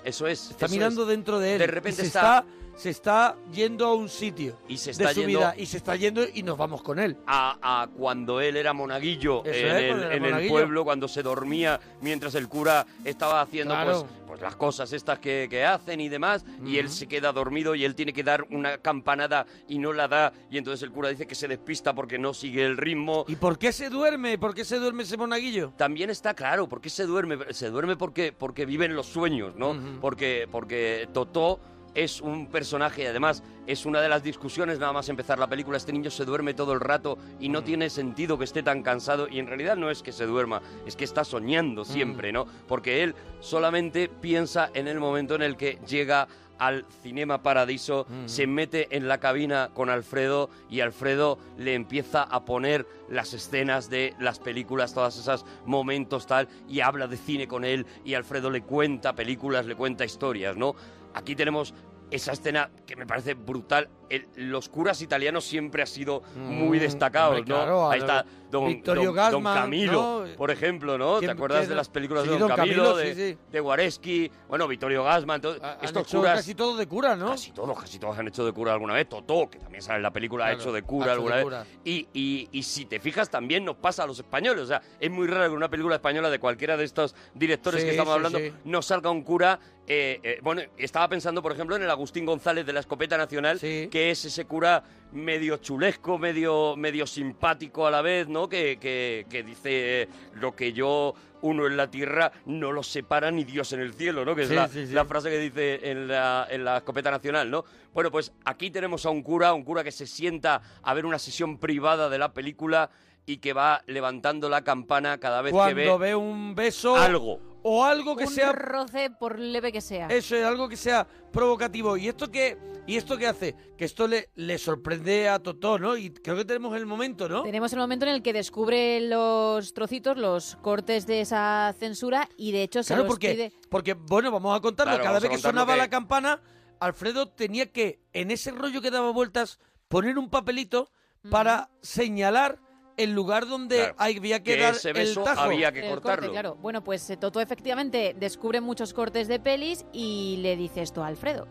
Eso 0.03 0.25
es. 0.27 0.51
Está 0.51 0.65
eso 0.65 0.75
mirando 0.75 1.01
es. 1.03 1.08
dentro 1.10 1.39
de 1.39 1.53
él. 1.53 1.60
De 1.60 1.65
y 1.65 1.67
repente 1.67 2.01
está- 2.01 2.43
se 2.78 2.92
está 2.92 3.36
yendo 3.52 3.86
a 3.88 3.94
un 3.96 4.08
sitio 4.08 4.56
Y 4.68 4.78
se 4.78 4.86
de 4.94 5.04
está 5.04 5.13
su 5.13 5.22
yendo- 5.22 5.40
vida 5.40 5.56
y 5.58 5.66
se 5.66 5.78
está 5.78 5.96
yendo 5.96 6.22
y 6.34 6.44
nos 6.44 6.58
vamos 6.58 6.82
con 6.84 7.00
él. 7.00 7.18
a, 7.28 7.58
a 7.84 7.88
cuando 7.88 8.40
él 8.40 8.56
era 8.56 8.72
monaguillo 8.72 9.44
Eso 9.44 9.68
en, 9.68 10.00
es, 10.00 10.34
el, 10.44 10.48
pueblo, 10.48 10.84
cuando 10.86 11.08
se 11.08 11.24
dormía 11.24 11.80
mientras 12.02 12.36
el 12.36 12.48
cura 12.48 12.86
estaba 13.04 13.42
haciendo 13.42 13.74
Claro. 13.74 14.02
pues, 14.02 14.13
pues 14.28 14.42
las 14.42 14.56
cosas 14.56 14.94
estas 14.94 15.18
que, 15.20 15.48
que 15.50 15.66
hacen 15.66 16.00
y 16.02 16.08
demás, 16.10 16.46
y 16.66 16.78
él 16.78 16.90
se 16.90 17.08
queda 17.08 17.32
dormido 17.32 17.74
y 17.76 17.84
él 17.84 17.96
tiene 17.96 18.13
que 18.13 18.22
dar 18.24 18.46
una 18.52 18.78
campanada 18.78 19.46
y 19.68 19.80
no 19.80 19.92
la 19.94 20.08
da, 20.08 20.32
y 20.52 20.58
entonces 20.58 20.84
el 20.84 20.92
cura 20.92 21.10
dice 21.10 21.26
que 21.26 21.34
se 21.34 21.48
despista 21.48 21.96
porque 21.96 22.20
no 22.20 22.34
sigue 22.34 22.63
el 22.66 22.78
ritmo. 22.78 23.26
¿Y 23.28 23.38
por 23.38 23.58
qué 23.58 23.72
se 23.72 23.90
duerme? 23.90 24.38
¿Por 24.38 24.54
qué 24.54 24.63
se 24.66 24.78
duerme 24.78 25.04
ese 25.04 25.18
monaguillo? 25.18 25.74
También 25.78 26.10
está 26.12 26.34
claro, 26.36 26.68
¿por 26.70 26.82
qué 26.82 26.90
se 26.90 27.06
duerme? 27.06 27.38
Se 27.54 27.70
duerme 27.72 27.96
porque, 27.96 28.32
porque 28.34 28.66
vive 28.66 28.86
en 28.86 28.96
los 28.96 29.08
sueños, 29.08 29.56
¿no? 29.56 29.76
Porque, 30.02 30.48
porque 30.52 31.08
Totó 31.13 31.60
es 31.93 32.21
un 32.21 32.47
personaje 32.47 33.04
y 33.04 33.06
además 33.06 33.43
es 33.65 33.86
una 33.86 34.02
de 34.02 34.10
las 34.10 34.23
discusiones 34.23 34.80
nada 34.80 34.93
más 34.93 35.10
empezar 35.10 35.39
la 35.39 35.47
película. 35.47 35.78
Este 35.78 35.91
niño 35.91 36.10
se 36.10 36.26
duerme 36.26 36.54
todo 36.54 36.73
el 36.73 36.80
rato 36.80 37.17
y 37.39 37.50
no 37.50 37.63
tiene 37.63 37.89
sentido 37.89 38.38
que 38.38 38.45
esté 38.45 38.63
tan 38.63 38.84
cansado 38.84 39.28
y 39.28 39.39
en 39.39 39.47
realidad 39.47 39.76
no 39.76 39.89
es 39.89 40.04
que 40.04 40.12
se 40.12 40.26
duerma, 40.26 40.62
es 40.86 40.95
que 40.95 41.04
está 41.04 41.23
soñando 41.23 41.84
siempre, 41.86 42.32
¿no? 42.32 42.45
Porque 42.67 43.04
él 43.04 43.15
solamente 43.39 44.10
piensa 44.10 44.69
en 44.73 44.88
el 44.88 45.00
momento 45.00 45.36
en 45.36 45.41
el 45.41 45.58
que 45.58 45.80
llega 45.88 46.28
al 46.60 46.86
Cinema 47.04 47.43
Paradiso, 47.43 48.08
se 48.26 48.47
mete 48.47 48.95
en 48.95 49.08
la 49.08 49.19
cabina 49.19 49.69
con 49.73 49.89
Alfredo 49.89 50.50
y 50.69 50.80
Alfredo 50.80 51.38
le 51.58 51.76
empieza 51.76 52.23
a 52.23 52.45
poner 52.45 52.88
las 53.10 53.34
escenas 53.34 53.89
de 53.89 54.15
las 54.19 54.39
películas, 54.39 54.93
todas 54.93 55.17
esas 55.17 55.45
momentos 55.65 56.26
tal, 56.26 56.47
y 56.67 56.80
habla 56.80 57.08
de 57.08 57.17
cine 57.17 57.47
con 57.47 57.63
él 57.63 57.86
y 58.04 58.15
Alfredo 58.15 58.50
le 58.50 58.62
cuenta 58.62 59.13
películas, 59.13 59.65
le 59.65 59.76
cuenta 59.76 60.06
historias, 60.06 60.58
¿no? 60.58 60.76
Aquí 61.17 61.36
tenemos 61.36 61.73
esa 62.10 62.32
escena 62.32 62.69
que 62.86 62.95
me 62.95 63.06
parece 63.06 63.34
brutal. 63.34 63.89
El- 64.10 64.25
los 64.38 64.69
curas 64.69 65.01
italianos 65.01 65.43
siempre 65.43 65.82
han 65.82 65.88
sido 65.89 66.21
muy 66.38 66.77
Mm, 66.77 66.82
destacados, 66.82 67.39
hombre, 67.39 67.49
¿no? 67.53 67.56
claro, 67.58 67.89
Ahí 67.91 67.99
está 67.99 68.23
Don, 68.49 68.67
Victorio 68.67 69.03
don- 69.03 69.15
don 69.15 69.15
Gassman, 69.43 69.56
Camilo, 69.63 70.25
¿no? 70.25 70.36
por 70.38 70.49
ejemplo, 70.51 70.97
¿no? 70.97 71.15
¿Te 71.15 71.25
¿Quién- 71.25 71.32
acuerdas 71.32 71.67
de 71.67 71.75
las 71.75 71.89
películas 71.89 72.23
sí, 72.23 72.30
de 72.30 72.38
Don, 72.38 72.47
don 72.47 72.56
Camilo, 72.56 72.84
Camilo, 72.84 72.95
de, 72.95 73.13
sí, 73.13 73.32
sí. 73.34 73.38
de 73.51 73.60
Guareschi, 73.60 74.32
bueno, 74.47 74.65
Vittorio 74.69 75.03
Gassman, 75.03 75.41
todo- 75.41 75.58
Ha- 75.62 75.80
estos 75.82 76.08
curas 76.08 76.38
casi 76.38 76.56
todo 76.56 76.77
de 76.77 76.88
cura, 76.88 77.17
¿no? 77.17 77.32
Casi 77.32 77.51
todos, 77.51 77.77
casi 77.77 77.99
todos 77.99 78.17
han 78.17 78.30
hecho 78.30 78.45
de 78.45 78.53
cura 78.53 78.71
alguna 78.71 78.93
vez. 78.93 79.10
Totó, 79.10 79.49
que 79.49 79.60
también 79.60 79.82
sale 79.82 79.97
en 79.97 80.03
la 80.03 80.12
película, 80.13 80.45
ha 80.45 80.53
hecho 80.53 80.71
de 80.71 80.82
cura 80.84 81.08
hecho 81.08 81.13
alguna 81.15 81.36
de 81.36 81.43
vez. 81.43 81.43
cura. 81.43 81.65
Y, 81.84 82.08
y- 82.13 82.47
y 82.53 82.63
si 82.63 82.86
te 82.86 83.01
fijas, 83.01 83.30
también 83.30 83.65
nos 83.65 83.75
pasa 83.75 84.03
a 84.03 84.08
los 84.08 84.17
españoles. 84.19 84.63
O 84.63 84.67
sea, 84.67 84.82
es 84.97 85.12
muy 85.12 85.27
raro 85.27 85.49
que 85.49 85.56
una 85.58 85.69
película 85.69 85.95
española 85.95 86.30
de 86.30 86.39
cualquiera 86.39 86.77
de 86.77 86.86
estos 86.86 87.13
directores 87.34 87.84
que 87.84 87.89
estamos 87.91 88.13
hablando 88.13 88.39
sí. 88.39 88.53
no 88.63 88.82
salga 88.82 89.12
un 89.12 89.23
cura. 89.23 89.60
Eh, 89.88 90.19
eh, 90.21 90.39
bueno, 90.43 90.62
estaba 90.78 91.08
pensando, 91.08 91.41
por 91.41 91.52
ejemplo, 91.54 91.76
en 91.76 91.84
el 91.84 91.89
Agustín 91.89 92.26
González 92.26 92.65
de 92.65 92.73
la 92.73 92.82
Escopeta 92.82 93.17
Nacional, 93.17 93.60
Sí. 93.60 93.88
que 93.89 94.12
es 94.12 94.26
ese 94.26 94.45
cura 94.45 94.84
medio 95.13 95.58
chulesco, 95.58 96.17
medio, 96.17 96.76
medio 96.76 97.08
simpático 97.08 97.88
a 97.88 97.91
la 97.91 98.02
vez, 98.02 98.28
¿no? 98.28 98.50
Que, 98.50 98.78
que- 98.80 99.26
que 99.30 99.43
dice 99.43 100.02
eh, 100.04 100.08
lo 100.34 100.56
que 100.56 100.73
yo 100.73 101.13
uno 101.41 101.67
en 101.67 101.78
la 101.78 101.89
tierra 101.89 102.32
no 102.47 102.71
lo 102.73 102.84
separa 102.84 103.32
ni 103.32 103.43
Dios 103.45 103.71
en 103.71 103.80
el 103.80 103.93
cielo, 103.93 104.26
¿no? 104.26 104.36
Que 104.36 104.41
es 104.41 104.50
Sí, 104.50 104.56
la, 104.56 104.67
sí, 104.67 104.88
sí. 104.88 104.93
la 104.93 105.06
frase 105.06 105.30
que 105.30 105.39
dice 105.39 105.89
en 105.91 106.08
la, 106.10 106.47
en 106.50 106.65
la 106.65 106.78
escopeta 106.78 107.10
nacional, 107.12 107.50
¿no? 107.50 107.63
Bueno, 107.93 108.12
pues 108.12 108.34
aquí 108.43 108.69
tenemos 108.71 109.06
a 109.06 109.10
un 109.12 109.21
cura, 109.23 109.54
un 109.54 109.63
cura 109.63 109.84
que 109.84 109.91
se 109.91 110.06
sienta 110.08 110.62
a 110.84 110.93
ver 110.93 111.06
una 111.06 111.19
sesión 111.19 111.58
privada 111.60 112.10
de 112.10 112.17
la 112.17 112.34
película 112.34 112.89
y 113.28 113.38
que 113.38 113.52
va 113.54 113.84
levantando 113.88 114.50
la 114.50 114.63
campana 114.63 115.20
cada 115.20 115.42
vez 115.44 115.52
Cuando 115.52 115.76
que 115.76 115.86
ve, 115.90 115.98
ve 115.98 116.16
un 116.16 116.56
beso 116.56 116.96
algo. 116.96 117.40
o 117.62 117.84
algo 117.84 118.16
que 118.16 118.24
un 118.24 118.32
sea 118.32 118.54
roce 118.54 119.10
por 119.10 119.38
leve 119.38 119.72
que 119.74 119.82
sea. 119.82 120.08
Eso 120.08 120.36
es 120.38 120.46
algo 120.46 120.70
que 120.70 120.78
sea 120.78 121.06
provocativo. 121.34 121.98
¿Y 121.98 122.08
esto 122.08 122.32
qué, 122.32 122.58
y 122.88 122.96
esto 122.96 123.18
qué 123.18 123.28
hace? 123.28 123.54
Que 123.78 123.84
esto 123.84 124.08
le, 124.08 124.30
le 124.36 124.58
sorprende 124.58 125.28
a 125.28 125.40
Totó, 125.40 125.78
¿no? 125.78 125.98
Y 125.98 126.10
creo 126.12 126.38
que 126.38 126.46
tenemos 126.46 126.74
el 126.78 126.86
momento, 126.86 127.28
¿no? 127.28 127.44
Tenemos 127.44 127.74
el 127.74 127.80
momento 127.80 128.06
en 128.06 128.13
el 128.13 128.24
que 128.24 128.32
descubre 128.32 129.02
los 129.02 129.74
trocitos, 129.74 130.16
los 130.18 130.56
cortes 130.62 131.06
de 131.06 131.20
esa 131.20 131.76
censura 131.78 132.30
y 132.38 132.54
de 132.54 132.63
hecho 132.63 132.82
se 132.82 132.94
Claro, 132.94 133.04
los 133.04 133.12
porque, 133.12 133.32
pide. 133.32 133.52
porque, 133.70 133.94
bueno, 133.94 134.32
vamos 134.32 134.58
a 134.58 134.62
contarlo. 134.62 134.94
Claro, 134.94 135.04
Cada 135.04 135.20
vez 135.20 135.30
que 135.30 135.38
sonaba 135.38 135.74
que- 135.74 135.80
la 135.80 135.90
campana, 135.90 136.42
Alfredo 136.80 137.28
tenía 137.28 137.74
que, 137.74 138.00
en 138.13 138.32
ese 138.32 138.52
rollo 138.52 138.82
que 138.82 138.90
daba 138.90 139.12
vueltas, 139.12 139.60
poner 139.90 140.18
un 140.18 140.30
papelito 140.30 140.90
para 141.30 141.70
señalar 141.82 142.60
el 142.98 143.14
lugar 143.14 143.48
donde 143.48 143.78
Claro. 143.78 143.96
había 143.98 144.44
que, 144.44 144.56
Que 144.56 144.62
dar 144.62 144.76
ese 144.76 144.90
el 144.90 144.94
beso 144.96 145.24
tajo. 145.24 145.42
había 145.42 145.72
que 145.72 145.80
el 145.80 145.86
corte, 145.90 146.02
cortarlo. 146.02 146.32
claro. 146.32 146.56
Bueno, 146.56 146.84
pues 146.84 147.10
eh, 147.10 147.18
Toto 147.18 147.40
efectivamente 147.40 148.16
descubre 148.18 148.60
muchos 148.60 148.94
cortes 148.94 149.28
de 149.28 149.40
pelis 149.40 149.86
y 149.94 150.38
le 150.42 150.56
dice 150.58 150.82
esto 150.82 151.04
a 151.04 151.08
Alfredo. 151.08 151.48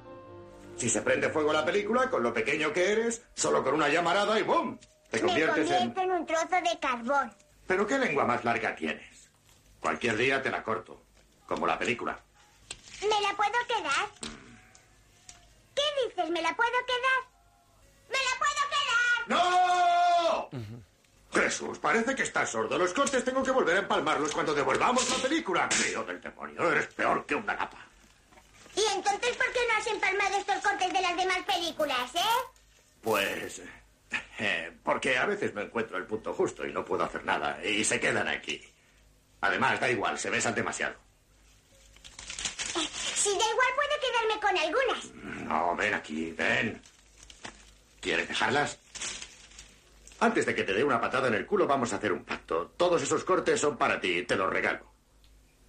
Si 0.77 0.91
se 0.91 1.01
prende 1.03 1.31
fuego 1.31 1.53
la 1.53 1.65
película, 1.65 2.11
con 2.11 2.23
lo 2.23 2.35
pequeño 2.35 2.73
que 2.73 2.93
eres, 2.93 3.23
solo 3.35 3.65
con 3.65 3.75
una 3.75 3.89
llamarada 3.89 4.39
y 4.39 4.43
¡boom! 4.43 4.79
Te 5.11 5.19
Me 5.23 5.27
conviertes 5.29 5.71
en... 5.71 5.79
convierto 5.91 6.01
en 6.03 6.11
un 6.13 6.27
trozo 6.27 6.49
de 6.51 6.79
carbón. 6.81 7.33
¿Pero 7.67 7.87
qué 7.87 7.99
lengua 7.99 8.25
más 8.25 8.45
larga 8.45 8.75
tienes? 8.77 9.31
Cualquier 9.81 10.17
día 10.17 10.43
te 10.43 10.51
la 10.51 10.63
corto, 10.63 11.01
como 11.47 11.67
la 11.67 11.79
película. 11.79 12.19
¿Me 13.03 13.09
la 13.09 13.35
puedo 13.37 13.53
quedar? 13.69 14.09
¿Qué 15.75 15.83
dices? 16.09 16.31
¿Me 16.31 16.43
la 16.43 16.55
puedo 16.57 16.71
quedar? 16.87 17.21
¡Me 18.09 18.19
la 18.19 18.35
puedo 18.39 18.63
quedar! 18.75 20.51
¡No! 20.53 20.86
Jesús, 21.43 21.79
parece 21.79 22.15
que 22.15 22.23
estás 22.23 22.51
sordo. 22.51 22.79
Los 22.79 22.93
cortes 22.93 23.25
tengo 23.25 23.43
que 23.43 23.51
volver 23.51 23.77
a 23.77 23.81
empalmarlos 23.81 24.33
cuando 24.33 24.55
devolvamos 24.55 25.09
la 25.11 25.17
película. 25.17 25.69
Crío 25.69 26.05
del 26.05 26.21
demonio, 26.21 26.71
eres 26.71 26.87
peor 26.89 27.25
que 27.27 27.35
una 27.35 27.55
lapa. 27.55 27.79
¿Y 28.75 28.85
entonces 28.95 29.37
por 29.37 29.53
qué 29.53 29.61
no 29.69 29.79
has 29.79 29.87
empalmado 29.87 30.37
estos 30.37 30.57
cortes 30.63 30.93
de 30.93 31.01
las 31.01 31.17
demás 31.17 31.39
películas, 31.47 32.15
eh? 32.15 32.21
Pues... 33.03 33.63
eh, 34.39 34.73
porque 34.83 35.17
a 35.17 35.27
veces 35.27 35.55
me 35.55 35.63
encuentro 35.63 35.97
el 35.97 36.05
punto 36.07 36.35
justo 36.35 36.67
y 36.67 36.73
no 36.73 36.85
puedo 36.85 37.05
hacer 37.05 37.25
nada 37.25 37.59
y 37.65 37.85
se 37.85 37.99
quedan 37.99 38.29
aquí. 38.29 38.63
Además, 39.41 39.81
da 39.81 39.89
igual, 39.91 40.19
se 40.19 40.31
besan 40.31 40.55
demasiado. 40.55 40.97
Si 43.15 43.31
da 43.31 43.45
igual, 43.51 43.69
puedo 43.75 44.01
quedarme 44.01 44.41
con 44.41 44.59
algunas. 44.59 45.15
No, 45.49 45.77
ven 45.77 45.95
aquí, 45.95 46.33
ven. 46.33 46.81
¿Quieres 48.01 48.29
dejarlas? 48.29 48.79
Antes 50.21 50.47
de 50.47 50.55
que 50.55 50.65
te 50.65 50.73
dé 50.73 50.83
una 50.83 51.01
patada 51.01 51.29
en 51.29 51.35
el 51.35 51.47
culo, 51.47 51.67
vamos 51.67 51.93
a 51.93 51.97
hacer 51.97 52.13
un 52.13 52.25
pacto. 52.25 52.73
Todos 52.77 53.03
esos 53.03 53.25
cortes 53.25 53.61
son 53.61 53.77
para 53.77 54.01
ti, 54.01 54.23
te 54.23 54.37
los 54.37 54.49
regalo. 54.51 54.87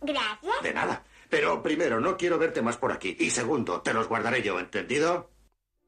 Gracias. 0.01 0.63
De 0.63 0.73
nada. 0.73 1.03
Pero 1.29 1.61
primero, 1.61 1.99
no 1.99 2.15
quiero 2.17 2.37
verte 2.37 2.61
más 2.61 2.77
por 2.77 2.91
aquí. 2.91 3.15
Y 3.19 3.31
segundo, 3.31 3.81
te 3.81 3.93
los 3.93 4.07
guardaré 4.07 4.41
yo, 4.43 4.59
¿entendido? 4.59 5.29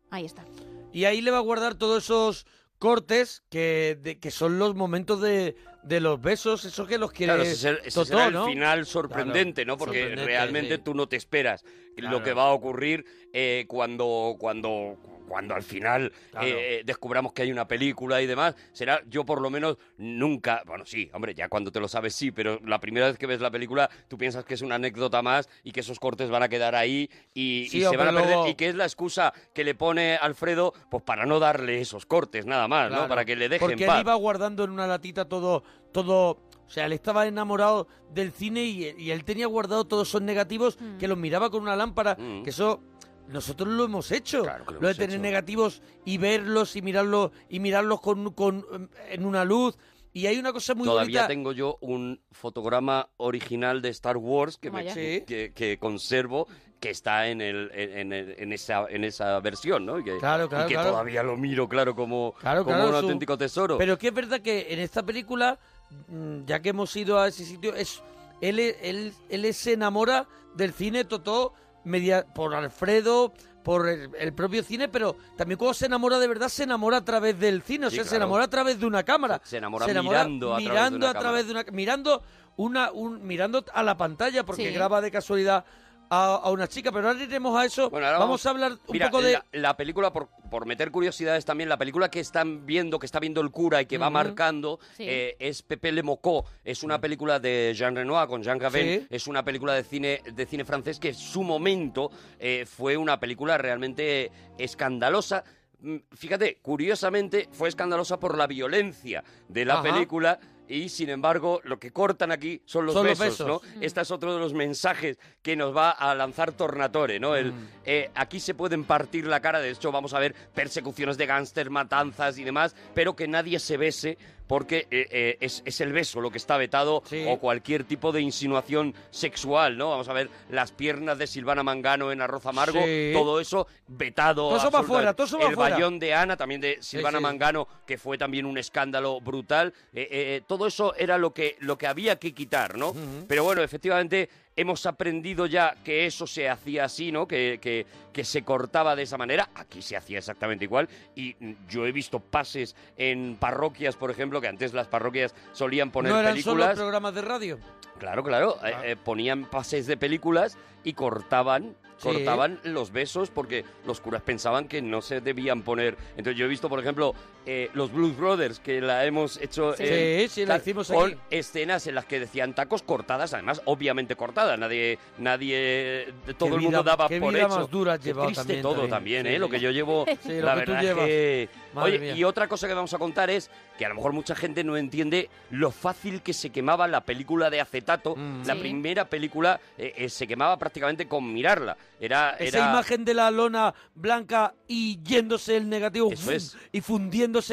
Ahí 0.09 0.25
está. 0.25 0.43
Y 0.91 1.05
ahí 1.05 1.21
le 1.21 1.31
va 1.31 1.37
a 1.37 1.41
guardar 1.41 1.75
todos 1.75 2.03
esos 2.03 2.45
cortes 2.79 3.43
que, 3.49 3.97
de- 4.01 4.19
que 4.19 4.31
son 4.31 4.57
los 4.59 4.73
momentos 4.75 5.21
de, 5.21 5.55
de 5.83 5.99
los 5.99 6.19
besos, 6.21 6.65
esos 6.65 6.87
que 6.87 6.97
los 6.97 7.11
quiere 7.11 7.33
Claro, 7.33 7.43
ese, 7.43 7.71
ese 7.83 7.91
Totó, 7.91 8.05
será 8.05 8.25
el 8.27 8.33
¿no? 8.33 8.45
final 8.45 8.85
sorprendente, 8.85 9.63
Claro, 9.63 9.75
¿no? 9.75 9.77
Porque 9.77 9.99
sorprendente, 9.99 10.25
realmente 10.25 10.75
sí. 10.77 10.81
tú 10.83 10.93
no 10.93 11.07
te 11.07 11.15
esperas 11.15 11.63
Claro. 11.95 12.17
lo 12.19 12.23
que 12.23 12.33
va 12.33 12.43
a 12.43 12.51
ocurrir 12.51 13.05
eh, 13.33 13.65
cuando, 13.67 14.35
cuando, 14.39 14.97
cuando 15.29 15.55
al 15.55 15.63
final 15.63 16.11
Claro. 16.31 16.47
eh, 16.47 16.81
descubramos 16.85 17.31
que 17.33 17.43
hay 17.43 17.51
una 17.51 17.67
película 17.67 18.21
y 18.21 18.25
demás. 18.27 18.55
Será, 18.73 19.01
yo 19.07 19.25
por 19.25 19.39
lo 19.41 19.49
menos 19.49 19.77
nunca, 19.97 20.63
bueno, 20.65 20.85
sí, 20.85 21.09
hombre, 21.13 21.33
ya 21.33 21.47
cuando 21.47 21.71
te 21.71 21.79
lo 21.79 21.87
sabes 21.87 22.15
sí, 22.15 22.31
pero 22.31 22.59
la 22.65 22.79
primera 22.79 23.07
vez 23.07 23.17
que 23.17 23.27
ves 23.27 23.39
la 23.41 23.51
película 23.51 23.89
tú 24.07 24.17
piensas 24.17 24.43
que 24.43 24.55
es 24.55 24.61
una 24.61 24.75
anécdota 24.75 25.21
más 25.21 25.47
y 25.63 25.71
que 25.71 25.81
esos 25.81 25.99
cortes 25.99 26.29
van 26.29 26.43
a 26.43 26.49
quedar 26.49 26.75
ahí 26.75 27.09
y, 27.33 27.67
Sí, 27.69 27.77
y 27.77 27.81
se 27.81 27.95
van 27.97 28.07
a 28.09 28.11
perder 28.11 28.25
luego- 28.35 28.47
y 28.47 28.55
que 28.55 28.69
es 28.69 28.75
la 28.75 28.85
excusa 28.85 29.33
que 29.53 29.63
le 29.63 29.75
pone 29.75 30.15
Alfredo 30.15 30.73
pues 30.89 31.03
para 31.03 31.25
no 31.25 31.39
darle 31.39 31.79
esos 31.81 32.05
cortes 32.05 32.45
nada 32.45 32.67
más, 32.67 32.91
¿no? 32.91 33.07
Para 33.07 33.23
que 33.25 33.35
le 33.35 33.47
dejen 33.49 33.67
Porque 33.67 33.85
paz. 33.85 33.95
él 33.97 34.01
iba 34.01 34.15
guardando 34.15 34.63
en 34.63 34.71
una 34.71 34.87
latita 34.87 35.25
todo, 35.29 35.63
todo, 35.91 36.41
o 36.65 36.69
sea, 36.69 36.85
él 36.85 36.93
estaba 36.93 37.27
enamorado 37.27 37.87
del 38.11 38.31
cine 38.31 38.63
y, 38.63 38.95
y 38.97 39.11
él 39.11 39.23
tenía 39.23 39.47
guardado 39.47 39.85
todos 39.85 40.07
esos 40.07 40.21
negativos 40.21 40.77
que 40.99 41.07
los 41.07 41.17
miraba 41.17 41.49
con 41.49 41.61
una 41.61 41.75
lámpara, 41.75 42.15
Mm. 42.19 42.43
que 42.43 42.49
eso 42.49 42.81
nosotros 43.29 43.69
lo 43.69 43.85
hemos 43.85 44.11
hecho, 44.11 44.43
Claro 44.43 44.65
que 44.65 44.73
lo 44.75 44.81
lo 44.81 44.87
de 44.89 44.95
tener 44.95 45.11
hecho. 45.11 45.21
negativos 45.21 45.81
y 46.05 46.17
verlos 46.17 46.75
y 46.75 46.81
mirarlos 46.81 47.31
y 47.49 47.59
mirarlos 47.59 48.01
con, 48.01 48.31
con 48.33 48.89
en 49.09 49.25
una 49.25 49.45
luz 49.45 49.77
y 50.11 50.25
hay 50.25 50.39
una 50.39 50.51
cosa 50.51 50.73
muy 50.75 50.85
Todavía 50.85 51.21
bonita. 51.21 51.27
tengo 51.27 51.51
yo 51.51 51.77
un 51.81 52.19
fotograma 52.31 53.09
original 53.17 53.81
de 53.81 53.89
Star 53.89 54.17
Wars 54.17 54.57
que, 54.57 54.71
me-. 54.71 54.91
Sí. 54.93 55.23
que, 55.25 55.51
que 55.53 55.77
conservo 55.77 56.47
que 56.79 56.89
está 56.89 57.27
en 57.27 57.41
el 57.41 57.69
en, 57.73 58.13
en- 58.13 58.35
en 58.37 58.53
esa 58.53 58.85
en 58.89 59.03
esa 59.03 59.39
versión, 59.41 59.85
¿no? 59.85 59.99
Y 59.99 60.03
que, 60.05 60.17
Claro, 60.17 60.47
claro, 60.47 60.65
y 60.65 60.67
que 60.69 60.73
claro. 60.75 60.91
todavía 60.91 61.21
lo 61.23 61.35
miro, 61.35 61.67
claro, 61.67 61.93
como, 61.93 62.33
Claro, 62.39 62.63
como 62.63 62.75
claro, 62.77 62.89
un 62.91 62.95
su- 62.95 63.01
auténtico 63.01 63.37
tesoro. 63.37 63.77
Pero 63.77 63.97
que 63.97 64.07
es 64.07 64.13
verdad 64.13 64.39
que 64.41 64.73
en 64.73 64.79
esta 64.79 65.03
película, 65.03 65.59
mm, 66.07 66.45
ya 66.45 66.61
que 66.61 66.69
hemos 66.69 66.95
ido 66.95 67.19
a 67.19 67.27
ese 67.27 67.43
sitio, 67.45 67.75
es 67.75 68.01
él, 68.41 68.59
él, 68.59 69.13
él 69.29 69.53
se 69.53 69.73
enamora 69.73 70.25
del 70.55 70.71
cine 70.73 71.03
Totó 71.03 71.53
media, 71.83 72.25
por 72.33 72.53
Alfredo, 72.55 73.33
por 73.63 73.87
el, 73.87 74.09
el 74.17 74.33
propio 74.33 74.63
cine, 74.63 74.87
pero 74.87 75.15
también 75.37 75.57
cuando 75.57 75.73
se 75.73 75.85
enamora 75.85 76.17
de 76.19 76.27
verdad, 76.27 76.49
se 76.49 76.63
enamora 76.63 76.97
a 76.97 77.05
través 77.05 77.39
del 77.39 77.61
cine, 77.61 77.87
o 77.87 77.89
Sí, 77.89 77.97
sea, 77.97 78.05
se 78.05 78.15
enamora 78.15 78.45
a 78.45 78.49
través 78.49 78.79
de 78.79 78.85
una 78.85 79.03
cámara. 79.03 79.41
Se 79.43 79.57
enamora 79.57 79.85
mirando 79.87 80.55
a 80.55 80.57
través 80.59 80.65
de 80.65 80.69
mirando 80.71 80.97
una 81.07 81.09
a 81.09 81.19
través 81.21 81.45
de 81.45 81.51
una 81.51 81.63
mirando 81.71 82.23
una 82.55 82.91
un, 82.91 83.25
mirando 83.25 83.63
a 83.73 83.83
la 83.83 83.95
pantalla 83.97 84.45
porque 84.45 84.67
Sí. 84.67 84.73
graba 84.73 85.01
de 85.01 85.11
casualidad 85.11 85.65
a, 86.09 86.35
a 86.35 86.49
una 86.51 86.67
chica, 86.67 86.91
pero 86.91 87.07
ahora 87.07 87.21
iremos 87.23 87.57
a 87.57 87.65
eso. 87.65 87.89
Bueno, 87.89 88.07
ahora 88.07 88.19
vamos, 88.19 88.45
a 88.45 88.49
hablar 88.49 88.71
un 88.73 88.79
Mira, 88.89 89.09
poco 89.09 89.21
de... 89.23 89.33
la, 89.33 89.45
la 89.53 89.77
película, 89.77 90.11
por, 90.11 90.27
por 90.49 90.65
meter 90.65 90.89
curiosidades 90.91 91.45
también, 91.45 91.69
la 91.69 91.77
película 91.77 92.09
que 92.09 92.19
están 92.19 92.65
viendo, 92.65 92.97
que 92.99 93.05
está 93.05 93.19
viendo 93.19 93.41
el 93.41 93.51
cura 93.51 93.81
y 93.81 93.85
que 93.85 93.97
va 93.97 94.09
marcando, 94.09 94.79
Sí. 94.97 95.03
eh, 95.07 95.35
es 95.39 95.61
Pepe 95.61 95.91
Le 95.91 96.01
Mocó. 96.03 96.45
Es 96.63 96.83
una 96.83 96.99
película 96.99 97.39
de 97.39 97.73
Jean 97.75 97.95
Renoir 97.95 98.27
con 98.27 98.41
Jean 98.43 98.57
Gabin. 98.57 99.01
Sí. 99.01 99.07
Es 99.09 99.27
una 99.27 99.43
película 99.45 99.73
de 99.73 99.83
cine, 99.83 100.21
de 100.33 100.45
cine 100.45 100.65
francés 100.65 100.99
que 100.99 101.09
en 101.09 101.15
su 101.15 101.43
momento 101.43 102.09
eh, 102.39 102.65
fue 102.65 102.97
una 102.97 103.19
película 103.19 103.57
realmente 103.57 104.31
escandalosa. 104.57 105.43
Mm, 105.81 105.97
Fíjate, 106.11 106.57
curiosamente 106.61 107.47
fue 107.51 107.69
escandalosa 107.69 108.19
por 108.19 108.37
la 108.37 108.47
violencia 108.47 109.23
de 109.47 109.65
la 109.65 109.75
Ajá. 109.75 109.83
película 109.83 110.39
y 110.69 110.87
sin 110.87 111.09
embargo 111.09 111.59
lo 111.65 111.79
que 111.79 111.91
cortan 111.91 112.31
aquí 112.31 112.61
son 112.65 112.85
los 112.85 112.93
Son 112.93 113.07
los 113.07 113.17
besos, 113.19 113.45
¿no? 113.47 113.59
besos. 113.59 113.77
Este 113.81 114.01
es 114.01 114.11
otro 114.11 114.33
de 114.33 114.39
los 114.39 114.53
mensajes 114.53 115.17
que 115.41 115.55
nos 115.55 115.75
va 115.75 115.89
a 115.89 116.13
lanzar 116.15 116.51
Tornatore, 116.53 117.19
¿no? 117.19 117.35
El, 117.35 117.51
Mm. 117.51 117.67
eh, 117.85 118.11
aquí 118.15 118.39
se 118.39 118.53
pueden 118.53 118.83
partir 118.85 119.25
la 119.25 119.41
cara, 119.41 119.59
de 119.59 119.71
hecho 119.71 119.91
vamos 119.91 120.13
a 120.13 120.19
ver 120.19 120.35
persecuciones 120.53 121.17
de 121.17 121.25
gángster, 121.25 121.69
matanzas 121.71 122.37
y 122.37 122.43
demás, 122.43 122.75
pero 122.93 123.15
que 123.15 123.27
nadie 123.27 123.59
se 123.59 123.75
bese 123.77 124.17
porque 124.49 124.87
eh, 124.89 125.07
eh, 125.11 125.37
es, 125.41 125.61
es 125.63 125.79
el 125.79 125.93
beso 125.93 126.21
lo 126.21 126.31
que 126.31 126.39
está 126.39 126.57
vetado 126.57 127.03
Sí. 127.05 127.23
o 127.27 127.37
cualquier 127.37 127.83
tipo 127.83 128.11
de 128.11 128.19
insinuación 128.21 128.95
sexual, 129.11 129.77
¿no? 129.77 129.91
Vamos 129.91 130.09
a 130.09 130.13
ver 130.13 130.27
las 130.49 130.71
piernas 130.71 131.19
de 131.19 131.27
Silvana 131.27 131.61
Mangano 131.61 132.11
en 132.11 132.19
Arroz 132.19 132.47
Amargo, 132.47 132.79
Sí. 132.83 133.11
todo 133.13 133.39
eso 133.39 133.67
vetado. 133.87 134.47
Todo 134.49 134.57
eso 134.57 134.71
va 134.71 134.81
fuera, 134.81 135.13
todo 135.13 135.27
eso 135.27 135.37
va 135.37 135.49
El 135.49 135.53
fuera. 135.55 135.75
bayón 135.75 135.99
de 135.99 136.15
Ana, 136.15 136.35
también 136.35 136.61
de 136.61 136.79
Silvana 136.81 137.19
sí. 137.19 137.23
Mangano, 137.23 137.67
que 137.85 137.99
fue 137.99 138.17
también 138.17 138.47
un 138.47 138.57
escándalo 138.57 139.21
brutal. 139.21 139.71
Eh, 139.93 140.07
eh, 140.11 140.41
todo 140.47 140.65
eso 140.65 140.95
era 140.95 141.19
lo 141.19 141.31
que, 141.31 141.55
lo 141.59 141.77
que 141.77 141.85
había 141.85 142.17
que 142.17 142.33
quitar, 142.33 142.75
¿no? 142.75 142.95
Pero 143.27 143.43
bueno, 143.43 143.61
efectivamente 143.61 144.29
hemos 144.59 144.85
aprendido 144.85 145.45
ya 145.45 145.75
que 145.83 146.05
eso 146.05 146.27
se 146.27 146.49
hacía 146.49 146.83
así, 146.85 147.11
¿no? 147.11 147.27
Que, 147.27 147.59
que, 147.61 147.85
que 148.11 148.23
se 148.23 148.43
cortaba 148.43 148.95
de 148.95 149.03
esa 149.03 149.17
manera. 149.17 149.49
Aquí 149.55 149.81
se 149.81 149.95
hacía 149.95 150.17
exactamente 150.17 150.65
igual. 150.65 150.89
Y 151.15 151.35
yo 151.69 151.85
he 151.85 151.91
visto 151.91 152.19
pases 152.19 152.75
en 152.97 153.37
parroquias, 153.39 153.95
por 153.95 154.11
ejemplo, 154.11 154.41
que 154.41 154.47
antes 154.47 154.73
las 154.73 154.87
parroquias 154.87 155.33
solían 155.53 155.91
poner 155.91 156.11
no 156.11 156.19
eran 156.19 156.33
películas. 156.33 156.69
solo 156.71 156.75
programas 156.81 157.15
de 157.15 157.21
radio. 157.21 157.59
Claro, 157.99 158.23
claro. 158.23 158.57
eh, 158.65 158.73
eh, 158.83 158.95
ponían 158.95 159.45
pases 159.45 159.87
de 159.87 159.97
películas 159.97 160.57
y 160.83 160.93
cortaban, 160.93 161.75
Sí. 161.97 162.07
cortaban 162.07 162.59
los 162.63 162.91
besos 162.93 163.29
porque 163.29 163.65
los 163.85 163.99
curas 163.99 164.21
pensaban 164.21 164.69
que 164.69 164.81
no 164.81 165.01
se 165.01 165.19
debían 165.19 165.63
poner. 165.63 165.97
Entonces 166.15 166.37
yo 166.37 166.45
he 166.45 166.47
visto, 166.47 166.69
por 166.69 166.79
ejemplo, 166.79 167.13
eh, 167.51 167.71
los 167.73 167.91
Blues 167.91 168.15
Brothers, 168.15 168.59
que 168.59 168.79
la 168.79 169.05
hemos 169.05 169.37
hecho 169.37 169.73
Sí, 169.75 170.27
sí, 170.29 170.45
la 170.45 170.57
hicimos 170.57 170.87
con 170.89 171.11
aquí. 171.13 171.19
escenas 171.31 171.87
en 171.87 171.95
las 171.95 172.05
que 172.05 172.19
decían 172.19 172.53
tacos 172.53 172.83
cortadas, 172.83 173.33
además 173.33 173.59
obviamente 173.65 174.15
cortadas. 174.15 174.59
Nadie, 174.59 174.99
nadie, 175.17 176.13
todo 176.37 176.49
el 176.49 176.59
vida- 176.59 176.61
mundo 176.69 176.83
daba 176.83 177.07
qué 177.07 177.19
por 177.19 177.33
vida 177.33 177.45
hecho. 177.45 177.59
más 177.59 177.69
dura 177.71 177.97
Qué 177.97 178.13
triste 178.13 178.35
también, 178.35 178.61
todo 178.61 178.73
también. 178.73 178.89
también, 178.91 179.25
Sí, 179.25 179.33
¿eh? 179.33 179.39
Lo 179.39 179.49
que 179.49 179.59
yo 179.59 179.71
llevo, 179.71 180.05
la 180.25 180.53
verdad 180.55 180.83
es 180.83 180.93
que... 180.95 181.49
Madre 181.73 181.89
Oye, 181.91 181.99
mía. 181.99 182.15
y 182.15 182.23
otra 182.23 182.47
cosa 182.47 182.67
que 182.67 182.73
vamos 182.73 182.91
a 182.95 182.97
contar 182.97 183.29
es 183.29 183.51
que 183.77 183.85
a 183.85 183.89
lo 183.89 183.95
mejor 183.95 184.11
mucha 184.11 184.35
gente 184.35 184.63
no 184.63 184.75
entiende 184.75 185.29
lo 185.51 185.69
fácil 185.69 186.23
que 186.23 186.33
se 186.33 186.49
quemaba 186.49 186.87
la 186.87 187.01
película 187.01 187.51
de 187.51 187.61
acetato. 187.61 188.15
Mm. 188.15 188.43
La 188.47 188.55
primera 188.55 189.05
película 189.05 189.59
eh, 189.77 189.93
eh, 189.95 190.09
se 190.09 190.25
quemaba 190.25 190.57
prácticamente 190.57 191.07
con 191.07 191.31
mirarla. 191.31 191.77
Era, 191.99 192.31
Esa 192.39 192.57
era- 192.57 192.69
imagen 192.71 193.05
de 193.05 193.13
la 193.13 193.29
lona 193.29 193.71
blanca 193.93 194.55
y 194.67 194.99
yéndose 195.03 195.57
el 195.57 195.69
negativo 195.69 196.11
Eso 196.11 196.31
es. 196.31 196.57
y 196.71 196.81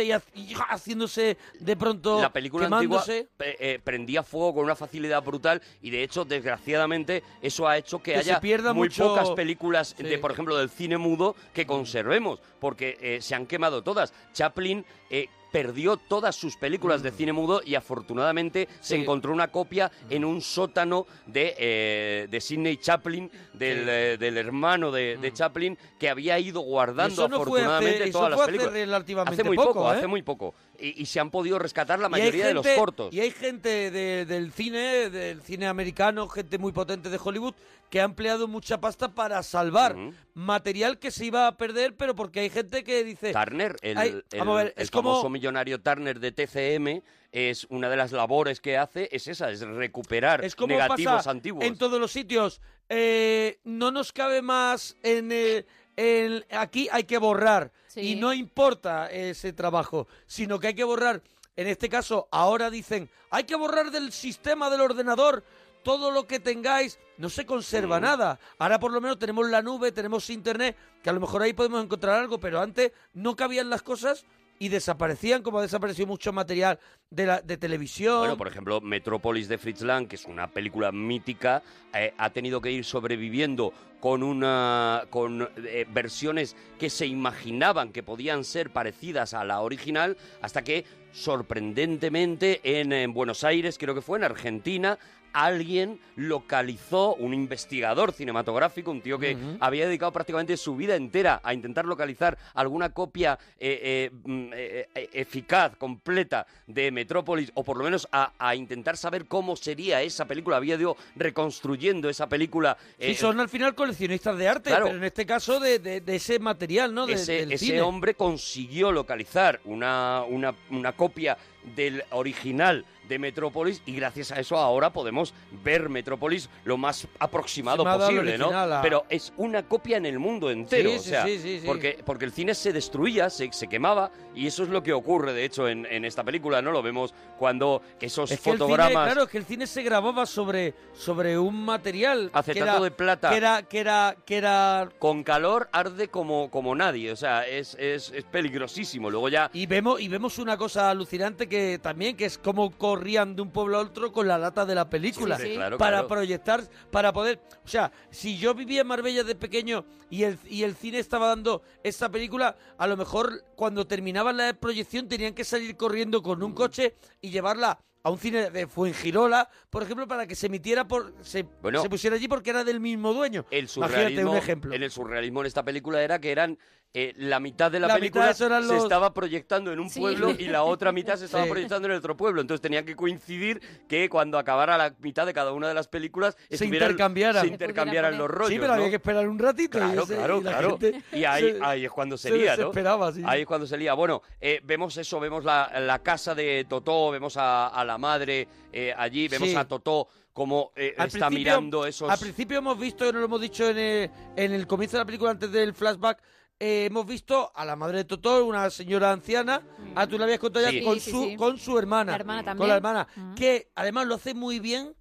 y, 0.05 0.13
ha- 0.13 0.23
y 0.35 0.55
haciéndose 0.69 1.37
de 1.61 1.77
pronto 1.77 2.21
la 2.21 2.33
película 2.33 2.67
antigua 2.67 3.03
quemándose. 3.05 3.29
eh, 3.41 3.57
eh, 3.61 3.81
prendía 3.83 4.23
fuego 4.23 4.55
con 4.55 4.65
una 4.65 4.77
facilidad 4.77 5.23
brutal 5.23 5.63
y 5.83 5.91
de 5.91 6.03
hecho, 6.03 6.25
desgraciadamente, 6.25 7.23
eso 7.43 7.67
ha 7.69 7.77
hecho 7.79 8.03
que, 8.03 8.15
Que 8.15 8.23
se 8.25 8.31
haya 8.31 8.41
pierda 8.41 8.73
muy 8.73 8.89
mucho- 8.89 9.09
pocas 9.09 9.31
películas, 9.31 9.95
Sí. 9.97 10.03
de, 10.05 10.19
por 10.19 10.33
ejemplo, 10.33 10.57
del 10.57 10.71
cine 10.71 10.99
mudo 10.99 11.37
que 11.55 11.67
conservemos, 11.67 12.41
porque 12.61 12.99
eh, 13.01 13.19
se 13.21 13.35
han 13.35 13.47
quemado 13.47 13.83
todas. 13.83 14.13
Chaplin 14.33 14.85
eh, 15.11 15.29
perdió 15.57 15.97
todas 15.97 16.37
sus 16.37 16.55
películas 16.55 17.03
de 17.03 17.11
cine 17.11 17.33
mudo 17.33 17.63
y 17.65 17.77
afortunadamente 17.77 18.69
se 18.81 18.99
Mm. 18.99 19.01
Encontró 19.07 19.33
una 19.33 19.49
copia 19.49 19.91
en 20.11 20.23
un 20.27 20.43
sótano 20.43 21.07
de, 21.27 21.55
eh, 21.59 22.29
de 22.31 22.41
Sidney 22.43 22.77
Chaplin, 22.77 23.31
del, 23.55 23.79
Sí. 23.79 23.85
Mm. 23.85 23.89
eh, 23.89 24.17
del 24.19 24.37
hermano 24.37 24.91
de, 24.93 25.17
de 25.17 25.33
Chaplin, 25.33 25.79
que 25.99 26.11
había 26.11 26.39
ido 26.39 26.61
guardando 26.61 27.23
no 27.23 27.27
hace- 27.27 27.35
afortunadamente 27.37 28.11
todas 28.11 28.31
las 28.31 28.37
fue 28.37 28.43
hace 28.45 28.53
películas. 28.53 28.75
relativamente 28.75 29.33
hace 29.41 29.45
muy 29.45 29.57
poco, 29.57 29.73
poco, 29.73 29.93
¿eh? 29.93 29.97
hace 29.97 30.07
muy 30.07 30.23
poco. 30.23 30.55
Y, 30.79 31.01
y 31.03 31.07
se 31.07 31.21
han 31.21 31.31
podido 31.31 31.59
rescatar 31.59 31.99
la 31.99 32.09
mayoría 32.09 32.47
de 32.47 32.55
los 32.55 32.67
cortos. 32.67 33.13
Y 33.15 33.21
hay 33.21 33.31
gente 33.31 33.91
de- 33.91 34.25
del 34.27 34.53
cine, 34.53 35.11
del 35.11 35.43
cine 35.43 35.67
americano, 35.67 36.29
gente 36.29 36.59
muy 36.59 36.73
potente 36.73 37.09
de 37.11 37.19
Hollywood, 37.23 37.55
que 37.91 38.01
ha 38.01 38.05
empleado 38.05 38.49
mucha 38.49 38.81
pasta 38.81 39.15
para 39.15 39.43
salvar 39.43 39.95
material 40.35 40.99
que 40.99 41.11
se 41.11 41.25
iba 41.27 41.47
a 41.47 41.57
perder, 41.57 41.95
pero 41.97 42.15
porque 42.15 42.41
hay 42.41 42.51
gente 42.51 42.85
que 42.85 43.05
dice... 43.05 43.33
Turner, 43.33 43.77
el, 43.83 43.97
Ay, 43.99 44.09
el- 44.31 44.39
vamos 44.39 44.55
a 44.61 44.65
ver, 44.65 44.75
el 44.77 44.83
es 44.83 44.91
como- 44.91 45.11
famoso 45.13 45.31
millonario 45.31 45.81
Turner 45.81 46.19
de 46.21 46.33
TCM, 46.33 47.03
es 47.33 47.67
una 47.71 47.89
de 47.89 47.97
las 47.97 48.13
labores 48.13 48.61
que 48.61 48.77
hace, 48.77 49.09
es 49.13 49.27
esa, 49.29 49.51
es 49.51 49.61
recuperar 49.61 50.45
Es 50.45 50.55
como 50.57 50.75
negativos 50.75 51.15
pasa 51.17 51.31
antiguos. 51.31 51.65
en 51.65 51.77
todos 51.77 52.01
los 52.01 52.11
sitios. 52.13 52.61
Eh, 52.89 53.59
no 53.65 53.91
nos 53.91 54.13
cabe 54.13 54.43
más 54.43 54.97
en, 55.03 55.31
eh, 55.33 55.65
en- 55.97 56.45
aquí 56.51 56.89
hay 56.93 57.05
que 57.05 57.19
borrar 57.19 57.73
Sí. 57.89 58.01
y 58.13 58.17
no 58.17 58.33
importa 58.35 59.11
ese 59.11 59.53
trabajo, 59.53 60.07
sino 60.27 60.59
que 60.61 60.69
hay 60.69 60.75
que 60.75 60.85
borrar. 60.85 61.23
En 61.57 61.67
este 61.67 61.89
caso, 61.89 62.29
ahora 62.31 62.69
dicen, 62.71 63.09
hay 63.31 63.45
que 63.45 63.57
borrar 63.57 63.91
del 63.91 64.13
sistema 64.13 64.69
del 64.69 64.83
ordenador 64.83 65.43
todo 65.83 66.11
lo 66.11 66.27
que 66.27 66.39
tengáis. 66.41 66.99
No 67.17 67.31
se 67.31 67.47
conserva 67.47 67.99
nada. 68.01 68.39
Ahora 68.59 68.79
por 68.79 68.93
lo 68.93 69.01
menos 69.01 69.19
tenemos 69.19 69.49
la 69.49 69.63
nube, 69.63 69.93
tenemos 69.93 70.29
internet, 70.31 70.77
que 71.03 71.09
a 71.09 71.13
lo 71.15 71.21
mejor 71.21 71.41
ahí 71.43 71.53
podemos 71.55 71.83
encontrar 71.83 72.21
algo, 72.21 72.39
pero 72.39 72.61
antes 72.61 72.93
no 73.15 73.37
cabían 73.37 73.71
las 73.71 73.83
cosas 73.83 74.27
y 74.59 74.69
desaparecían, 74.69 75.43
como 75.43 75.59
ha 75.59 75.63
desaparecido 75.63 76.07
mucho 76.07 76.33
material 76.33 76.79
de, 77.11 77.27
la, 77.27 77.41
de 77.41 77.57
televisión. 77.57 78.21
Bueno, 78.21 78.37
por 78.37 78.49
ejemplo, 78.49 78.81
Metrópolis 78.81 79.49
de 79.49 79.59
Fritz 79.59 79.83
Lang, 79.83 80.09
que 80.09 80.17
es 80.17 80.25
una 80.25 80.49
película 80.49 80.93
mítica, 80.93 81.63
eh, 81.95 82.15
ha 82.17 82.31
tenido 82.31 82.61
que 82.61 82.71
ir 82.71 82.85
sobreviviendo 82.85 83.73
con 84.01 84.23
una 84.23 85.05
con 85.11 85.49
eh, 85.57 85.87
versiones 85.91 86.55
que 86.79 86.91
se 86.91 87.07
imaginaban 87.07 87.93
que 87.93 88.03
podían 88.03 88.45
ser 88.45 88.71
parecidas 88.71 89.35
a 89.35 89.45
la 89.45 89.61
original, 89.61 90.17
hasta 90.43 90.63
que 90.63 90.85
sorprendentemente 91.13 92.61
en, 92.63 92.93
en 92.93 93.13
Buenos 93.13 93.43
Aires, 93.43 93.79
creo 93.79 93.95
que 93.95 94.03
fue 94.03 94.19
en 94.19 94.25
Argentina, 94.25 94.99
alguien 95.45 96.01
localizó, 96.17 97.15
un 97.17 97.35
investigador 97.35 98.13
cinematográfico, 98.13 98.91
un 98.91 99.03
tío 99.03 99.19
que 99.19 99.37
había 99.61 99.87
dedicado 99.87 100.13
prácticamente 100.13 100.57
su 100.57 100.77
vida 100.77 100.97
entera 100.97 101.41
a 101.43 101.53
intentar 101.53 101.85
localizar 101.85 102.39
alguna 102.55 102.91
copia 102.91 103.39
eh, 103.59 104.11
eh, 104.11 104.11
mm, 104.25 104.51
eh, 104.55 104.89
eficaz, 105.13 105.77
completa 105.77 106.47
de 106.67 106.91
Metrópolis, 106.91 107.51
o 107.55 107.63
por 107.65 107.77
lo 107.77 107.85
menos 107.85 108.09
a, 108.13 108.33
a 108.39 108.55
intentar 108.55 108.97
saber 108.97 109.27
cómo 109.27 109.57
sería 109.57 110.01
esa 110.03 110.25
película. 110.25 110.57
Había 110.57 110.77
ido 110.77 110.97
reconstruyendo 111.17 112.09
esa 112.09 112.29
película. 112.29 112.77
Sí, 112.99 113.15
son 113.15 113.39
al 113.41 113.49
final 113.49 113.75
coleccionistas 113.75 114.39
de 114.39 114.49
arte, 114.49 114.71
Claro. 114.71 114.87
pero 114.87 114.97
en 114.99 115.05
este 115.05 115.27
caso 115.27 115.61
de, 115.61 115.79
de- 115.79 116.01
de 116.01 116.17
ese 116.17 116.39
material, 116.39 116.95
¿no? 116.95 117.07
De- 117.07 117.15
ese, 117.15 117.33
del 117.41 117.53
ese 117.53 117.67
cine. 117.67 117.81
hombre 117.83 118.15
consiguió 118.15 118.91
localizar 118.93 119.61
una, 119.65 120.23
una, 120.29 120.55
una 120.71 120.93
copia 120.93 121.37
del 121.75 122.03
original 122.11 122.85
de 123.09 123.19
Metrópolis 123.19 123.83
y 123.87 123.93
gracias 123.95 124.33
a 124.33 124.41
eso 124.41 124.57
ahora 124.57 124.93
podemos 124.93 125.35
ver 125.65 125.89
Metrópolis 125.89 126.49
lo 126.65 126.77
más 126.77 127.07
aproximado 127.19 127.85
posible, 127.85 128.39
¿no? 128.39 128.51
a- 128.51 128.83
Pero 128.83 129.05
es 129.09 129.33
una 129.37 129.63
copia 129.63 129.97
en 129.97 130.07
el 130.07 130.19
mundo 130.19 130.51
entero, 130.51 130.91
Sí, 130.91 130.97
o 130.97 131.01
sí, 131.01 131.09
sea, 131.11 131.25
sí, 131.25 131.39
sí, 131.39 131.61
sí. 131.61 131.67
Porque, 131.67 131.99
porque 132.05 132.25
el 132.25 132.33
cine 132.33 132.55
se 132.55 132.73
destruía, 132.73 133.31
se, 133.31 133.53
se 133.53 133.69
quemaba 133.69 134.11
y 134.35 134.47
eso 134.47 134.63
es 134.63 134.69
lo 134.69 134.83
que 134.83 134.93
ocurre 134.93 135.33
de 135.33 135.45
hecho 135.45 135.69
en, 135.69 135.87
en 135.87 136.05
esta 136.05 136.25
película, 136.25 136.61
¿no? 136.63 136.71
Lo 136.73 136.83
vemos 136.83 137.15
cuando 137.39 137.83
esos 138.01 138.31
Es 138.31 138.41
que 138.41 138.51
el 138.51 138.57
cine, 138.57 138.69
fotogramas... 138.69 139.05
claro, 139.07 139.23
es 139.25 139.29
que 139.29 139.39
el 139.39 139.45
cine 139.45 139.67
se 139.67 139.83
grababa 139.83 140.27
sobre, 140.27 140.75
sobre 140.93 141.39
un 141.39 141.65
material 141.65 142.31
que 142.33 142.39
Acetato 142.39 142.65
era, 142.73 142.81
de 142.81 142.91
plata. 142.91 143.31
que 143.31 143.37
era 143.37 143.63
que 143.63 143.79
era 143.81 144.17
que 144.25 144.37
era 144.37 144.89
Con 144.99 145.23
calor 145.23 145.69
arde 145.73 146.09
como, 146.09 146.51
como 146.51 146.75
nadie, 146.75 147.13
o 147.13 147.17
sea, 147.17 147.47
es, 147.47 147.75
es, 147.79 148.11
es 148.15 148.25
peligrosísimo. 148.25 149.11
Luego 149.11 149.29
ya 149.29 149.51
y 149.53 149.67
vemos 149.67 150.01
y 150.01 150.09
vemos 150.09 150.39
una 150.39 150.57
cosa 150.57 150.91
alucinante 150.91 151.49
que 151.49 151.79
también 151.81 152.17
que 152.17 152.25
es 152.27 152.39
como 152.39 152.71
corrían 152.97 153.37
de 153.37 153.43
un 153.43 153.51
pueblo 153.51 153.77
a 153.79 153.81
otro 153.81 154.11
con 154.13 154.27
la 154.27 154.39
lata 154.39 154.65
de 154.65 154.75
la 154.75 154.89
película 154.89 155.37
Sí, 155.37 155.49
sí. 155.49 155.55
claro, 155.55 155.77
para 155.79 155.99
claro. 155.99 156.09
proyectar 156.09 156.63
para 156.91 157.13
poder 157.13 157.41
o 157.65 157.69
sea 157.69 157.93
si 158.11 158.39
yo 158.39 158.55
vivía 158.55 158.81
en 158.81 158.87
Marbella 158.87 159.23
de 159.23 159.35
pequeño 159.35 159.85
y 160.11 160.23
el 160.25 160.39
y 160.49 160.63
el 160.63 160.75
cine 160.75 160.99
estaba 160.99 161.29
dando 161.29 161.63
esta 161.83 162.09
película 162.11 162.57
a 162.79 162.87
lo 162.87 162.97
mejor 162.97 163.45
cuando 163.55 163.87
terminaba 163.87 164.33
la 164.33 164.53
proyección 164.55 165.09
tenían 165.09 165.35
que 165.35 165.45
salir 165.45 165.77
corriendo 165.77 166.23
con 166.23 166.43
un 166.43 166.53
coche 166.53 166.95
y 167.21 167.31
llevarla 167.31 167.79
a 168.03 168.11
un 168.11 168.19
cine 168.19 168.51
de 168.53 168.69
Fuengirola, 168.69 169.51
por 169.69 169.83
ejemplo, 169.83 170.07
para 170.07 170.29
que 170.29 170.37
se 170.37 170.47
emitiera 170.47 170.87
por 170.87 171.13
se, 171.23 171.43
Bueno. 171.61 171.83
se 171.83 171.89
pusiera 171.91 172.15
allí 172.15 172.29
porque 172.29 172.51
era 172.51 172.63
del 172.63 172.79
mismo 172.79 173.13
dueño. 173.13 173.45
El 173.51 173.65
Imagínate 173.75 173.89
surrealismo, 173.97 174.31
un 174.31 174.37
ejemplo. 174.37 174.73
en 174.75 174.83
el 174.85 174.91
surrealismo 174.93 175.41
en 175.41 175.47
esta 175.47 175.65
película 175.65 176.01
era 176.01 176.21
que 176.21 176.31
eran 176.31 176.57
eh, 176.99 177.13
la 177.19 177.41
mitad 177.41 177.71
de 177.71 177.79
la, 177.79 177.89
La 177.89 177.95
película 177.97 178.33
se 178.33 178.47
estaba 178.79 179.13
proyectando 179.13 179.71
en 179.71 179.81
un 179.81 179.91
Sí. 179.91 180.01
pueblo 180.01 180.31
y 180.31 180.47
la 180.47 180.63
otra 180.63 180.93
mitad 180.93 181.17
se 181.17 181.27
estaba 181.27 181.45
Sí. 181.45 181.51
proyectando 181.51 181.85
en 181.89 181.93
el 181.93 181.99
otro 181.99 182.17
pueblo. 182.17 182.41
Entonces 182.41 182.63
tenía 182.63 182.87
que 182.87 182.97
coincidir 182.97 183.61
que 183.87 184.09
cuando 184.09 184.39
acabara 184.39 184.79
la 184.79 184.95
mitad 185.01 185.27
de 185.27 185.35
cada 185.35 185.53
una 185.53 185.69
de 185.69 185.75
las 185.75 185.89
películas 185.89 186.39
Se 186.49 186.65
intercambiaran. 186.65 187.47
se 187.47 188.17
los 188.17 188.31
rollos. 188.31 188.49
sí, 188.51 188.59
pero 188.59 188.73
había 188.73 188.89
que 188.89 188.97
esperar 188.97 189.29
un 189.29 189.39
ratito. 189.39 189.77
y 189.77 189.81
Claro, 189.83 190.03
ese- 190.05 190.17
claro, 190.17 190.39
y 190.39 190.41
claro. 190.41 190.71
gente 190.79 191.03
Y 191.13 191.25
ahí, 191.25 191.43
se- 191.53 191.59
ahí 191.63 191.85
es 191.85 191.91
cuando 191.91 192.17
se, 192.17 192.31
se 192.31 192.39
lía, 192.39 192.57
¿no? 192.57 192.73
sí. 193.13 193.23
Ahí 193.27 193.43
es 193.43 193.47
cuando 193.47 193.67
se 193.67 193.77
lía. 193.77 193.93
Bueno, 193.93 194.23
eh, 194.41 194.61
vemos 194.65 194.97
eso, 194.97 195.21
vemos 195.21 195.45
la, 195.45 195.71
la 195.81 195.99
casa 195.99 196.35
de 196.35 196.65
Totó, 196.67 197.11
vemos 197.11 197.37
a, 197.37 197.69
a 197.69 197.85
la 197.85 197.99
madre 197.99 198.49
eh, 198.73 198.95
allí, 198.97 199.29
vemos 199.29 199.55
a 199.55 199.69
Totó 199.69 200.09
como 200.33 200.73
eh, 200.77 200.95
está 200.99 201.29
mirando 201.31 201.87
esos... 201.87 202.11
Al 202.11 202.19
principio 202.19 202.59
hemos 202.59 202.79
visto, 202.79 203.11
lo 203.11 203.25
hemos 203.25 203.41
dicho 203.41 203.69
en 203.71 203.79
el, 203.79 204.11
en 204.37 204.53
el 204.53 204.67
comienzo 204.67 204.97
de 204.97 205.03
la 205.03 205.07
película, 205.07 205.31
antes 205.31 205.51
del 205.51 205.73
flashback, 205.75 206.23
eh, 206.59 206.87
hemos 206.87 207.07
visto 207.07 207.53
a 207.55 207.65
la 207.65 207.77
madre 207.77 207.99
de 207.99 208.05
Totó, 208.05 208.45
una 208.47 208.69
señora 208.71 209.13
anciana, 209.13 209.63
ah, 209.95 210.07
tú 210.07 210.17
la 210.19 210.25
habías 210.25 210.39
contado 210.39 210.67
Sí. 210.69 210.81
ya, 210.81 210.85
con, 210.85 210.95
Sí, 210.95 211.01
sí, 211.01 211.11
su, 211.11 211.25
sí. 211.25 211.37
con 211.37 211.59
su 211.59 211.79
hermana. 211.79 212.13
La 212.13 212.17
hermana 212.17 212.39
Con 212.41 212.47
también. 212.47 212.69
la 212.69 212.77
hermana, 212.77 213.09
Ujú. 213.17 213.35
que 213.35 213.71
además 213.75 214.07
lo 214.07 214.15
hace 214.15 214.35
muy 214.35 214.59
bien. 214.61 214.95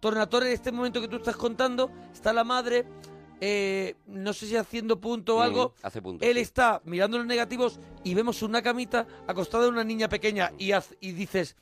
Tornatore, 0.00 0.46
en 0.46 0.52
este 0.52 0.72
momento 0.72 1.00
que 1.00 1.08
tú 1.08 1.16
estás 1.16 1.36
contando, 1.36 1.90
está 2.12 2.32
la 2.32 2.42
madre, 2.44 2.86
eh, 3.40 3.96
no 4.06 4.32
sé 4.32 4.46
si 4.46 4.56
haciendo 4.56 5.00
punto 5.00 5.36
o 5.36 5.38
Mm, 5.40 5.42
algo. 5.42 5.74
hace 5.82 6.00
punto, 6.00 6.24
Él 6.24 6.34
sí. 6.36 6.40
está 6.40 6.80
mirando 6.84 7.18
los 7.18 7.26
negativos 7.26 7.80
y 8.04 8.14
vemos 8.14 8.42
una 8.42 8.62
camita 8.62 9.06
acostada 9.26 9.64
de 9.64 9.70
una 9.70 9.84
niña 9.84 10.08
pequeña 10.08 10.52
y, 10.58 10.70
haz- 10.72 10.96
y 11.00 11.12
dices, 11.12 11.56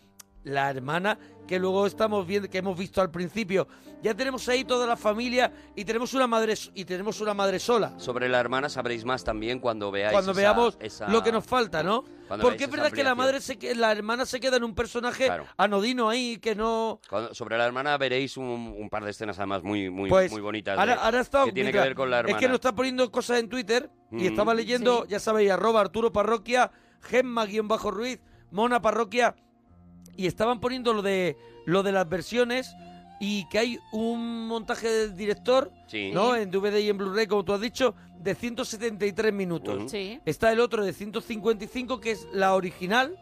la 0.48 0.70
hermana 0.70 1.18
que 1.46 1.58
luego 1.58 1.86
estamos 1.86 2.26
viendo, 2.26 2.48
que 2.50 2.58
hemos 2.58 2.76
visto 2.76 3.00
al 3.00 3.10
principio. 3.10 3.66
Ya 4.02 4.14
tenemos 4.14 4.46
ahí 4.48 4.64
toda 4.64 4.86
la 4.86 4.96
familia 4.96 5.50
y 5.74 5.84
tenemos 5.84 6.12
una 6.14 6.26
madre 6.26 6.52
s- 6.52 6.70
y 6.74 6.84
tenemos 6.84 7.20
una 7.20 7.32
madre 7.34 7.58
sola. 7.58 7.94
Sobre 7.98 8.28
la 8.28 8.38
hermana 8.38 8.68
sabréis 8.68 9.04
más 9.04 9.24
también 9.24 9.58
cuando 9.58 9.90
veáis 9.90 10.12
Cuando 10.12 10.32
esa- 10.32 10.40
veamos 10.40 10.76
esa- 10.78 11.08
lo 11.08 11.22
que 11.22 11.32
nos 11.32 11.44
falta, 11.44 11.82
¿no? 11.82 12.04
Cuando 12.28 12.44
Porque 12.46 12.64
es 12.64 12.70
verdad 12.70 12.92
que 12.92 13.02
la 13.02 13.14
madre 13.14 13.40
se 13.40 13.58
que 13.58 13.74
la 13.74 13.90
hermana 13.90 14.26
se 14.26 14.38
queda 14.40 14.58
en 14.58 14.64
un 14.64 14.74
personaje 14.74 15.24
Claro. 15.24 15.46
anodino 15.56 16.08
ahí 16.10 16.36
que 16.36 16.54
no 16.54 17.00
Cuando- 17.08 17.34
sobre 17.34 17.56
la 17.56 17.64
hermana 17.66 17.96
veréis 17.96 18.36
un, 18.36 18.44
un 18.78 18.88
par 18.90 19.04
de 19.04 19.10
escenas 19.10 19.38
además 19.38 19.62
muy, 19.64 19.88
muy, 19.90 20.10
pues 20.10 20.30
muy 20.30 20.42
bonitas. 20.42 20.78
ahora, 20.78 20.94
de- 20.96 21.00
ahora 21.00 21.20
está 21.20 21.44
que 21.46 21.52
tiene 21.52 21.70
que 21.72 21.78
mira, 21.78 21.84
ver 21.84 21.94
con 21.96 22.10
la 22.10 22.18
hermana. 22.20 22.36
Es 22.36 22.40
que 22.40 22.48
nos 22.48 22.56
está 22.56 22.74
poniendo 22.74 23.10
cosas 23.10 23.40
en 23.40 23.48
Twitter 23.48 23.90
y 24.12 24.16
Mm. 24.16 24.26
estaba 24.26 24.54
leyendo, 24.54 25.02
Sí. 25.04 25.08
ya 25.12 25.18
sabéis, 25.18 25.50
arroba 25.50 25.80
Arturo 25.80 26.12
Parroquia, 26.12 26.70
Gemma-Ruiz, 27.00 28.20
Mona 28.50 28.80
Parroquia, 28.80 29.34
y 30.18 30.26
estaban 30.26 30.60
poniendo 30.60 30.92
lo 30.92 31.00
de 31.00 31.38
lo 31.64 31.82
de 31.82 31.92
las 31.92 32.06
versiones 32.08 32.74
y 33.20 33.48
que 33.48 33.58
hay 33.58 33.78
un 33.92 34.46
montaje 34.46 34.88
del 34.88 35.16
director, 35.16 35.72
Sí. 35.86 36.10
¿no? 36.12 36.36
En 36.36 36.50
DVD 36.50 36.78
y 36.78 36.88
en 36.88 36.98
Blu-ray, 36.98 37.26
como 37.26 37.44
tú 37.44 37.52
has 37.52 37.60
dicho, 37.60 37.94
de 38.20 38.34
173 38.34 39.32
minutos. 39.32 39.90
Sí. 39.90 40.20
Está 40.24 40.52
el 40.52 40.60
otro 40.60 40.84
de 40.84 40.92
155, 40.92 42.00
que 42.00 42.10
es 42.12 42.26
la 42.32 42.54
original. 42.54 43.16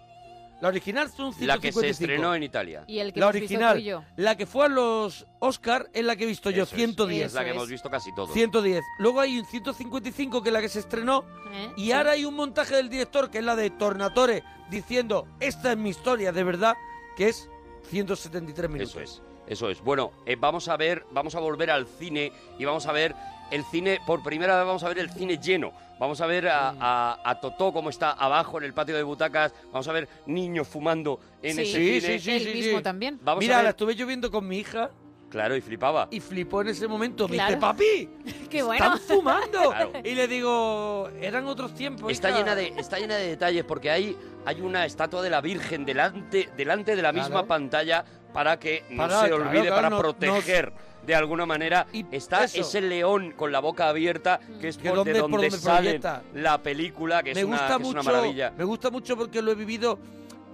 La 0.60 0.68
original 0.68 1.08
son 1.08 1.34
155. 1.34 1.46
La 1.46 1.58
que 1.60 1.72
se 1.72 1.88
estrenó 1.90 2.34
en 2.34 2.42
Italia. 2.42 2.84
Y 2.86 2.98
el 2.98 3.12
que 3.12 3.20
La 3.20 3.26
hemos 3.26 3.34
visto 3.40 3.48
tú 3.48 3.54
original. 3.64 3.80
y 3.80 3.84
yo. 3.84 4.04
La 4.16 4.36
que 4.36 4.46
fue 4.46 4.64
a 4.64 4.68
los 4.68 5.26
Oscar 5.38 5.88
es 5.92 6.04
la 6.04 6.16
que 6.16 6.24
he 6.24 6.26
visto 6.26 6.48
yo, 6.50 6.62
Eso 6.62 6.74
es. 6.74 6.80
110. 6.80 7.26
Es 7.26 7.34
la 7.34 7.44
que 7.44 7.50
hemos 7.50 7.68
visto 7.68 7.90
casi 7.90 8.14
todos. 8.14 8.32
110. 8.32 8.82
Luego 8.98 9.20
hay 9.20 9.38
un 9.38 9.44
155 9.44 10.42
que 10.42 10.48
es 10.48 10.52
la 10.52 10.60
que 10.62 10.68
se 10.70 10.78
estrenó. 10.78 11.24
¿Eh? 11.52 11.70
Y 11.76 11.84
Sí. 11.86 11.92
ahora 11.92 12.12
hay 12.12 12.24
un 12.24 12.34
montaje 12.34 12.74
del 12.76 12.88
director 12.88 13.30
que 13.30 13.38
es 13.38 13.44
la 13.44 13.54
de 13.56 13.68
Tornatore 13.70 14.42
diciendo 14.70 15.28
esta 15.40 15.72
es 15.72 15.78
mi 15.78 15.90
historia 15.90 16.32
de 16.32 16.42
verdad, 16.42 16.74
que 17.16 17.28
es 17.28 17.48
173 17.90 18.70
minutos. 18.70 18.90
Eso 18.96 19.00
es, 19.02 19.22
eso 19.46 19.70
es. 19.70 19.80
Bueno, 19.82 20.10
eh, 20.24 20.36
vamos 20.38 20.68
a 20.68 20.76
ver, 20.76 21.04
vamos 21.12 21.34
a 21.34 21.40
volver 21.40 21.70
al 21.70 21.86
cine 21.86 22.32
y 22.58 22.64
vamos 22.64 22.86
a 22.86 22.92
ver 22.92 23.14
el 23.50 23.64
cine, 23.66 24.00
por 24.06 24.22
primera 24.22 24.56
vez 24.56 24.66
vamos 24.66 24.82
a 24.82 24.88
ver 24.88 24.98
el 24.98 25.10
cine 25.10 25.38
lleno. 25.38 25.72
Vamos 25.98 26.20
a 26.20 26.26
ver 26.26 26.48
a, 26.48 26.74
a, 26.78 27.20
a 27.24 27.40
Totó 27.40 27.72
como 27.72 27.88
está 27.90 28.12
abajo 28.12 28.58
en 28.58 28.64
el 28.64 28.74
patio 28.74 28.94
de 28.96 29.02
butacas. 29.02 29.54
Vamos 29.72 29.88
a 29.88 29.92
ver 29.92 30.08
niños 30.26 30.68
fumando 30.68 31.18
en 31.42 31.54
Sí. 31.56 31.62
ese 31.62 31.72
Sí, 31.72 32.00
cine. 32.00 32.18
sí, 32.18 32.38
sí, 32.38 32.44
sí, 32.44 32.52
mismo 32.58 32.78
sí. 32.78 32.84
también. 32.84 33.18
Vamos 33.22 33.40
Mira, 33.42 33.54
a 33.56 33.58
la 33.58 33.62
ver. 33.64 33.70
estuve 33.70 33.94
yo 33.94 34.06
viendo 34.06 34.30
con 34.30 34.46
mi 34.46 34.58
hija 34.58 34.90
Claro, 35.30 35.56
y 35.56 35.60
flipaba. 35.60 36.06
y 36.10 36.20
flipó 36.20 36.60
en 36.60 36.68
ese 36.68 36.86
momento. 36.86 37.26
Me 37.28 37.32
dice, 37.34 37.46
Claro. 37.46 37.60
papi, 37.60 38.08
Qué 38.50 38.62
bueno. 38.62 38.84
están 38.94 38.98
fumando. 39.00 39.70
Claro. 39.70 39.92
Y 40.04 40.14
le 40.14 40.28
digo, 40.28 41.08
eran 41.20 41.46
otros 41.46 41.74
tiempos. 41.74 42.12
Está 42.12 42.28
hija". 42.30 42.38
llena, 42.38 42.54
de, 42.54 42.66
está 42.76 42.98
llena 42.98 43.16
de 43.16 43.28
detalles 43.28 43.64
porque 43.64 43.90
hay, 43.90 44.16
hay 44.44 44.60
una 44.60 44.84
estatua 44.84 45.22
de 45.22 45.30
la 45.30 45.40
Virgen 45.40 45.84
delante, 45.86 46.50
delante 46.56 46.94
de 46.94 47.02
la 47.02 47.12
misma 47.12 47.28
Claro. 47.30 47.46
pantalla 47.48 48.04
para 48.32 48.58
que 48.58 48.84
no 48.90 48.98
Para, 49.08 49.20
se 49.26 49.32
olvide, 49.32 49.60
claro, 49.62 49.76
para 49.76 49.90
no- 49.90 49.98
proteger 49.98 50.72
de 51.06 51.14
alguna 51.14 51.46
manera. 51.46 51.86
Y 51.92 52.04
Está 52.10 52.44
eso. 52.44 52.60
ese 52.60 52.80
león 52.80 53.32
con 53.36 53.52
la 53.52 53.60
boca 53.60 53.88
abierta 53.88 54.40
que 54.60 54.68
es 54.68 54.76
Que 54.78 54.90
por, 54.90 55.04
de 55.04 55.12
donde- 55.12 55.20
por 55.22 55.30
donde 55.40 55.50
sale 55.52 55.98
proyecta. 55.98 56.22
la 56.34 56.62
película, 56.62 57.22
que, 57.22 57.34
me 57.34 57.40
es, 57.40 57.46
una, 57.46 57.56
gusta 57.56 57.76
que 57.76 57.82
es 57.82 57.88
una 57.88 58.02
mucho, 58.02 58.12
maravilla. 58.12 58.52
Me 58.56 58.64
gusta 58.64 58.90
mucho 58.90 59.16
porque 59.16 59.40
lo 59.42 59.52
he 59.52 59.54
vivido 59.54 59.98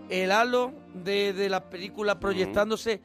el 0.09 0.31
halo 0.31 0.73
de, 0.95 1.33
de 1.33 1.49
la 1.49 1.69
película 1.71 2.21
proyectándose 2.21 3.01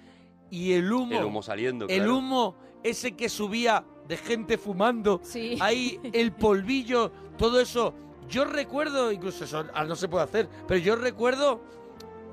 y 0.51 0.73
el 0.73 0.91
humo. 0.91 1.17
El 1.17 1.25
humo 1.25 1.41
saliendo. 1.41 1.85
el 1.87 1.97
claro. 1.99 2.17
humo 2.17 2.55
ese 2.83 3.13
que 3.15 3.29
subía 3.29 3.83
de 4.07 4.17
gente 4.17 4.57
fumando. 4.57 5.19
Sí. 5.23 5.57
Ahí 5.61 5.99
el 6.13 6.31
polvillo, 6.33 7.11
todo 7.37 7.59
eso. 7.59 7.93
Yo 8.29 8.43
recuerdo, 8.43 9.11
incluso 9.13 9.45
eso 9.45 9.63
no 9.63 9.95
se 9.95 10.09
puede 10.09 10.25
hacer, 10.25 10.49
pero 10.67 10.79
yo 10.81 10.97
recuerdo 10.97 11.61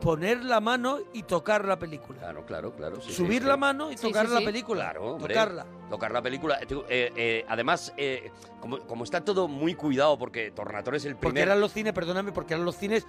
poner 0.01 0.45
la 0.45 0.61
mano 0.61 0.99
y 1.12 1.22
tocar 1.22 1.64
la 1.64 1.78
película. 1.78 2.18
Claro, 2.20 2.45
claro, 2.47 2.72
claro. 2.74 3.01
sí, 3.01 3.12
Subir 3.12 3.42
sí. 3.42 3.49
la 3.49 3.57
mano 3.57 3.90
y 3.90 3.97
tocar 3.97 4.26
sí, 4.26 4.32
la 4.32 4.40
sí. 4.40 4.45
película. 4.45 4.84
Claro, 4.84 5.14
hombre. 5.14 5.34
tocarla. 5.34 5.66
Tocar 5.90 6.12
la 6.12 6.22
película. 6.22 6.59
Eh, 6.61 6.66
eh, 6.70 7.12
eh, 7.16 7.45
además, 7.49 7.92
eh, 7.97 8.30
como, 8.61 8.78
como 8.80 9.05
está 9.05 9.22
todo 9.22 9.49
muy 9.49 9.74
cuidado, 9.74 10.18
porque 10.18 10.51
Tornatore 10.51 10.97
es 10.99 11.05
el 11.05 11.14
Porque 11.14 11.28
primer... 11.28 11.49
eran 11.49 11.61
los 11.61 11.72
cines, 11.72 11.92
perdóname, 11.92 12.32
porque 12.32 12.55
eran 12.55 12.64
los 12.64 12.76
cines 12.76 13.07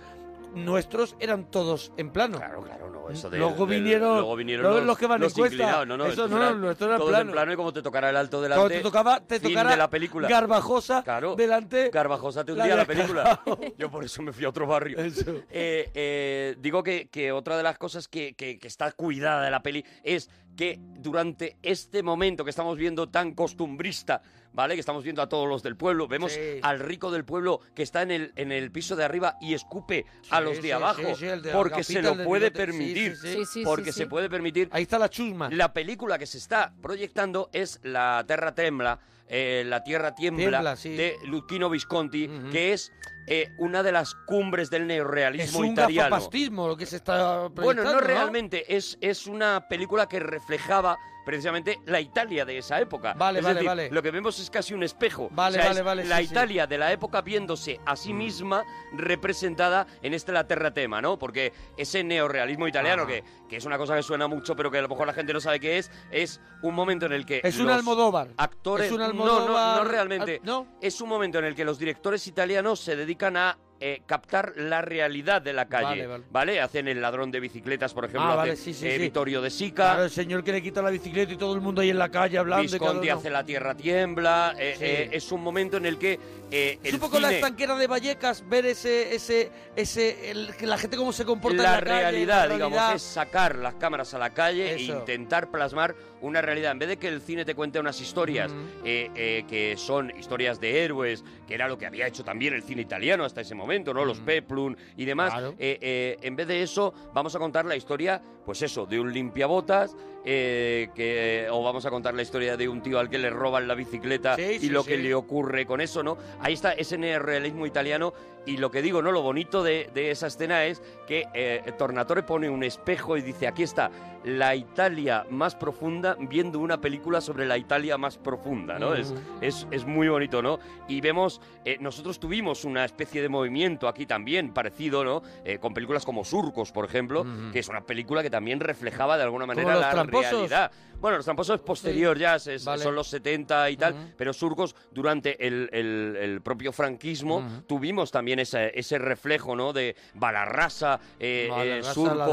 nuestros, 0.55 1.15
eran 1.19 1.51
todos 1.51 1.91
en 1.97 2.09
plano. 2.11 2.37
Claro, 2.37 2.61
claro, 2.61 2.89
no, 2.89 3.09
eso 3.09 3.29
de, 3.29 3.37
Luego 3.37 3.67
vinieron- 3.67 4.15
luego 4.17 4.35
vinieron 4.35 4.63
los, 4.73 4.83
los 4.83 4.97
que 4.97 5.05
van 5.07 5.17
en 5.17 5.23
los 5.23 5.33
cuesta. 5.33 5.55
inclinados, 5.55 5.87
no, 5.87 5.97
no, 5.97 6.05
Eso 6.07 6.27
no, 6.27 6.37
era- 6.37 6.53
no, 6.53 6.71
esto 6.71 6.85
era 6.85 6.93
en 6.95 6.99
todo 6.99 7.09
plano. 7.09 7.29
en 7.29 7.31
plano 7.33 7.53
y 7.53 7.55
como 7.55 7.73
te 7.73 7.81
tocara 7.81 8.09
el 8.09 8.17
alto 8.17 8.41
delante, 8.41 8.59
Cuando 8.61 8.75
te 8.77 8.81
tocaba, 8.81 9.19
te 9.21 9.39
tocara 9.39 9.71
de 9.71 9.77
la 9.77 9.89
película. 9.89 10.27
Garbajosa 10.27 11.03
Claro. 11.03 11.35
delante. 11.35 11.89
Garbajosa 11.93 12.43
te 12.43 12.53
hundía 12.53 12.75
la, 12.75 12.85
película. 12.85 13.41
Yo 13.77 13.91
por 13.91 14.03
eso 14.03 14.21
me 14.21 14.31
fui 14.33 14.45
a 14.45 14.49
otro 14.49 14.65
barrio. 14.65 14.97
Eso. 14.99 15.31
Eh, 15.49 15.91
eh, 15.93 16.55
digo 16.59 16.81
que, 16.83 17.09
que 17.09 17.31
otra 17.31 17.57
de 17.57 17.63
las 17.63 17.77
cosas 17.77 18.07
que, 18.07 18.33
que- 18.33 18.57
que 18.57 18.67
está 18.67 18.91
cuidada 18.93 19.43
de 19.43 19.51
la 19.51 19.61
peli 19.61 19.85
es 20.03 20.29
que 20.55 20.79
durante 20.99 21.57
este 21.61 22.01
momento 22.03 22.43
que 22.43 22.49
estamos 22.49 22.77
viendo 22.77 23.09
tan 23.09 23.33
costumbrista, 23.33 24.21
¿vale? 24.53 24.73
Que 24.73 24.79
estamos 24.79 25.03
viendo 25.03 25.21
a 25.21 25.29
todos 25.29 25.47
los 25.47 25.61
del 25.61 25.75
pueblo, 25.75 26.07
vemos 26.07 26.31
Sí. 26.31 26.39
al 26.61 26.79
rico 26.79 27.11
del 27.11 27.25
pueblo 27.25 27.59
que 27.75 27.83
está 27.83 28.01
en 28.01 28.11
el, 28.11 28.33
en 28.35 28.51
el 28.51 28.71
piso 28.71 28.95
de 28.95 29.03
arriba 29.03 29.37
y 29.41 29.53
escupe 29.53 30.05
a 30.31 30.39
los 30.41 30.55
de 30.57 30.61
sí, 30.63 30.71
abajo 30.71 31.01
sí, 31.01 31.15
sí, 31.19 31.25
el 31.27 31.41
de 31.41 31.49
la 31.51 31.57
porque 31.57 31.83
se 31.83 32.01
lo 32.01 32.23
puede 32.23 32.51
permitir. 32.51 33.15
sí, 33.17 33.27
sí. 33.27 33.33
Sí, 33.39 33.45
sí, 33.45 33.63
porque 33.63 33.91
sí, 33.91 33.99
se 33.99 34.07
puede 34.07 34.29
permitir. 34.29 34.69
Ahí 34.71 34.83
está 34.83 34.97
la 34.97 35.09
chusma. 35.09 35.49
La 35.51 35.73
película 35.73 36.17
que 36.17 36.25
se 36.25 36.37
está 36.37 36.73
proyectando 36.81 37.49
es 37.53 37.79
La 37.83 38.23
Terra 38.27 38.55
Tembla, 38.55 38.99
eh, 39.27 39.63
La 39.65 39.83
Tierra 39.83 40.13
Tiembla, 40.13 40.49
Tiembla, 40.49 40.75
sí. 40.75 40.95
de 40.95 41.15
Luchino 41.25 41.69
Visconti, 41.69 42.29
que 42.51 42.73
es 42.73 42.91
eh, 43.27 43.51
una 43.57 43.81
de 43.81 43.91
las 43.91 44.13
cumbres 44.13 44.69
del 44.69 44.83
es 44.83 44.87
neorrealismo 44.87 45.59
un 45.59 45.67
italiano. 45.67 46.19
lo 46.67 46.77
que 46.77 46.85
se 46.85 46.97
está 46.97 47.47
Bueno, 47.47 47.83
no 47.83 47.99
realmente, 47.99 48.75
es, 48.75 48.97
es 49.01 49.25
una 49.25 49.67
película 49.67 50.07
que 50.07 50.19
reflejaba 50.19 50.97
precisamente 51.25 51.79
la 51.85 51.99
Italia 51.99 52.45
de 52.45 52.59
esa 52.59 52.79
época. 52.79 53.13
Vale, 53.13 53.39
Es 53.39 53.43
vale, 53.43 53.55
decir, 53.55 53.67
vale. 53.67 53.89
Lo 53.91 54.01
que 54.03 54.11
vemos 54.11 54.39
es 54.39 54.49
casi 54.49 54.73
un 54.73 54.83
espejo. 54.83 55.29
Vale, 55.31 55.57
O 55.57 55.61
sea, 55.61 55.69
vale, 55.69 55.79
es 55.79 55.85
vale, 55.85 56.05
La 56.05 56.17
sí, 56.19 56.27
sí. 56.27 56.31
Italia 56.31 56.67
de 56.67 56.77
la 56.77 56.91
época 56.91 57.21
viéndose 57.21 57.79
a 57.85 57.95
sí 57.95 58.13
misma 58.13 58.63
representada 58.93 59.87
en 60.01 60.13
este 60.13 60.31
La 60.31 60.47
Terra 60.47 60.73
Tema, 60.73 61.01
¿no? 61.01 61.17
Porque 61.17 61.53
ese 61.77 62.03
neorrealismo 62.03 62.67
italiano, 62.67 63.07
que, 63.07 63.23
que 63.49 63.57
es 63.57 63.65
una 63.65 63.77
cosa 63.77 63.95
que 63.95 64.03
suena 64.03 64.27
mucho, 64.27 64.55
pero 64.55 64.69
que 64.69 64.77
a 64.77 64.81
lo 64.81 64.89
mejor 64.89 65.07
la 65.07 65.13
gente 65.13 65.33
no 65.33 65.39
sabe 65.39 65.59
qué 65.59 65.77
es, 65.77 65.91
es 66.11 66.41
un 66.61 66.75
momento 66.75 67.05
en 67.05 67.13
el 67.13 67.25
que. 67.25 67.41
Es 67.43 67.59
un 67.59 67.69
Almodóvar. 67.69 68.29
Actores. 68.37 68.87
Es 68.87 68.91
un 68.91 68.99
No, 68.99 69.05
Almodóvar. 69.05 69.77
No, 69.77 69.83
no, 69.83 69.89
realmente. 69.89 70.37
Ah, 70.41 70.45
¿No? 70.45 70.67
Es 70.81 71.01
un 71.01 71.09
momento 71.09 71.39
en 71.39 71.45
el 71.45 71.55
que 71.55 71.65
los 71.65 71.79
directores 71.79 72.27
italianos 72.27 72.79
se 72.79 72.95
dedican 72.95 73.37
a 73.37 73.57
eh, 73.87 74.01
captar 74.07 74.53
la 74.55 74.81
realidad 74.81 75.43
de 75.43 75.53
la 75.53 75.67
calle. 75.67 76.07
Vale, 76.07 76.23
vale. 76.31 76.59
Hacen 76.59 76.87
el 76.87 76.99
ladrón 77.01 77.29
de 77.29 77.39
bicicletas, 77.39 77.93
por 77.93 78.05
ejemplo, 78.05 78.31
Ah, 78.31 78.35
vale, 78.35 78.53
hace, 78.53 78.63
sí, 78.63 78.73
sí, 78.73 78.87
eh, 78.87 78.93
sí. 78.95 79.01
Vittorio 79.03 79.41
de 79.43 79.51
Sica. 79.51 79.75
Claro, 79.91 80.03
el 80.05 80.09
señor 80.09 80.43
que 80.43 80.53
le 80.53 80.63
quita 80.63 80.81
la 80.81 80.89
bicicleta 80.89 81.31
y 81.33 81.37
todo 81.37 81.53
el 81.53 81.61
mundo 81.61 81.81
ahí 81.81 81.91
en 81.91 81.99
la 81.99 82.09
calle 82.09 82.39
hablando. 82.39 82.63
Visconti 82.63 83.09
hace 83.09 83.29
La 83.29 83.43
Tierra 83.45 83.75
Tiembla. 83.75 84.55
eh, 84.57 85.09
es 85.11 85.31
un 85.31 85.43
momento 85.43 85.77
en 85.77 85.85
el 85.85 85.99
que 85.99 86.19
Es 86.49 86.79
el 86.83 86.95
un 86.95 86.99
poco 86.99 87.19
la 87.19 87.31
estanquera 87.31 87.75
de 87.75 87.85
Vallecas, 87.87 88.47
ver 88.49 88.65
ese, 88.65 89.13
ese, 89.13 89.51
ese, 89.75 90.31
el- 90.31 90.55
que 90.55 90.65
la 90.65 90.77
gente 90.79 90.97
cómo 90.97 91.11
se 91.13 91.25
comporta 91.25 91.61
la, 91.61 91.69
en 91.69 91.73
la 91.75 91.81
calle, 91.81 91.99
realidad, 92.01 92.47
la 92.47 92.53
digamos, 92.55 92.77
realidad. 92.77 92.95
es 92.95 93.01
sacar 93.03 93.55
las 93.57 93.75
cámaras 93.75 94.13
a 94.13 94.17
la 94.19 94.31
calle 94.33 94.73
e 94.73 94.81
intentar 94.81 95.51
plasmar 95.51 95.95
una 96.25 96.41
realidad. 96.41 96.71
En 96.71 96.79
vez 96.79 96.89
de 96.89 96.97
que 96.97 97.07
el 97.07 97.21
cine 97.21 97.45
te 97.45 97.55
cuente 97.55 97.79
unas 97.79 97.99
historias 98.01 98.51
eh, 98.83 99.09
eh, 99.15 99.45
que 99.47 99.75
son 99.77 100.11
historias 100.17 100.59
de 100.59 100.83
héroes, 100.83 101.23
que 101.47 101.53
era 101.53 101.67
lo 101.67 101.77
que 101.77 101.85
había 101.85 102.07
hecho 102.07 102.23
también 102.23 102.53
el 102.53 102.63
cine 102.63 102.81
italiano 102.81 103.23
hasta 103.23 103.41
ese 103.41 103.55
momento, 103.55 103.93
¿no? 103.93 104.03
Los 104.05 104.19
Peplum 104.19 104.75
y 104.97 105.05
demás. 105.05 105.31
Claro. 105.31 105.55
eh, 105.59 106.17
en 106.21 106.35
vez 106.35 106.47
de 106.47 106.61
eso, 106.63 106.93
vamos 107.13 107.35
a 107.35 107.39
contar 107.39 107.65
la 107.65 107.75
historia, 107.75 108.21
pues 108.45 108.61
eso, 108.61 108.85
de 108.85 108.99
un 108.99 109.13
limpiabotas, 109.13 109.95
que, 110.23 111.47
o 111.51 111.63
vamos 111.63 111.85
a 111.85 111.91
contar 111.91 112.13
la 112.15 112.23
historia 112.23 112.57
de 112.57 112.67
un 112.67 112.81
tío 112.81 112.97
al 112.99 113.09
que 113.09 113.19
le 113.19 113.29
roban 113.29 113.67
la 113.67 113.75
bicicleta 113.75 114.35
Sí, 114.35 114.41
y 114.55 114.59
sí, 114.59 114.69
lo 114.69 114.81
sí. 114.81 114.89
que 114.89 114.97
le 114.97 115.13
ocurre 115.13 115.65
con 115.67 115.81
eso, 115.81 116.01
¿no? 116.01 116.17
Ahí 116.39 116.53
está 116.53 116.71
ese 116.73 116.97
neorrealismo 116.97 117.65
italiano 117.67 118.11
y 118.45 118.57
lo 118.57 118.71
que 118.71 118.81
digo, 118.81 119.01
¿no? 119.01 119.11
Lo 119.11 119.21
bonito 119.21 119.63
de, 119.63 119.89
de 119.93 120.11
esa 120.11 120.27
escena 120.27 120.65
es 120.65 120.81
que 121.07 121.27
eh, 121.33 121.61
Tornatore 121.77 122.23
pone 122.23 122.49
un 122.49 122.63
espejo 122.63 123.17
y 123.17 123.21
dice, 123.21 123.47
aquí 123.47 123.63
está, 123.63 123.91
la 124.23 124.55
Italia 124.55 125.25
más 125.29 125.55
profunda 125.55 126.15
viendo 126.19 126.59
una 126.59 126.81
película 126.81 127.21
sobre 127.21 127.45
la 127.45 127.57
Italia 127.57 127.97
más 127.97 128.17
profunda, 128.17 128.79
¿no? 128.79 128.95
Es, 128.95 129.13
es, 129.41 129.67
es 129.71 129.85
muy 129.85 130.07
bonito, 130.07 130.41
¿no? 130.41 130.59
Y 130.87 131.01
vemos, 131.01 131.41
eh, 131.63 131.77
nosotros 131.79 132.19
tuvimos 132.19 132.65
una 132.65 132.85
especie 132.85 133.21
de 133.21 133.29
movimiento 133.29 133.87
aquí 133.87 134.05
también 134.05 134.51
parecido, 134.53 135.03
¿no? 135.03 135.21
Eh, 135.43 135.59
con 135.59 135.73
películas 135.73 136.05
como 136.05 136.23
Surcos, 136.23 136.71
por 136.71 136.85
ejemplo, 136.85 137.25
que 137.51 137.59
es 137.59 137.67
una 137.69 137.81
película 137.81 138.23
que 138.23 138.29
también 138.29 138.59
reflejaba 138.59 139.17
de 139.17 139.23
alguna 139.23 139.45
manera 139.45 139.75
la 139.75 139.91
Tramposos. 139.91 140.31
realidad. 140.31 140.71
Bueno, 141.05 141.17
los 141.17 141.25
tramposos 141.25 141.57
es 141.57 141.61
posterior 141.61 142.17
ya, 142.17 142.37
es- 142.37 142.65
vale. 142.65 142.81
son 142.81 142.95
los 142.95 143.07
70 143.09 143.69
y 143.69 143.77
tal, 143.77 143.93
pero 144.17 144.33
Surcos 144.33 144.75
durante 144.91 145.45
el, 145.45 145.69
el- 145.71 146.17
el 146.19 146.41
propio 146.41 146.71
franquismo 146.71 147.47
tuvimos 147.67 148.09
también 148.09 148.39
ese, 148.39 148.71
ese 148.73 148.97
reflejo, 148.97 149.55
¿no? 149.55 149.71
De 149.71 149.95
Balarrasa, 150.15 150.99
eh, 151.19 151.47
Balarrasa, 151.51 151.91
eh, 151.91 152.31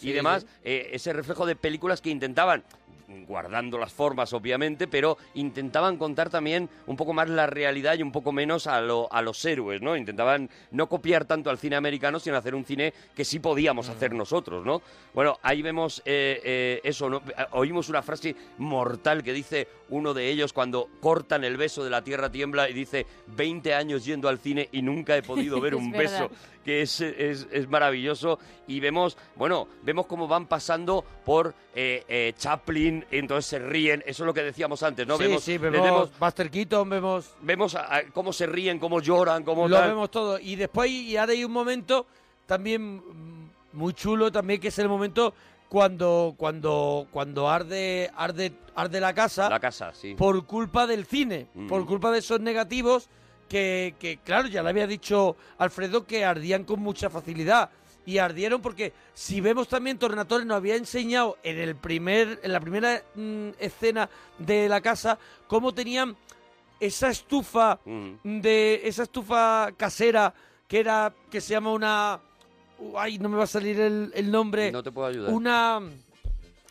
del- 0.00 0.08
y 0.08 0.12
demás, 0.14 0.42
sí. 0.44 0.48
eh, 0.64 0.88
ese 0.92 1.12
reflejo 1.12 1.44
de 1.44 1.54
películas 1.54 2.00
que 2.00 2.08
intentaban 2.08 2.64
guardando 3.26 3.78
las 3.78 3.92
formas 3.92 4.32
obviamente, 4.32 4.86
pero 4.88 5.16
intentaban 5.34 5.96
contar 5.96 6.30
también 6.30 6.68
un 6.86 6.96
poco 6.96 7.12
más 7.12 7.28
la 7.28 7.46
realidad 7.46 7.96
y 7.98 8.02
un 8.02 8.12
poco 8.12 8.32
menos 8.32 8.66
a, 8.66 8.80
lo- 8.80 9.12
a 9.12 9.20
los 9.22 9.44
héroes, 9.44 9.82
¿no? 9.82 9.96
Intentaban 9.96 10.48
no 10.70 10.88
copiar 10.88 11.24
tanto 11.24 11.50
al 11.50 11.58
cine 11.58 11.76
americano, 11.76 12.18
sino 12.18 12.36
hacer 12.36 12.54
un 12.54 12.64
cine 12.64 12.92
que 13.14 13.24
sí 13.24 13.38
podíamos 13.40 13.88
hacer 13.88 14.14
nosotros, 14.14 14.64
¿no? 14.64 14.80
Bueno, 15.12 15.38
ahí 15.42 15.62
vemos 15.62 16.00
eh, 16.04 16.40
eh, 16.44 16.80
eso, 16.84 17.08
¿no? 17.10 17.22
Oímos 17.52 17.88
una 17.88 18.02
frase 18.02 18.34
mortal 18.58 19.22
que 19.22 19.32
dice 19.32 19.68
uno 19.90 20.14
de 20.14 20.28
ellos 20.30 20.52
cuando 20.52 20.88
cortan 21.00 21.44
el 21.44 21.56
beso 21.56 21.84
de 21.84 21.90
la 21.90 22.02
tierra 22.02 22.30
tiembla 22.32 22.68
y 22.70 22.72
dice 22.72 23.06
20 23.28 23.74
años 23.74 24.04
yendo 24.04 24.28
al 24.28 24.38
cine 24.38 24.68
y 24.72 24.82
nunca 24.82 25.16
he 25.16 25.22
podido 25.22 25.60
ver 25.60 25.74
un 25.74 25.92
beso 25.92 26.30
que 26.64 26.80
es, 26.80 27.00
es, 27.02 27.46
es 27.52 27.68
maravilloso 27.68 28.38
y 28.66 28.80
vemos, 28.80 29.18
bueno, 29.36 29.68
vemos 29.82 30.06
cómo 30.06 30.26
van 30.26 30.46
pasando 30.46 31.04
por 31.26 31.54
eh, 31.74 32.32
entonces 33.10 33.46
se 33.46 33.58
ríen, 33.58 34.02
eso 34.06 34.22
es 34.22 34.26
lo 34.26 34.34
que 34.34 34.42
decíamos 34.42 34.82
antes, 34.82 35.06
¿no? 35.06 35.16
sí, 35.16 35.24
vemos, 35.24 35.42
sí, 35.42 35.52
les 35.52 35.72
vemos 35.72 36.10
Buster 36.18 36.50
Keaton, 36.50 36.88
vemos... 36.88 37.34
vemos 37.40 37.74
a- 37.74 37.96
a 37.96 38.02
cómo 38.12 38.32
se 38.32 38.46
ríen, 38.46 38.78
cómo 38.78 39.00
lloran, 39.00 39.42
cómo 39.44 39.66
Lo 39.68 39.76
tal. 39.78 39.88
vemos 39.90 40.10
todo. 40.10 40.38
Y 40.38 40.56
después, 40.56 40.90
y 40.90 41.16
ahora 41.16 41.32
hay 41.32 41.44
un 41.44 41.52
momento 41.52 42.06
también 42.46 43.02
muy 43.72 43.92
chulo 43.94 44.30
también, 44.30 44.60
que 44.60 44.68
es 44.68 44.78
el 44.78 44.88
momento 44.88 45.34
cuando, 45.68 46.34
cuando, 46.36 47.06
cuando 47.10 47.48
arde, 47.50 48.10
arde, 48.16 48.52
arde 48.76 49.00
la 49.00 49.12
casa. 49.14 49.48
La 49.50 49.58
casa, 49.60 49.92
sí. 49.92 50.14
por 50.14 50.46
culpa 50.46 50.86
del 50.86 51.04
cine, 51.06 51.48
Mm. 51.54 51.66
por 51.68 51.84
culpa 51.86 52.10
de 52.12 52.18
esos 52.18 52.38
negativos 52.40 53.08
que, 53.48 53.94
que, 53.98 54.18
claro, 54.18 54.48
ya 54.48 54.62
le 54.62 54.70
había 54.70 54.86
dicho 54.86 55.36
Alfredo 55.58 56.06
que 56.06 56.24
ardían 56.24 56.64
con 56.64 56.80
mucha 56.80 57.10
facilidad. 57.10 57.70
Y 58.06 58.18
ardieron 58.18 58.60
porque 58.60 58.92
si 59.14 59.40
vemos 59.40 59.66
también 59.68 59.98
Tornatore 59.98 60.44
nos 60.44 60.56
había 60.58 60.76
enseñado 60.76 61.38
en 61.42 61.58
el 61.58 61.74
primer 61.76 62.38
en 62.42 62.52
la 62.52 62.60
primera 62.60 63.02
mm, 63.14 63.48
escena 63.58 64.08
de 64.38 64.68
la 64.68 64.80
casa 64.80 65.18
cómo 65.46 65.72
tenían 65.72 66.14
esa 66.80 67.08
estufa 67.10 67.78
Mm. 67.84 68.40
de 68.40 68.80
esa 68.84 69.04
estufa 69.04 69.70
casera 69.76 70.34
que 70.68 70.80
era 70.80 71.14
que 71.30 71.40
se 71.40 71.50
llama 71.54 71.72
una 71.72 72.20
ay 72.98 73.18
no 73.18 73.28
me 73.30 73.36
va 73.38 73.44
a 73.44 73.46
salir 73.46 73.80
el, 73.80 74.12
el 74.14 74.30
nombre 74.30 74.70
No 74.70 74.82
te 74.82 74.92
puedo 74.92 75.06
ayudar. 75.08 75.32
una 75.32 75.80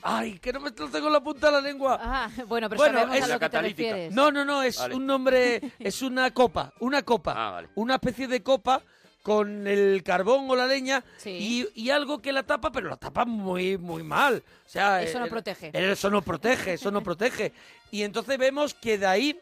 ay 0.03 0.37
que 0.39 0.51
no 0.53 0.59
me 0.59 0.69
lo 0.69 0.87
tengo 0.89 1.07
en 1.07 1.13
la 1.13 1.23
punta 1.23 1.47
de 1.47 1.53
la 1.53 1.61
lengua 1.61 1.97
Ah, 2.01 2.29
bueno, 2.47 2.69
pero 2.69 2.77
Bueno, 2.79 2.99
sabemos 2.99 3.17
es 3.17 3.23
a 3.23 3.27
la 3.27 3.33
lo 3.35 3.39
que 3.39 3.45
te 3.45 3.51
catalítica. 3.51 3.89
refieres. 3.89 4.13
no, 4.13 4.31
no, 4.31 4.45
no, 4.45 4.61
es 4.61 4.77
Vale. 4.77 4.95
un 4.95 5.05
nombre, 5.07 5.61
es 5.79 6.01
una 6.01 6.29
copa, 6.31 6.73
una 6.79 7.01
copa, 7.01 7.33
Ah, 7.35 7.51
vale. 7.51 7.69
una 7.75 7.95
especie 7.95 8.27
de 8.27 8.43
copa 8.43 8.81
con 9.23 9.65
el 9.67 10.03
carbón 10.03 10.49
o 10.49 10.55
la 10.55 10.67
leña 10.67 11.03
Sí. 11.17 11.29
y, 11.75 11.81
y 11.85 11.89
algo 11.89 12.21
que 12.21 12.31
la 12.33 12.43
tapa, 12.43 12.71
pero 12.71 12.89
la 12.89 12.97
tapa 12.97 13.25
muy, 13.25 13.77
muy 13.77 14.03
mal. 14.03 14.43
O 14.65 14.69
sea, 14.69 15.01
Eso 15.01 15.17
no 15.19 15.25
eh, 15.25 15.29
protege. 15.29 15.71
Eso 15.73 16.09
no 16.11 16.21
protege, 16.21 16.73
eso 16.73 16.91
no 16.91 17.01
protege. 17.01 17.51
Y 17.93 18.01
entonces 18.01 18.39
vemos 18.39 18.73
que 18.73 18.97
de 18.97 19.05
ahí 19.05 19.39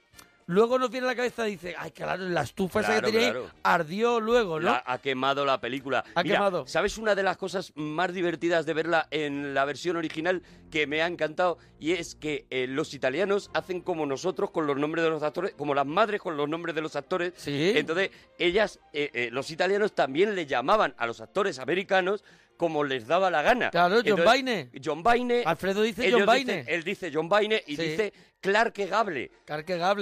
luego 0.52 0.78
nos 0.78 0.90
viene 0.92 1.08
a 1.08 1.10
la 1.12 1.16
cabeza 1.16 1.48
y 1.48 1.52
dice, 1.52 1.76
ay, 1.78 1.92
claro, 1.92 2.24
la 2.28 2.42
estufa 2.42 2.82
esa 2.82 2.90
Claro, 2.92 3.06
que 3.08 3.12
tenía 3.14 3.28
ahí 3.28 3.34
claro. 3.34 3.50
ardió 3.64 4.20
luego, 4.20 4.60
¿no? 4.60 4.72
La- 4.72 4.84
ha 4.86 4.98
quemado 5.00 5.46
la 5.46 5.60
película. 5.62 6.04
Ha 6.16 6.24
Mira, 6.24 6.36
quemado. 6.36 6.68
¿Sabes 6.68 6.98
una 6.98 7.16
de 7.16 7.24
las 7.24 7.38
cosas 7.38 7.72
más 7.76 8.14
divertidas 8.14 8.66
de 8.66 8.74
verla 8.74 9.08
en 9.12 9.54
la 9.54 9.66
versión 9.66 9.96
original 9.98 10.42
que 10.70 10.88
me 10.88 11.02
ha 11.02 11.08
encantado? 11.08 11.58
Y 11.80 11.94
es 11.94 12.16
que 12.16 12.46
eh, 12.50 12.68
los 12.68 12.94
italianos 12.94 13.50
hacen 13.54 13.82
como 13.82 14.06
nosotros 14.06 14.52
con 14.52 14.68
los 14.68 14.78
nombres 14.78 15.04
de 15.04 15.10
los 15.10 15.24
actores, 15.24 15.54
como 15.58 15.74
las 15.74 15.86
madres 15.88 16.22
con 16.22 16.38
los 16.38 16.48
nombres 16.50 16.76
de 16.76 16.82
los 16.82 16.96
actores. 16.96 17.34
Sí. 17.38 17.74
Entonces, 17.76 18.12
ellas, 18.38 18.80
eh, 18.94 19.10
eh, 19.14 19.30
los 19.32 19.50
italianos 19.52 19.94
también 19.96 20.36
le 20.36 20.46
llamaban 20.46 20.94
a 20.98 21.08
los 21.08 21.22
actores 21.22 21.60
americanos 21.60 22.24
como 22.58 22.84
les 22.84 23.08
daba 23.08 23.32
la 23.32 23.42
gana. 23.42 23.72
Claro, 23.72 23.96
John 23.96 24.20
Entonces, 24.20 24.26
Baine. 24.26 24.70
John 24.84 25.02
Baine. 25.02 25.44
Alfredo 25.48 25.82
dice 25.82 26.06
ellos 26.06 26.20
John 26.20 26.28
Baine. 26.28 26.64
él 26.68 26.84
dice 26.84 27.10
John 27.12 27.28
Baine 27.28 27.64
y 27.66 27.76
Sí. 27.76 27.82
dice 27.82 28.14
Clark 28.42 28.74
Gable. 28.76 29.32
Clark 29.46 29.68
verdad, 29.68 29.98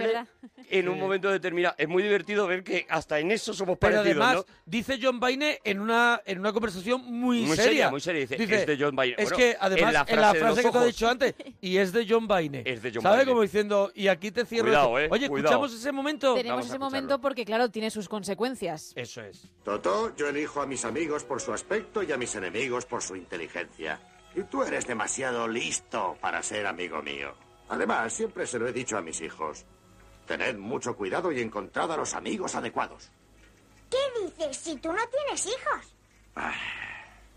es 0.00 0.12
Gable 0.12 0.26
en 0.70 0.88
un 0.88 0.98
momento 1.00 1.28
determinado. 1.30 1.74
Es 1.76 1.88
muy 1.88 2.02
divertido 2.02 2.46
ver 2.46 2.62
que 2.62 2.86
hasta 2.88 3.18
en 3.18 3.32
eso 3.32 3.52
somos 3.52 3.76
Pero 3.78 3.96
parecidos, 3.96 4.24
además, 4.24 4.46
¿no? 4.48 4.54
dice 4.64 4.98
John 5.02 5.18
Baine 5.18 5.58
en 5.64 5.80
una, 5.80 6.22
en 6.24 6.38
una 6.38 6.52
conversación 6.52 7.02
muy, 7.04 7.42
Muy 7.42 7.56
seria, 7.56 7.90
muy 7.90 8.00
seria. 8.00 8.20
Dice, 8.26 8.54
"Es 8.60 8.66
de 8.66 8.76
John 8.78 8.94
Baine". 8.94 9.16
Es 9.18 9.24
Bueno, 9.24 9.36
que, 9.36 9.56
además, 9.58 9.88
en 9.88 9.92
la 9.94 10.00
en 10.08 10.20
la 10.20 10.28
frase 10.34 10.38
frase 10.40 10.62
que 10.62 10.70
te 10.70 10.78
he 10.78 10.86
dicho 10.86 11.08
antes, 11.08 11.34
y 11.60 11.76
es 11.78 11.92
de 11.92 12.06
John 12.08 12.28
Baine. 12.28 12.62
Es 12.64 12.82
de 12.82 12.92
John 12.94 13.02
¿Sabe? 13.02 13.16
Baine. 13.16 13.30
Como 13.32 13.42
diciendo, 13.42 13.90
y 13.94 14.08
aquí 14.08 14.30
te 14.30 14.46
cierro. 14.46 14.66
Cuidado, 14.66 14.98
esto. 15.00 15.14
eh, 15.14 15.18
Oye, 15.18 15.28
cuidado. 15.28 15.48
escuchamos 15.54 15.74
ese 15.74 15.92
momento. 15.92 16.34
Tenemos 16.34 16.56
Vamos 16.58 16.66
ese 16.70 16.78
momento 16.78 17.20
porque, 17.20 17.44
claro, 17.44 17.68
tiene 17.68 17.90
sus 17.90 18.08
consecuencias. 18.08 18.92
Eso 18.94 19.22
es. 19.22 19.42
Toto, 19.64 20.14
yo 20.14 20.28
elijo 20.28 20.62
a 20.62 20.66
mis 20.66 20.84
amigos 20.84 21.24
por 21.24 21.40
su 21.40 21.52
aspecto 21.52 22.02
y 22.04 22.12
a 22.12 22.16
mis 22.16 22.32
enemigos 22.36 22.86
por 22.86 23.02
su 23.02 23.16
inteligencia. 23.16 23.98
Y 24.36 24.42
tú 24.42 24.62
eres 24.62 24.86
demasiado 24.86 25.48
listo 25.48 26.16
para 26.20 26.42
ser 26.42 26.66
amigo 26.66 27.02
mío. 27.02 27.34
Además, 27.68 28.12
siempre 28.12 28.46
se 28.46 28.58
lo 28.58 28.68
he 28.68 28.72
dicho 28.72 28.96
a 28.96 29.02
mis 29.02 29.20
hijos. 29.20 29.64
Tened 30.26 30.56
mucho 30.56 30.96
cuidado 30.96 31.30
y 31.32 31.40
encontrad 31.40 31.90
a 31.92 31.96
los 31.96 32.14
amigos 32.14 32.54
adecuados. 32.54 33.10
¿Qué 33.90 33.98
dices 34.20 34.56
si 34.56 34.76
tú 34.76 34.92
no 34.92 35.02
tienes 35.08 35.46
hijos? 35.46 35.94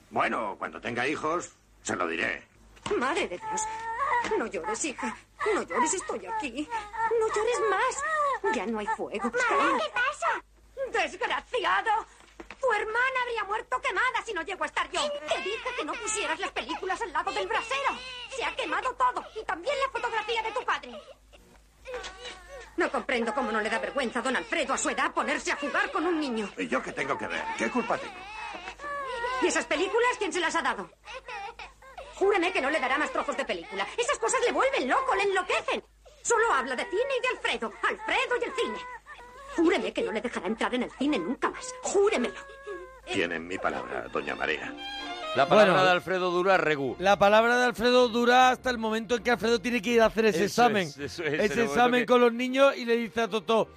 Bueno, 0.10 0.56
cuando 0.58 0.82
tenga 0.82 1.08
hijos, 1.08 1.52
se 1.84 1.96
lo 1.96 2.08
diré. 2.08 2.44
Madre 2.98 3.28
de 3.28 3.38
Dios. 3.38 3.62
No 4.38 4.48
llores, 4.48 4.86
hija. 4.86 5.16
No 5.54 5.62
llores, 5.64 5.94
estoy 5.94 6.26
aquí. 6.26 6.68
No 7.20 7.28
llores 7.28 7.62
más. 7.70 8.56
Ya 8.56 8.66
no 8.66 8.80
hay 8.80 8.88
fuego. 8.88 9.32
Mamá, 9.32 9.80
¿qué 9.80 9.92
pasa? 9.94 10.44
¡Desgraciado! 10.92 12.06
Tu 12.60 12.74
hermana 12.74 13.22
habría 13.24 13.44
muerto 13.46 13.82
quemada 13.82 14.22
si 14.26 14.34
no 14.34 14.42
llego 14.42 14.64
a 14.64 14.68
estar 14.68 14.90
yo. 14.92 15.02
Te 15.28 15.42
dije 15.42 15.70
que 15.78 15.86
no 15.86 15.94
pusieras 15.94 16.40
las 16.40 16.52
películas 16.52 17.02
al 17.02 17.14
lado 17.14 17.32
del 17.32 17.48
brasero. 17.48 17.98
Se 18.36 18.44
ha 18.44 18.56
quemado 18.56 18.94
todo. 18.96 19.24
Y 19.40 19.44
también 19.46 19.76
la 19.80 19.90
fotografía 19.92 20.44
de 20.44 20.52
tu 20.52 20.64
padre. 20.66 20.92
No 22.78 22.92
comprendo 22.92 23.34
cómo 23.34 23.52
no 23.52 23.62
le 23.62 23.70
da 23.70 23.80
vergüenza 23.80 24.20
a 24.20 24.22
don 24.22 24.36
Alfredo 24.36 24.74
a 24.74 24.78
su 24.78 24.90
edad 24.90 25.12
ponerse 25.14 25.52
a 25.52 25.56
jugar 25.56 25.92
con 25.92 26.06
un 26.06 26.20
niño. 26.20 26.50
¿Y 26.58 26.68
yo 26.68 26.82
qué 26.82 26.92
tengo 26.92 27.18
que 27.18 27.28
ver? 27.28 27.44
¿Qué 27.58 27.70
culpa 27.70 27.98
tengo? 27.98 28.14
¿Y 29.42 29.48
esas 29.48 29.66
películas 29.66 30.18
quién 30.18 30.32
se 30.34 30.40
las 30.40 30.56
ha 30.56 30.62
dado? 30.62 30.90
Júreme 32.16 32.52
que 32.52 32.62
no 32.62 32.70
le 32.70 32.80
dará 32.80 32.98
más 32.98 33.12
trozos 33.12 33.38
de 33.38 33.46
película. 33.46 33.88
Esas 33.98 34.20
cosas 34.20 34.42
le 34.42 34.52
vuelven 34.52 34.88
loco, 34.88 35.16
le 35.16 35.24
enloquecen. 35.24 35.84
Solo 36.22 36.54
habla 36.54 36.76
de 36.76 36.86
cine 36.86 37.18
y 37.18 37.22
de 37.22 37.28
Alfredo. 37.30 37.74
Alfredo 37.82 38.36
y 38.40 38.44
el 38.44 38.56
cine. 38.56 38.80
Júreme 39.60 39.92
que 39.94 40.02
no 40.04 40.12
le 40.12 40.22
dejará 40.22 40.48
entrar 40.48 40.74
en 40.74 40.84
el 40.84 40.92
cine 40.92 41.20
nunca 41.20 41.50
más. 41.50 41.74
Júremelo. 41.82 42.34
Tienen 43.12 43.48
mi 43.48 43.58
palabra, 43.58 44.08
doña 44.12 44.36
María. 44.36 44.74
La 45.36 45.48
palabra 45.48 45.74
Bueno. 45.74 45.86
de 45.86 45.92
Alfredo 45.92 46.32
Dura 46.32 46.58
Regu. 46.58 46.96
La 47.00 47.18
palabra 47.20 47.58
de 47.60 47.66
Alfredo 47.66 48.08
dura 48.10 48.50
hasta 48.50 48.70
el 48.70 48.78
momento 48.78 49.16
en 49.16 49.24
que 49.24 49.32
Alfredo 49.32 49.60
tiene 49.60 49.82
que 49.82 49.92
ir 49.92 50.02
a 50.02 50.06
hacer 50.08 50.26
ese 50.26 50.46
Eso 50.46 50.64
examen. 50.64 50.88
es, 50.88 50.98
eso 50.98 51.24
es, 51.24 51.34
en 51.34 51.42
ese 51.42 51.64
examen 51.66 52.02
que- 52.02 52.06
con 52.08 52.22
los 52.22 52.34
niños 52.34 52.76
y 52.78 52.86
le 52.86 52.96
dice 52.98 53.22
a 53.22 53.28
Toto, 53.28 53.70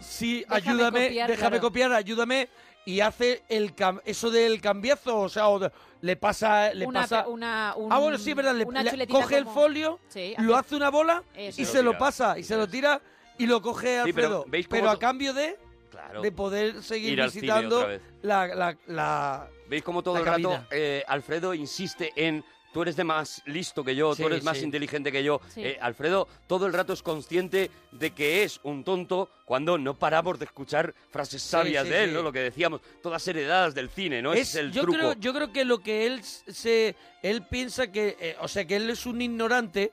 sí, 0.00 0.40
Déjame 0.48 0.56
ayúdame, 0.56 1.06
copiar, 1.06 1.30
déjame 1.30 1.50
claro. 1.50 1.62
copiar, 1.62 1.92
ayúdame. 1.92 2.48
Y 2.86 3.00
hace 3.00 3.42
el 3.48 3.74
cam- 3.74 4.02
eso 4.04 4.30
del 4.30 4.60
cambiazo, 4.60 5.20
o 5.20 5.28
sea, 5.30 5.48
o 5.48 5.58
de- 5.58 5.72
le 6.02 6.16
pasa... 6.16 6.74
Le 6.74 6.84
Una 6.86 7.00
pasa 7.02 7.24
pe- 7.24 7.30
una- 7.30 7.72
un- 7.76 7.90
ah, 7.90 7.98
bueno, 7.98 8.18
sí, 8.18 8.30
es 8.30 8.36
verdad. 8.36 8.54
Le, 8.54 8.64
una 8.66 8.82
le 8.82 8.90
chuletita 8.90 9.18
coge 9.20 9.38
el 9.38 9.46
folio, 9.46 10.00
Sí, 10.08 10.34
lo 10.38 10.54
hace- 10.54 10.76
una 10.76 10.90
bola 10.90 11.22
Eso. 11.34 11.62
y 11.62 11.64
Se 11.64 11.72
se 11.72 11.78
lo 11.78 11.84
lo 11.84 11.90
tira. 11.92 11.98
pasa. 11.98 12.38
Y 12.38 12.44
se 12.44 12.56
lo 12.58 12.68
tira 12.68 13.00
y 13.38 13.46
lo 13.46 13.60
coge 13.62 14.02
Sí, 14.04 14.12
pero 14.12 14.26
Alfredo. 14.26 14.44
¿veis 14.48 14.68
cómo 14.68 14.80
pero 14.80 14.90
a 14.90 14.94
to- 14.94 14.98
cambio 15.00 15.32
de, 15.34 15.56
Claro. 15.90 16.22
de 16.22 16.32
poder 16.32 16.82
seguir 16.82 17.12
Ir 17.12 17.22
al 17.22 17.30
cine 17.30 17.42
visitando 17.42 17.76
otra 17.78 17.88
vez. 17.88 18.02
la, 18.22 18.46
la, 18.48 18.76
la- 18.86 19.48
¿Veis 19.68 19.82
cómo 19.82 20.02
todo 20.02 20.14
la 20.14 20.20
el 20.20 20.26
rato 20.26 20.50
cabina. 20.50 20.68
eh, 20.70 21.04
Alfredo 21.06 21.54
insiste 21.54 22.12
en 22.16 22.44
tú 22.72 22.82
eres 22.82 22.96
de 22.96 23.04
más 23.04 23.40
listo 23.46 23.84
que 23.84 23.94
yo, 23.94 24.16
Sí, 24.16 24.22
tú 24.22 24.26
eres 24.28 24.42
más 24.42 24.58
sí. 24.58 24.64
inteligente 24.64 25.12
que 25.12 25.22
yo. 25.22 25.40
Sí. 25.50 25.62
Eh, 25.64 25.78
Alfredo 25.80 26.26
todo 26.48 26.66
el 26.66 26.72
rato 26.72 26.92
es 26.92 27.02
consciente 27.02 27.70
de 27.92 28.10
que 28.10 28.42
es 28.42 28.58
un 28.64 28.82
tonto 28.82 29.30
cuando 29.44 29.78
no 29.78 29.96
paramos 29.96 30.40
de 30.40 30.46
escuchar 30.46 30.92
frases 31.10 31.40
sabias 31.40 31.84
sí, 31.84 31.90
de 31.92 32.02
él, 32.02 32.10
sí. 32.10 32.16
¿no? 32.16 32.22
Lo 32.22 32.32
que 32.32 32.40
decíamos, 32.40 32.80
todas 33.00 33.26
heredadas 33.28 33.76
del 33.76 33.88
cine, 33.90 34.20
¿no? 34.20 34.32
Ese 34.32 34.42
es, 34.42 34.54
el 34.56 34.72
yo 34.72 34.82
truco. 34.82 34.98
creo 34.98 35.12
yo 35.12 35.32
creo 35.32 35.52
que 35.52 35.64
lo 35.64 35.78
que 35.78 36.06
él 36.06 36.20
se 36.24 36.96
él 37.22 37.42
piensa 37.48 37.92
que 37.92 38.16
eh, 38.18 38.36
o 38.40 38.48
sea 38.48 38.64
que 38.64 38.74
él 38.74 38.90
es 38.90 39.06
un 39.06 39.22
ignorante 39.22 39.92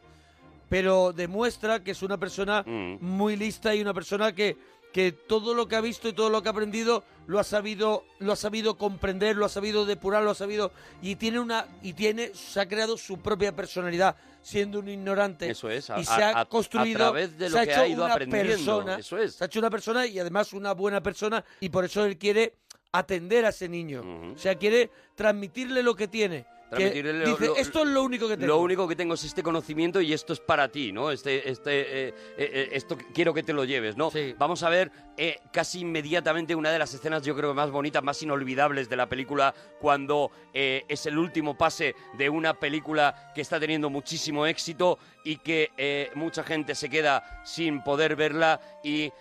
pero 0.71 1.11
demuestra 1.11 1.83
que 1.83 1.91
es 1.91 2.01
una 2.01 2.17
persona 2.17 2.63
Mm. 2.65 2.95
muy 3.01 3.35
lista 3.35 3.75
y 3.75 3.81
una 3.81 3.93
persona 3.93 4.33
que 4.33 4.55
que 4.93 5.13
todo 5.13 5.53
lo 5.53 5.69
que 5.69 5.77
ha 5.77 5.81
visto 5.81 6.09
y 6.09 6.13
todo 6.13 6.29
lo 6.29 6.41
que 6.41 6.49
ha 6.49 6.51
aprendido 6.51 7.03
lo 7.27 7.39
ha 7.39 7.45
sabido 7.45 8.03
lo 8.19 8.33
ha 8.33 8.35
sabido 8.35 8.77
comprender 8.77 9.35
lo 9.37 9.45
ha 9.45 9.49
sabido 9.49 9.85
depurar 9.85 10.21
lo 10.23 10.31
ha 10.31 10.35
sabido 10.35 10.71
y 11.01 11.15
tiene 11.15 11.39
una 11.39 11.65
y 11.81 11.93
tiene 11.93 12.31
se 12.33 12.59
ha 12.59 12.67
creado 12.67 12.97
su 12.97 13.17
propia 13.19 13.53
personalidad 13.55 14.15
siendo 14.41 14.79
un 14.79 14.89
ignorante 14.89 15.49
Eso 15.49 15.69
es, 15.69 15.89
a- 15.89 15.99
y 15.99 16.03
se 16.05 16.11
ha 16.23 16.29
a- 16.37 16.41
a 16.41 16.45
construido 16.45 16.97
través 16.99 17.37
de 17.37 17.49
lo 17.49 17.55
se 17.55 17.59
ha 17.61 17.65
que 17.65 17.71
hecho 17.71 17.81
ha 17.81 17.87
ido 17.87 18.03
una 18.05 18.13
aprendiendo, 18.15 18.47
persona 18.49 18.95
eso 18.97 19.17
es. 19.17 19.35
se 19.35 19.43
ha 19.43 19.47
hecho 19.47 19.59
una 19.59 19.69
persona 19.69 20.05
y 20.07 20.19
además 20.19 20.51
una 20.53 20.73
buena 20.73 21.01
persona 21.03 21.43
y 21.61 21.69
por 21.69 21.83
eso 21.85 22.03
él 22.05 22.17
quiere 22.17 22.53
atender 22.93 23.45
a 23.45 23.49
ese 23.49 23.69
niño. 23.69 24.03
O 24.35 24.37
sea, 24.37 24.55
quiere 24.55 24.89
transmitirle 25.15 25.81
lo 25.83 25.95
que 25.95 26.09
tiene. 26.09 26.45
Que 26.71 26.77
Transmitirle 26.77 27.13
lo- 27.25 27.29
dice, 27.31 27.45
lo- 27.47 27.55
esto 27.57 27.81
es 27.83 27.87
lo 27.89 28.01
único 28.03 28.29
que 28.29 28.37
tengo. 28.37 28.47
Lo 28.47 28.59
único 28.61 28.87
que 28.87 28.95
tengo 28.95 29.15
es 29.15 29.25
este 29.25 29.43
conocimiento 29.43 29.99
y 29.99 30.13
esto 30.13 30.31
es 30.31 30.39
para 30.39 30.69
ti, 30.69 30.93
¿no? 30.93 31.11
Este, 31.11 31.49
este, 31.49 31.81
eh, 31.81 32.07
eh, 32.07 32.13
eh, 32.37 32.69
esto 32.71 32.97
quiero 33.13 33.33
que 33.33 33.43
te 33.43 33.51
lo 33.51 33.65
lleves, 33.65 33.97
¿no? 33.97 34.09
Sí. 34.09 34.33
Vamos 34.37 34.63
a 34.63 34.69
ver 34.69 34.89
eh, 35.17 35.39
casi 35.51 35.81
inmediatamente 35.81 36.55
una 36.55 36.71
de 36.71 36.79
las 36.79 36.93
escenas, 36.93 37.23
yo 37.23 37.35
creo, 37.35 37.53
más 37.53 37.71
bonitas, 37.71 38.01
más 38.01 38.23
inolvidables 38.23 38.87
de 38.87 38.95
la 38.95 39.09
película, 39.09 39.53
cuando 39.81 40.31
es 40.53 41.05
el 41.05 41.17
último 41.17 41.57
pase 41.57 41.93
de 42.17 42.29
una 42.29 42.53
película 42.53 43.31
que 43.35 43.41
está 43.41 43.59
teniendo 43.59 43.89
muchísimo 43.89 44.45
éxito 44.45 44.97
y 45.25 45.35
que 45.37 46.09
mucha 46.15 46.43
gente 46.43 46.73
se 46.73 46.89
queda 46.89 47.41
sin 47.43 47.83
poder 47.83 48.15
verla 48.15 48.61
y 48.83 49.11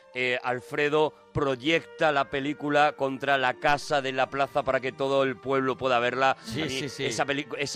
Alfredo 0.45 1.13
proyecta 1.33 2.13
la 2.13 2.31
película 2.31 2.93
contra 2.93 3.39
la 3.39 3.55
casa 3.55 4.01
de 4.03 4.13
la 4.13 4.29
plaza 4.31 4.63
para 4.63 4.81
que 4.81 4.93
todo 4.93 5.23
el 5.25 5.37
pueblo 5.37 5.77
pueda 5.77 5.99
verla. 5.99 6.37
Sí, 6.45 6.63
A 6.63 6.69
sí, 6.69 6.89
sí. 6.89 7.05
Esa, 7.07 7.25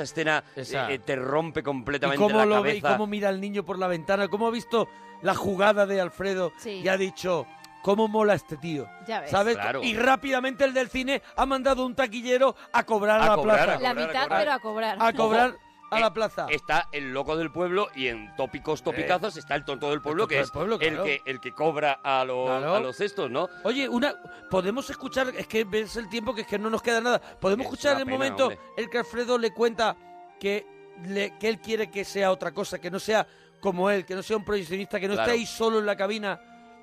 escena 0.04 0.44
Esa. 0.56 0.90
eh, 0.90 0.98
te 0.98 1.16
rompe 1.16 1.60
y 1.60 1.62
completamente 1.62 2.22
cómo 2.22 2.38
la 2.38 2.46
lo 2.46 2.62
ve 2.62 2.76
y 2.76 2.80
cabeza. 2.80 2.96
cómo 2.98 3.06
mira 3.06 3.28
al 3.28 3.40
niño 3.40 3.64
por 3.64 3.78
la 3.78 3.86
ventana, 3.86 4.28
cómo 4.28 4.46
ha 4.46 4.50
visto 4.50 4.88
la 5.22 5.34
jugada 5.34 5.86
de 5.86 6.00
Alfredo 6.00 6.52
Sí. 6.58 6.80
y 6.84 6.88
ha 6.88 6.96
dicho, 6.96 7.46
¿cómo 7.82 8.08
mola 8.08 8.34
este 8.34 8.56
tío? 8.56 8.86
Ya 9.06 9.20
ves. 9.20 9.30
¿Sabes? 9.30 9.56
Claro. 9.56 9.82
Y 9.82 9.94
rápidamente 9.94 10.64
el 10.64 10.74
del 10.74 10.88
cine 10.88 11.22
ha 11.36 11.46
mandado 11.46 11.86
un 11.86 11.94
taquillero 11.94 12.54
a 12.72 12.84
cobrar 12.84 13.20
a, 13.20 13.24
A 13.24 13.28
la 13.30 13.34
cobrar, 13.36 13.56
plaza. 13.64 13.72
a 13.78 13.80
La 13.80 13.90
cobrar, 13.90 14.08
mitad, 14.08 14.22
cobrar. 14.24 14.38
pero 14.40 14.52
a 14.52 14.58
cobrar. 14.58 14.96
A 15.00 15.12
cobrar 15.12 15.56
a 15.94 15.98
Eh, 15.98 16.00
la 16.02 16.12
plaza. 16.12 16.46
Está 16.50 16.88
el 16.92 17.12
loco 17.12 17.36
del 17.36 17.50
pueblo 17.50 17.88
y 17.94 18.08
en 18.08 18.34
tópicos 18.36 18.82
topicazos 18.82 19.36
está 19.36 19.54
el 19.54 19.64
tonto 19.64 19.90
del 19.90 20.00
pueblo, 20.02 20.26
que 20.28 20.36
del 20.36 20.44
es 20.44 20.50
pueblo, 20.50 20.78
el, 20.80 21.02
que, 21.02 21.22
el 21.24 21.40
que 21.40 21.52
cobra 21.52 22.00
a, 22.02 22.24
los 22.24 22.46
Claro. 22.46 22.74
a 22.74 22.80
los 22.80 22.96
cestos, 22.96 23.30
¿no? 23.30 23.48
Oye, 23.64 23.88
una 23.88 24.14
podemos 24.50 24.88
escuchar, 24.90 25.32
es 25.36 25.46
que 25.46 25.64
ves 25.64 25.96
el 25.96 26.08
tiempo 26.08 26.34
que 26.34 26.42
es 26.42 26.46
que 26.46 26.58
no 26.58 26.70
nos 26.70 26.82
queda 26.82 27.00
nada. 27.00 27.20
Podemos 27.20 27.66
Es 27.66 27.72
escuchar 27.72 27.92
una 27.94 28.00
el 28.00 28.06
pena, 28.06 28.16
momento 28.18 28.42
hombre. 28.44 28.58
el 28.76 28.90
que 28.90 28.98
Alfredo 28.98 29.38
le 29.38 29.52
cuenta 29.52 29.96
que 30.40 30.66
le- 31.04 31.36
que 31.38 31.48
él 31.48 31.60
quiere 31.60 31.90
que 31.90 32.04
sea 32.04 32.30
otra 32.30 32.52
cosa, 32.52 32.78
que 32.80 32.90
no 32.90 32.98
sea 33.00 33.26
como 33.60 33.90
él, 33.90 34.04
que 34.04 34.14
no 34.14 34.22
sea 34.22 34.36
un 34.36 34.44
proyeccionista, 34.44 35.00
que 35.00 35.08
no 35.08 35.14
Claro. 35.14 35.30
esté 35.30 35.40
ahí 35.40 35.46
solo 35.46 35.78
en 35.78 35.86
la 35.86 35.96
cabina. 35.96 36.40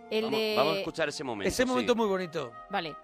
El 0.10 0.26
Vamos, 0.26 0.40
de... 0.40 0.54
vamos 0.58 0.74
a 0.76 0.78
escuchar 0.80 1.08
ese 1.10 1.24
momento. 1.24 1.48
Ese 1.48 1.64
sí. 1.64 1.70
momento 1.70 1.96
muy 1.96 2.08
bonito. 2.08 2.52
Vale. 2.70 2.96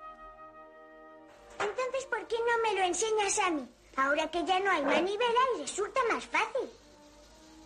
Entonces, 1.60 2.06
¿por 2.10 2.28
qué 2.28 2.36
no 2.36 2.70
me 2.70 2.80
lo 2.80 2.86
enseñas 2.86 3.40
a 3.40 3.52
mí? 3.52 3.68
Ahora 3.98 4.30
que 4.30 4.46
ya 4.46 4.60
no 4.60 4.70
hay 4.72 4.86
manivela 4.86 5.42
resulta 5.60 6.00
más 6.12 6.26
fácil. 6.28 6.70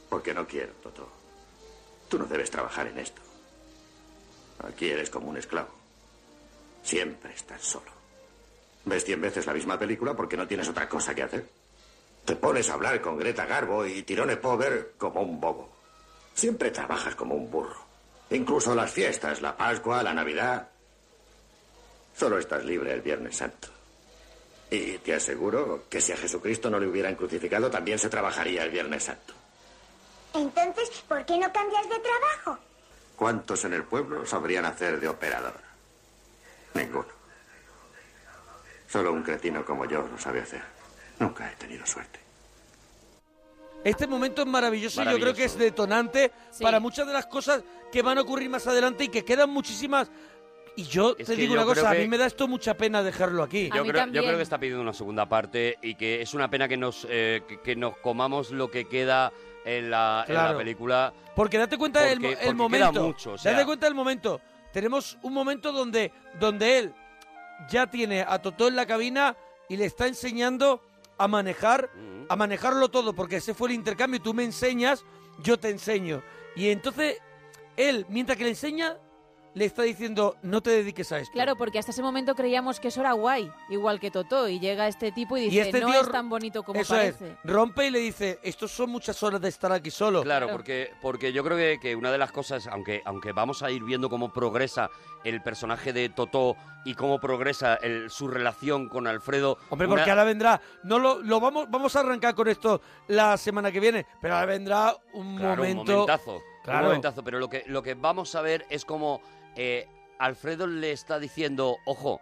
Porque 0.09 0.34
no 0.34 0.47
quiero, 0.47 0.71
Toto. 0.82 1.07
Tú 2.09 2.17
no 2.17 2.25
debes 2.25 2.49
trabajar 2.49 2.88
en 2.88 2.99
esto. 2.99 3.21
Aquí 4.67 4.89
eres 4.89 5.09
como 5.09 5.29
un 5.29 5.38
esclavo. 5.38 5.69
Siempre 6.84 7.34
estás 7.34 7.61
solo. 7.61 7.91
Ves 8.86 9.03
cien 9.03 9.21
veces 9.21 9.45
la 9.45 9.53
misma 9.53 9.77
película 9.77 10.15
porque 10.15 10.38
no 10.38 10.47
tienes 10.47 10.69
otra 10.69 10.88
cosa 10.88 11.13
que 11.13 11.23
hacer. 11.23 11.47
Te 12.25 12.36
pones 12.36 12.69
a 12.69 12.73
hablar 12.73 13.01
con 13.01 13.17
Greta 13.17 13.45
Garbo 13.45 13.86
y 13.86 14.03
Tirone 14.03 14.38
Pover 14.38 14.93
como 14.97 15.21
un 15.21 15.39
bobo. 15.39 15.69
Siempre 16.34 16.71
trabajas 16.71 17.15
como 17.15 17.36
un 17.36 17.51
burro. 17.51 17.86
Incluso 18.29 18.73
las 18.73 18.91
fiestas, 18.91 19.41
la 19.41 19.57
Pascua, 19.57 20.01
la 20.01 20.13
Navidad. 20.13 20.69
Solo 22.15 22.38
estás 22.38 22.63
libre 22.63 22.93
el 22.93 23.01
Viernes 23.01 23.36
Santo. 23.36 23.80
Y 24.72 24.97
te 24.99 25.13
aseguro 25.13 25.84
que 25.89 25.99
si 25.99 26.13
a 26.13 26.17
Jesucristo 26.17 26.69
no 26.69 26.80
le 26.80 26.88
hubieran 26.88 27.15
crucificado, 27.15 27.69
también 27.69 27.99
se 27.99 28.09
trabajaría 28.09 28.63
el 28.63 28.69
Viernes 28.72 29.03
Santo. 29.03 29.34
Entonces, 30.34 30.89
¿por 31.09 31.26
qué 31.26 31.38
no 31.38 31.51
cambias 31.51 31.89
de 31.89 31.99
trabajo? 31.99 32.57
¿Cuántos 33.17 33.65
en 33.65 33.74
el 33.74 33.84
pueblo 33.84 34.26
sabrían 34.26 34.63
hacer 34.63 34.99
de 35.01 35.09
operador? 35.09 35.59
Ninguno. 36.74 37.05
Solo 38.89 39.11
un 39.11 39.24
cretino 39.24 39.65
como 39.65 39.86
yo 39.86 40.07
lo 40.07 40.17
sabe 40.17 40.39
hacer. 40.39 40.61
Nunca 41.19 41.51
he 41.51 41.55
tenido 41.57 41.86
suerte. 41.86 42.19
Este 43.84 44.07
momento 44.07 44.41
es 44.41 44.47
maravilloso, 44.47 45.01
y 45.03 45.05
yo 45.05 45.19
creo 45.19 45.34
que 45.34 45.45
es 45.45 45.57
detonante 45.57 46.32
Sí. 46.51 46.63
para 46.63 46.80
muchas 46.80 47.07
de 47.07 47.13
las 47.13 47.26
cosas 47.26 47.61
que 47.91 48.01
van 48.01 48.17
a 48.17 48.22
ocurrir 48.22 48.49
más 48.49 48.65
adelante 48.67 49.03
y 49.03 49.09
que 49.09 49.26
quedan 49.26 49.49
muchísimas. 49.49 50.09
Y 50.82 50.86
yo 50.86 51.15
Es 51.17 51.27
te 51.27 51.36
digo 51.36 51.53
yo 51.55 51.59
una 51.61 51.65
cosa, 51.65 51.82
creo 51.82 51.91
a 51.91 51.95
que- 51.95 52.01
mí 52.01 52.07
me 52.07 52.17
da 52.17 52.25
esto 52.25 52.47
mucha 52.47 52.75
pena 52.75 53.03
dejarlo 53.03 53.43
aquí. 53.43 53.69
A 53.71 53.75
Yo 53.77 53.84
mí 53.84 53.89
creo, 53.91 54.05
yo 54.07 54.23
creo 54.23 54.38
que 54.38 54.43
está 54.43 54.57
pidiendo 54.59 54.82
una 54.82 54.93
segunda 54.93 55.27
parte 55.27 55.77
y 55.82 55.95
que 55.95 56.21
es 56.21 56.34
una 56.34 56.49
pena 56.49 56.67
que 56.67 56.77
nos, 56.77 57.05
eh, 57.09 57.43
que, 57.47 57.59
que 57.61 57.75
nos 57.75 57.97
comamos 57.97 58.51
lo 58.51 58.69
que 58.71 58.86
queda 58.88 59.32
en 59.65 59.89
la, 59.91 60.25
en 60.27 60.34
la 60.36 60.57
película. 60.57 61.13
Porque 61.36 61.57
date 61.57 61.77
cuenta 61.77 62.01
del 62.01 62.19
Porque- 62.19 62.36
mo- 62.36 62.41
el 62.41 62.55
porque 62.57 62.75
queda 62.77 62.86
momento. 62.88 63.03
mucho, 63.07 63.32
o 63.34 63.38
sea. 63.38 63.51
Date 63.51 63.65
cuenta 63.65 63.86
del 63.86 63.95
momento. 63.95 64.41
Tenemos 64.73 65.17
un 65.21 65.34
momento 65.34 65.71
donde, 65.71 66.11
donde 66.39 66.77
él 66.79 66.93
ya 67.69 67.88
tiene 67.88 68.21
a 68.27 68.39
Totó 68.41 68.67
en 68.67 68.75
la 68.75 68.86
cabina 68.86 69.36
y 69.69 69.77
le 69.77 69.86
está 69.86 70.07
enseñando 70.07 70.82
a 71.17 71.27
manejar, 71.27 71.89
Mm. 71.95 72.25
a 72.29 72.36
manejarlo 72.36 72.89
todo, 72.89 73.13
porque 73.13 73.36
ese 73.38 73.53
fue 73.53 73.69
el 73.69 73.75
intercambio. 73.75 74.21
Tú 74.21 74.34
me 74.34 74.43
enseñas, 74.43 75.03
yo 75.43 75.59
te 75.59 75.69
enseño. 75.69 76.23
Y 76.55 76.69
entonces 76.69 77.17
él, 77.77 78.05
mientras 78.09 78.38
que 78.38 78.45
le 78.45 78.49
enseña, 78.51 78.97
le 79.54 79.66
está 79.66 79.82
diciendo, 79.84 80.38
no 80.43 80.62
te 80.62 80.70
dediques 80.70 81.12
a 81.12 81.20
esto. 81.20 81.34
Claro, 81.34 81.56
porque 81.58 81.78
hasta 81.80 81.91
ese 81.91 82.02
momento 82.02 82.36
creíamos 82.36 82.80
que 82.80 82.88
eso 82.88 83.02
era 83.02 83.12
guay, 83.12 83.52
igual 83.70 83.99
que 83.99 84.10
Totó, 84.12 84.47
y 84.47 84.60
llega 84.60 84.88
este 84.88 85.12
tipo 85.12 85.36
y 85.38 85.41
dice, 85.41 85.56
Y 85.56 85.60
este 85.60 85.82
no 85.82 85.88
tío 85.91 86.02
es 86.02 86.10
tan 86.12 86.30
bonito 86.30 86.64
como 86.64 86.80
Eso 86.80 86.93
parece. 86.93 87.32
es, 87.32 87.38
rompe 87.43 87.88
y 87.88 87.89
le 87.89 87.99
dice, 87.99 88.39
estos 88.43 88.72
son 88.72 88.89
muchas 88.89 89.22
horas 89.24 89.41
de 89.41 89.49
estar 89.49 89.72
aquí 89.72 89.91
solo. 89.91 90.24
Claro, 90.24 90.45
Claro. 90.45 90.58
porque, 90.58 90.91
porque 91.02 91.34
yo 91.34 91.43
creo 91.43 91.58
que, 91.58 91.80
que 91.82 91.95
una 91.95 92.12
de 92.12 92.18
las 92.18 92.32
cosas, 92.32 92.68
aunque, 92.68 93.02
aunque 93.06 93.34
vamos 93.34 93.62
a 93.64 93.70
ir 93.72 93.84
viendo 93.84 94.10
cómo 94.10 94.32
progresa 94.32 94.89
el 95.24 95.41
personaje 95.41 95.91
de 95.93 96.10
Totó 96.10 96.56
y 96.86 96.95
cómo 96.95 97.20
progresa 97.20 97.76
el- 97.76 98.10
su 98.10 98.28
relación 98.28 98.88
con 98.89 99.06
Alfredo. 99.06 99.58
Hombre, 99.70 99.86
una- 99.88 99.95
porque 99.97 100.10
ahora 100.12 100.24
vendrá, 100.24 100.62
no 100.84 100.97
lo, 100.97 101.22
lo 101.22 101.39
vamos, 101.39 101.70
vamos 101.70 101.95
a 101.95 101.99
arrancar 101.99 102.34
con 102.36 102.47
esto 102.47 102.82
la 103.08 103.36
semana 103.38 103.72
que 103.72 103.80
viene, 103.82 104.06
pero 104.22 104.34
ahora 104.36 104.45
vendrá 104.47 104.95
un 105.14 105.38
Claro, 105.38 105.58
momento. 105.64 105.82
un 105.82 105.88
momentazo. 105.99 106.41
Claro. 106.64 106.80
Un 106.80 106.86
momentazo, 106.86 107.24
pero 107.24 107.39
lo 107.39 107.49
que, 107.49 107.64
lo 107.68 107.82
que 107.84 107.95
vamos 107.95 108.34
a 108.36 108.41
ver 108.41 108.66
es 108.70 108.86
como 108.86 109.20
eh, 109.56 109.88
Alfredo 110.20 110.68
le 110.68 110.91
está 110.91 111.20
diciendo, 111.20 111.78
ojo, 111.86 112.22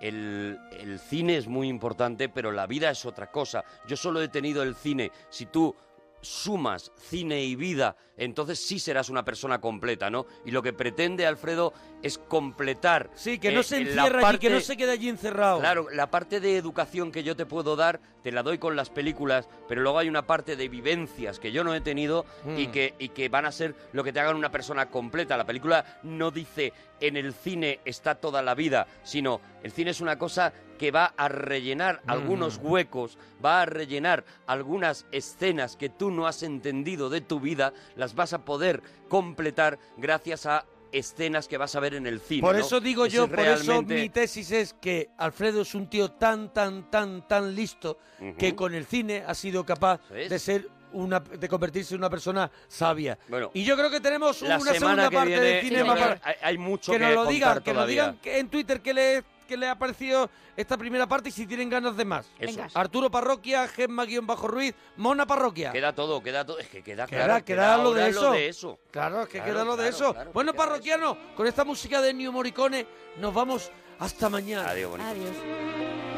el, 0.00 0.58
el 0.78 0.98
cine 0.98 1.36
es 1.36 1.46
muy 1.46 1.68
importante, 1.68 2.28
pero 2.28 2.52
la 2.52 2.66
vida 2.66 2.90
es 2.90 3.04
otra 3.04 3.30
cosa. 3.30 3.64
Yo 3.86 3.96
solo 3.96 4.22
he 4.22 4.28
tenido 4.28 4.62
el 4.62 4.74
cine. 4.74 5.10
Si 5.28 5.46
tú 5.46 5.74
sumas 6.20 6.92
cine 6.96 7.42
y 7.44 7.56
vida, 7.56 7.96
entonces 8.16 8.58
sí 8.58 8.78
serás 8.78 9.08
una 9.08 9.24
persona 9.24 9.60
completa, 9.60 10.10
¿no? 10.10 10.26
Y 10.44 10.50
lo 10.50 10.62
que 10.62 10.72
pretende 10.72 11.26
Alfredo 11.26 11.72
es 12.02 12.18
completar. 12.18 13.10
Sí, 13.14 13.38
que 13.38 13.50
no 13.52 13.60
eh, 13.60 13.64
se 13.64 13.78
encierra 13.78 14.04
allí, 14.28 14.38
que 14.38 14.48
parte- 14.48 14.50
no 14.50 14.60
se 14.60 14.76
quede 14.76 14.92
allí 14.92 15.08
encerrado. 15.08 15.60
Claro, 15.60 15.88
la 15.90 16.10
parte 16.10 16.40
de 16.40 16.56
educación 16.56 17.12
que 17.12 17.22
yo 17.22 17.36
te 17.36 17.46
puedo 17.46 17.76
dar, 17.76 18.00
te 18.22 18.32
la 18.32 18.42
doy 18.42 18.58
con 18.58 18.76
las 18.76 18.90
películas, 18.90 19.48
pero 19.68 19.80
luego 19.80 19.98
hay 19.98 20.08
una 20.08 20.26
parte 20.26 20.56
de 20.56 20.68
vivencias 20.68 21.38
que 21.38 21.52
yo 21.52 21.64
no 21.64 21.74
he 21.74 21.80
tenido 21.80 22.26
y, 22.56 22.66
Mm. 22.68 22.70
que, 22.72 22.94
y 22.98 23.08
que 23.10 23.28
van 23.28 23.46
a 23.46 23.52
ser 23.52 23.74
lo 23.92 24.04
que 24.04 24.12
te 24.12 24.20
hagan 24.20 24.36
una 24.36 24.50
persona 24.50 24.86
completa. 24.90 25.36
La 25.36 25.46
película 25.46 26.00
no 26.02 26.30
dice 26.30 26.72
en 27.00 27.16
el 27.16 27.32
cine 27.34 27.80
está 27.84 28.14
toda 28.14 28.42
la 28.42 28.54
vida, 28.54 28.86
sino 29.02 29.40
el 29.62 29.72
cine 29.72 29.90
es 29.90 30.00
una 30.00 30.18
cosa 30.18 30.52
que 30.78 30.90
va 30.90 31.12
a 31.16 31.28
rellenar 31.28 32.00
algunos 32.06 32.58
Mm. 32.58 32.66
huecos, 32.66 33.18
va 33.44 33.62
a 33.62 33.66
rellenar 33.66 34.24
algunas 34.46 35.06
escenas 35.12 35.76
que 35.76 35.90
tú 35.90 36.10
no 36.10 36.26
has 36.26 36.42
entendido 36.42 37.10
de 37.10 37.20
tu 37.20 37.38
vida, 37.38 37.72
las 37.96 38.14
vas 38.14 38.32
a 38.32 38.44
poder 38.44 38.82
completar 39.08 39.78
gracias 39.98 40.46
a 40.46 40.64
escenas 40.92 41.46
que 41.46 41.58
vas 41.58 41.76
a 41.76 41.80
ver 41.80 41.94
en 41.94 42.06
el 42.06 42.18
cine. 42.20 42.40
Por 42.40 42.54
¿no? 42.56 42.60
eso 42.60 42.80
digo 42.80 43.06
yo, 43.06 43.24
es 43.24 43.30
por 43.30 43.40
eso 43.40 43.82
mi 43.82 44.08
tesis 44.08 44.50
es 44.50 44.72
que 44.74 45.10
Alfredo 45.18 45.60
es 45.62 45.74
un 45.74 45.88
tío 45.88 46.12
tan, 46.12 46.52
tan, 46.52 46.90
tan, 46.90 47.28
tan 47.28 47.54
listo 47.54 47.98
que 48.38 48.56
con 48.56 48.74
el 48.74 48.86
cine 48.86 49.22
ha 49.26 49.34
sido 49.34 49.64
capaz 49.64 50.00
de 50.08 50.38
ser 50.38 50.68
una, 50.92 51.20
de 51.20 51.48
convertirse 51.48 51.94
en 51.94 52.00
una 52.00 52.10
persona 52.10 52.50
sabia. 52.68 53.18
Bueno, 53.28 53.50
y 53.54 53.64
yo 53.64 53.76
creo 53.76 53.90
que 53.90 54.00
tenemos 54.00 54.42
la 54.42 54.58
una 54.58 54.72
semana 54.72 55.02
segunda 55.04 55.08
que 55.10 55.16
parte 55.16 55.30
viene 55.30 55.46
del 55.46 55.60
Sí, 55.62 55.68
cinema 55.68 55.94
para- 55.94 56.20
hay, 56.22 56.34
hay 56.42 56.58
mucho 56.58 56.92
que 56.92 56.98
que, 56.98 57.04
nos 57.04 57.14
lo 57.14 57.26
digan, 57.26 57.62
que 57.62 57.72
nos 57.74 57.86
digan 57.88 58.18
que 58.18 58.38
en 58.38 58.48
Twitter 58.48 58.80
qué 58.80 58.94
les, 58.94 59.24
qué 59.48 59.56
le 59.56 59.68
ha 59.68 59.76
parecido 59.78 60.30
esta 60.56 60.76
primera 60.76 61.06
parte 61.06 61.30
y 61.30 61.32
si 61.32 61.46
tienen 61.46 61.70
ganas 61.70 61.96
de 61.96 62.04
más. 62.04 62.26
Eso. 62.38 62.62
Arturo 62.74 63.10
Parroquia, 63.10 63.66
Gemma-Ruiz, 63.68 64.74
Mona 64.96 65.26
Parroquia. 65.26 65.72
Queda 65.72 65.94
todo, 65.94 66.22
queda 66.22 66.44
todo. 66.44 66.58
Es 66.58 66.68
que 66.68 66.82
queda 66.82 67.06
Queda, 67.06 67.24
claro. 67.24 67.44
queda 67.44 67.76
lo 67.78 67.94
de 67.94 68.08
eso. 68.10 68.22
Lo 68.22 68.32
de 68.32 68.48
eso. 68.48 68.78
Claro, 68.90 69.22
es 69.22 69.28
que 69.28 69.38
Claro, 69.38 69.52
queda 69.52 69.64
lo 69.64 69.76
de 69.76 69.88
eso. 69.88 70.12
claro, 70.12 70.30
bueno, 70.34 70.52
parroquiano, 70.52 71.16
con 71.36 71.46
esta 71.46 71.64
música 71.64 72.02
de 72.02 72.12
New 72.12 72.30
Morricone 72.32 72.86
nos 73.18 73.32
vamos 73.32 73.70
hasta 73.98 74.28
mañana. 74.28 74.68
Adiós, 74.68 74.90
bonito. 74.90 75.08
Adiós. 75.10 76.09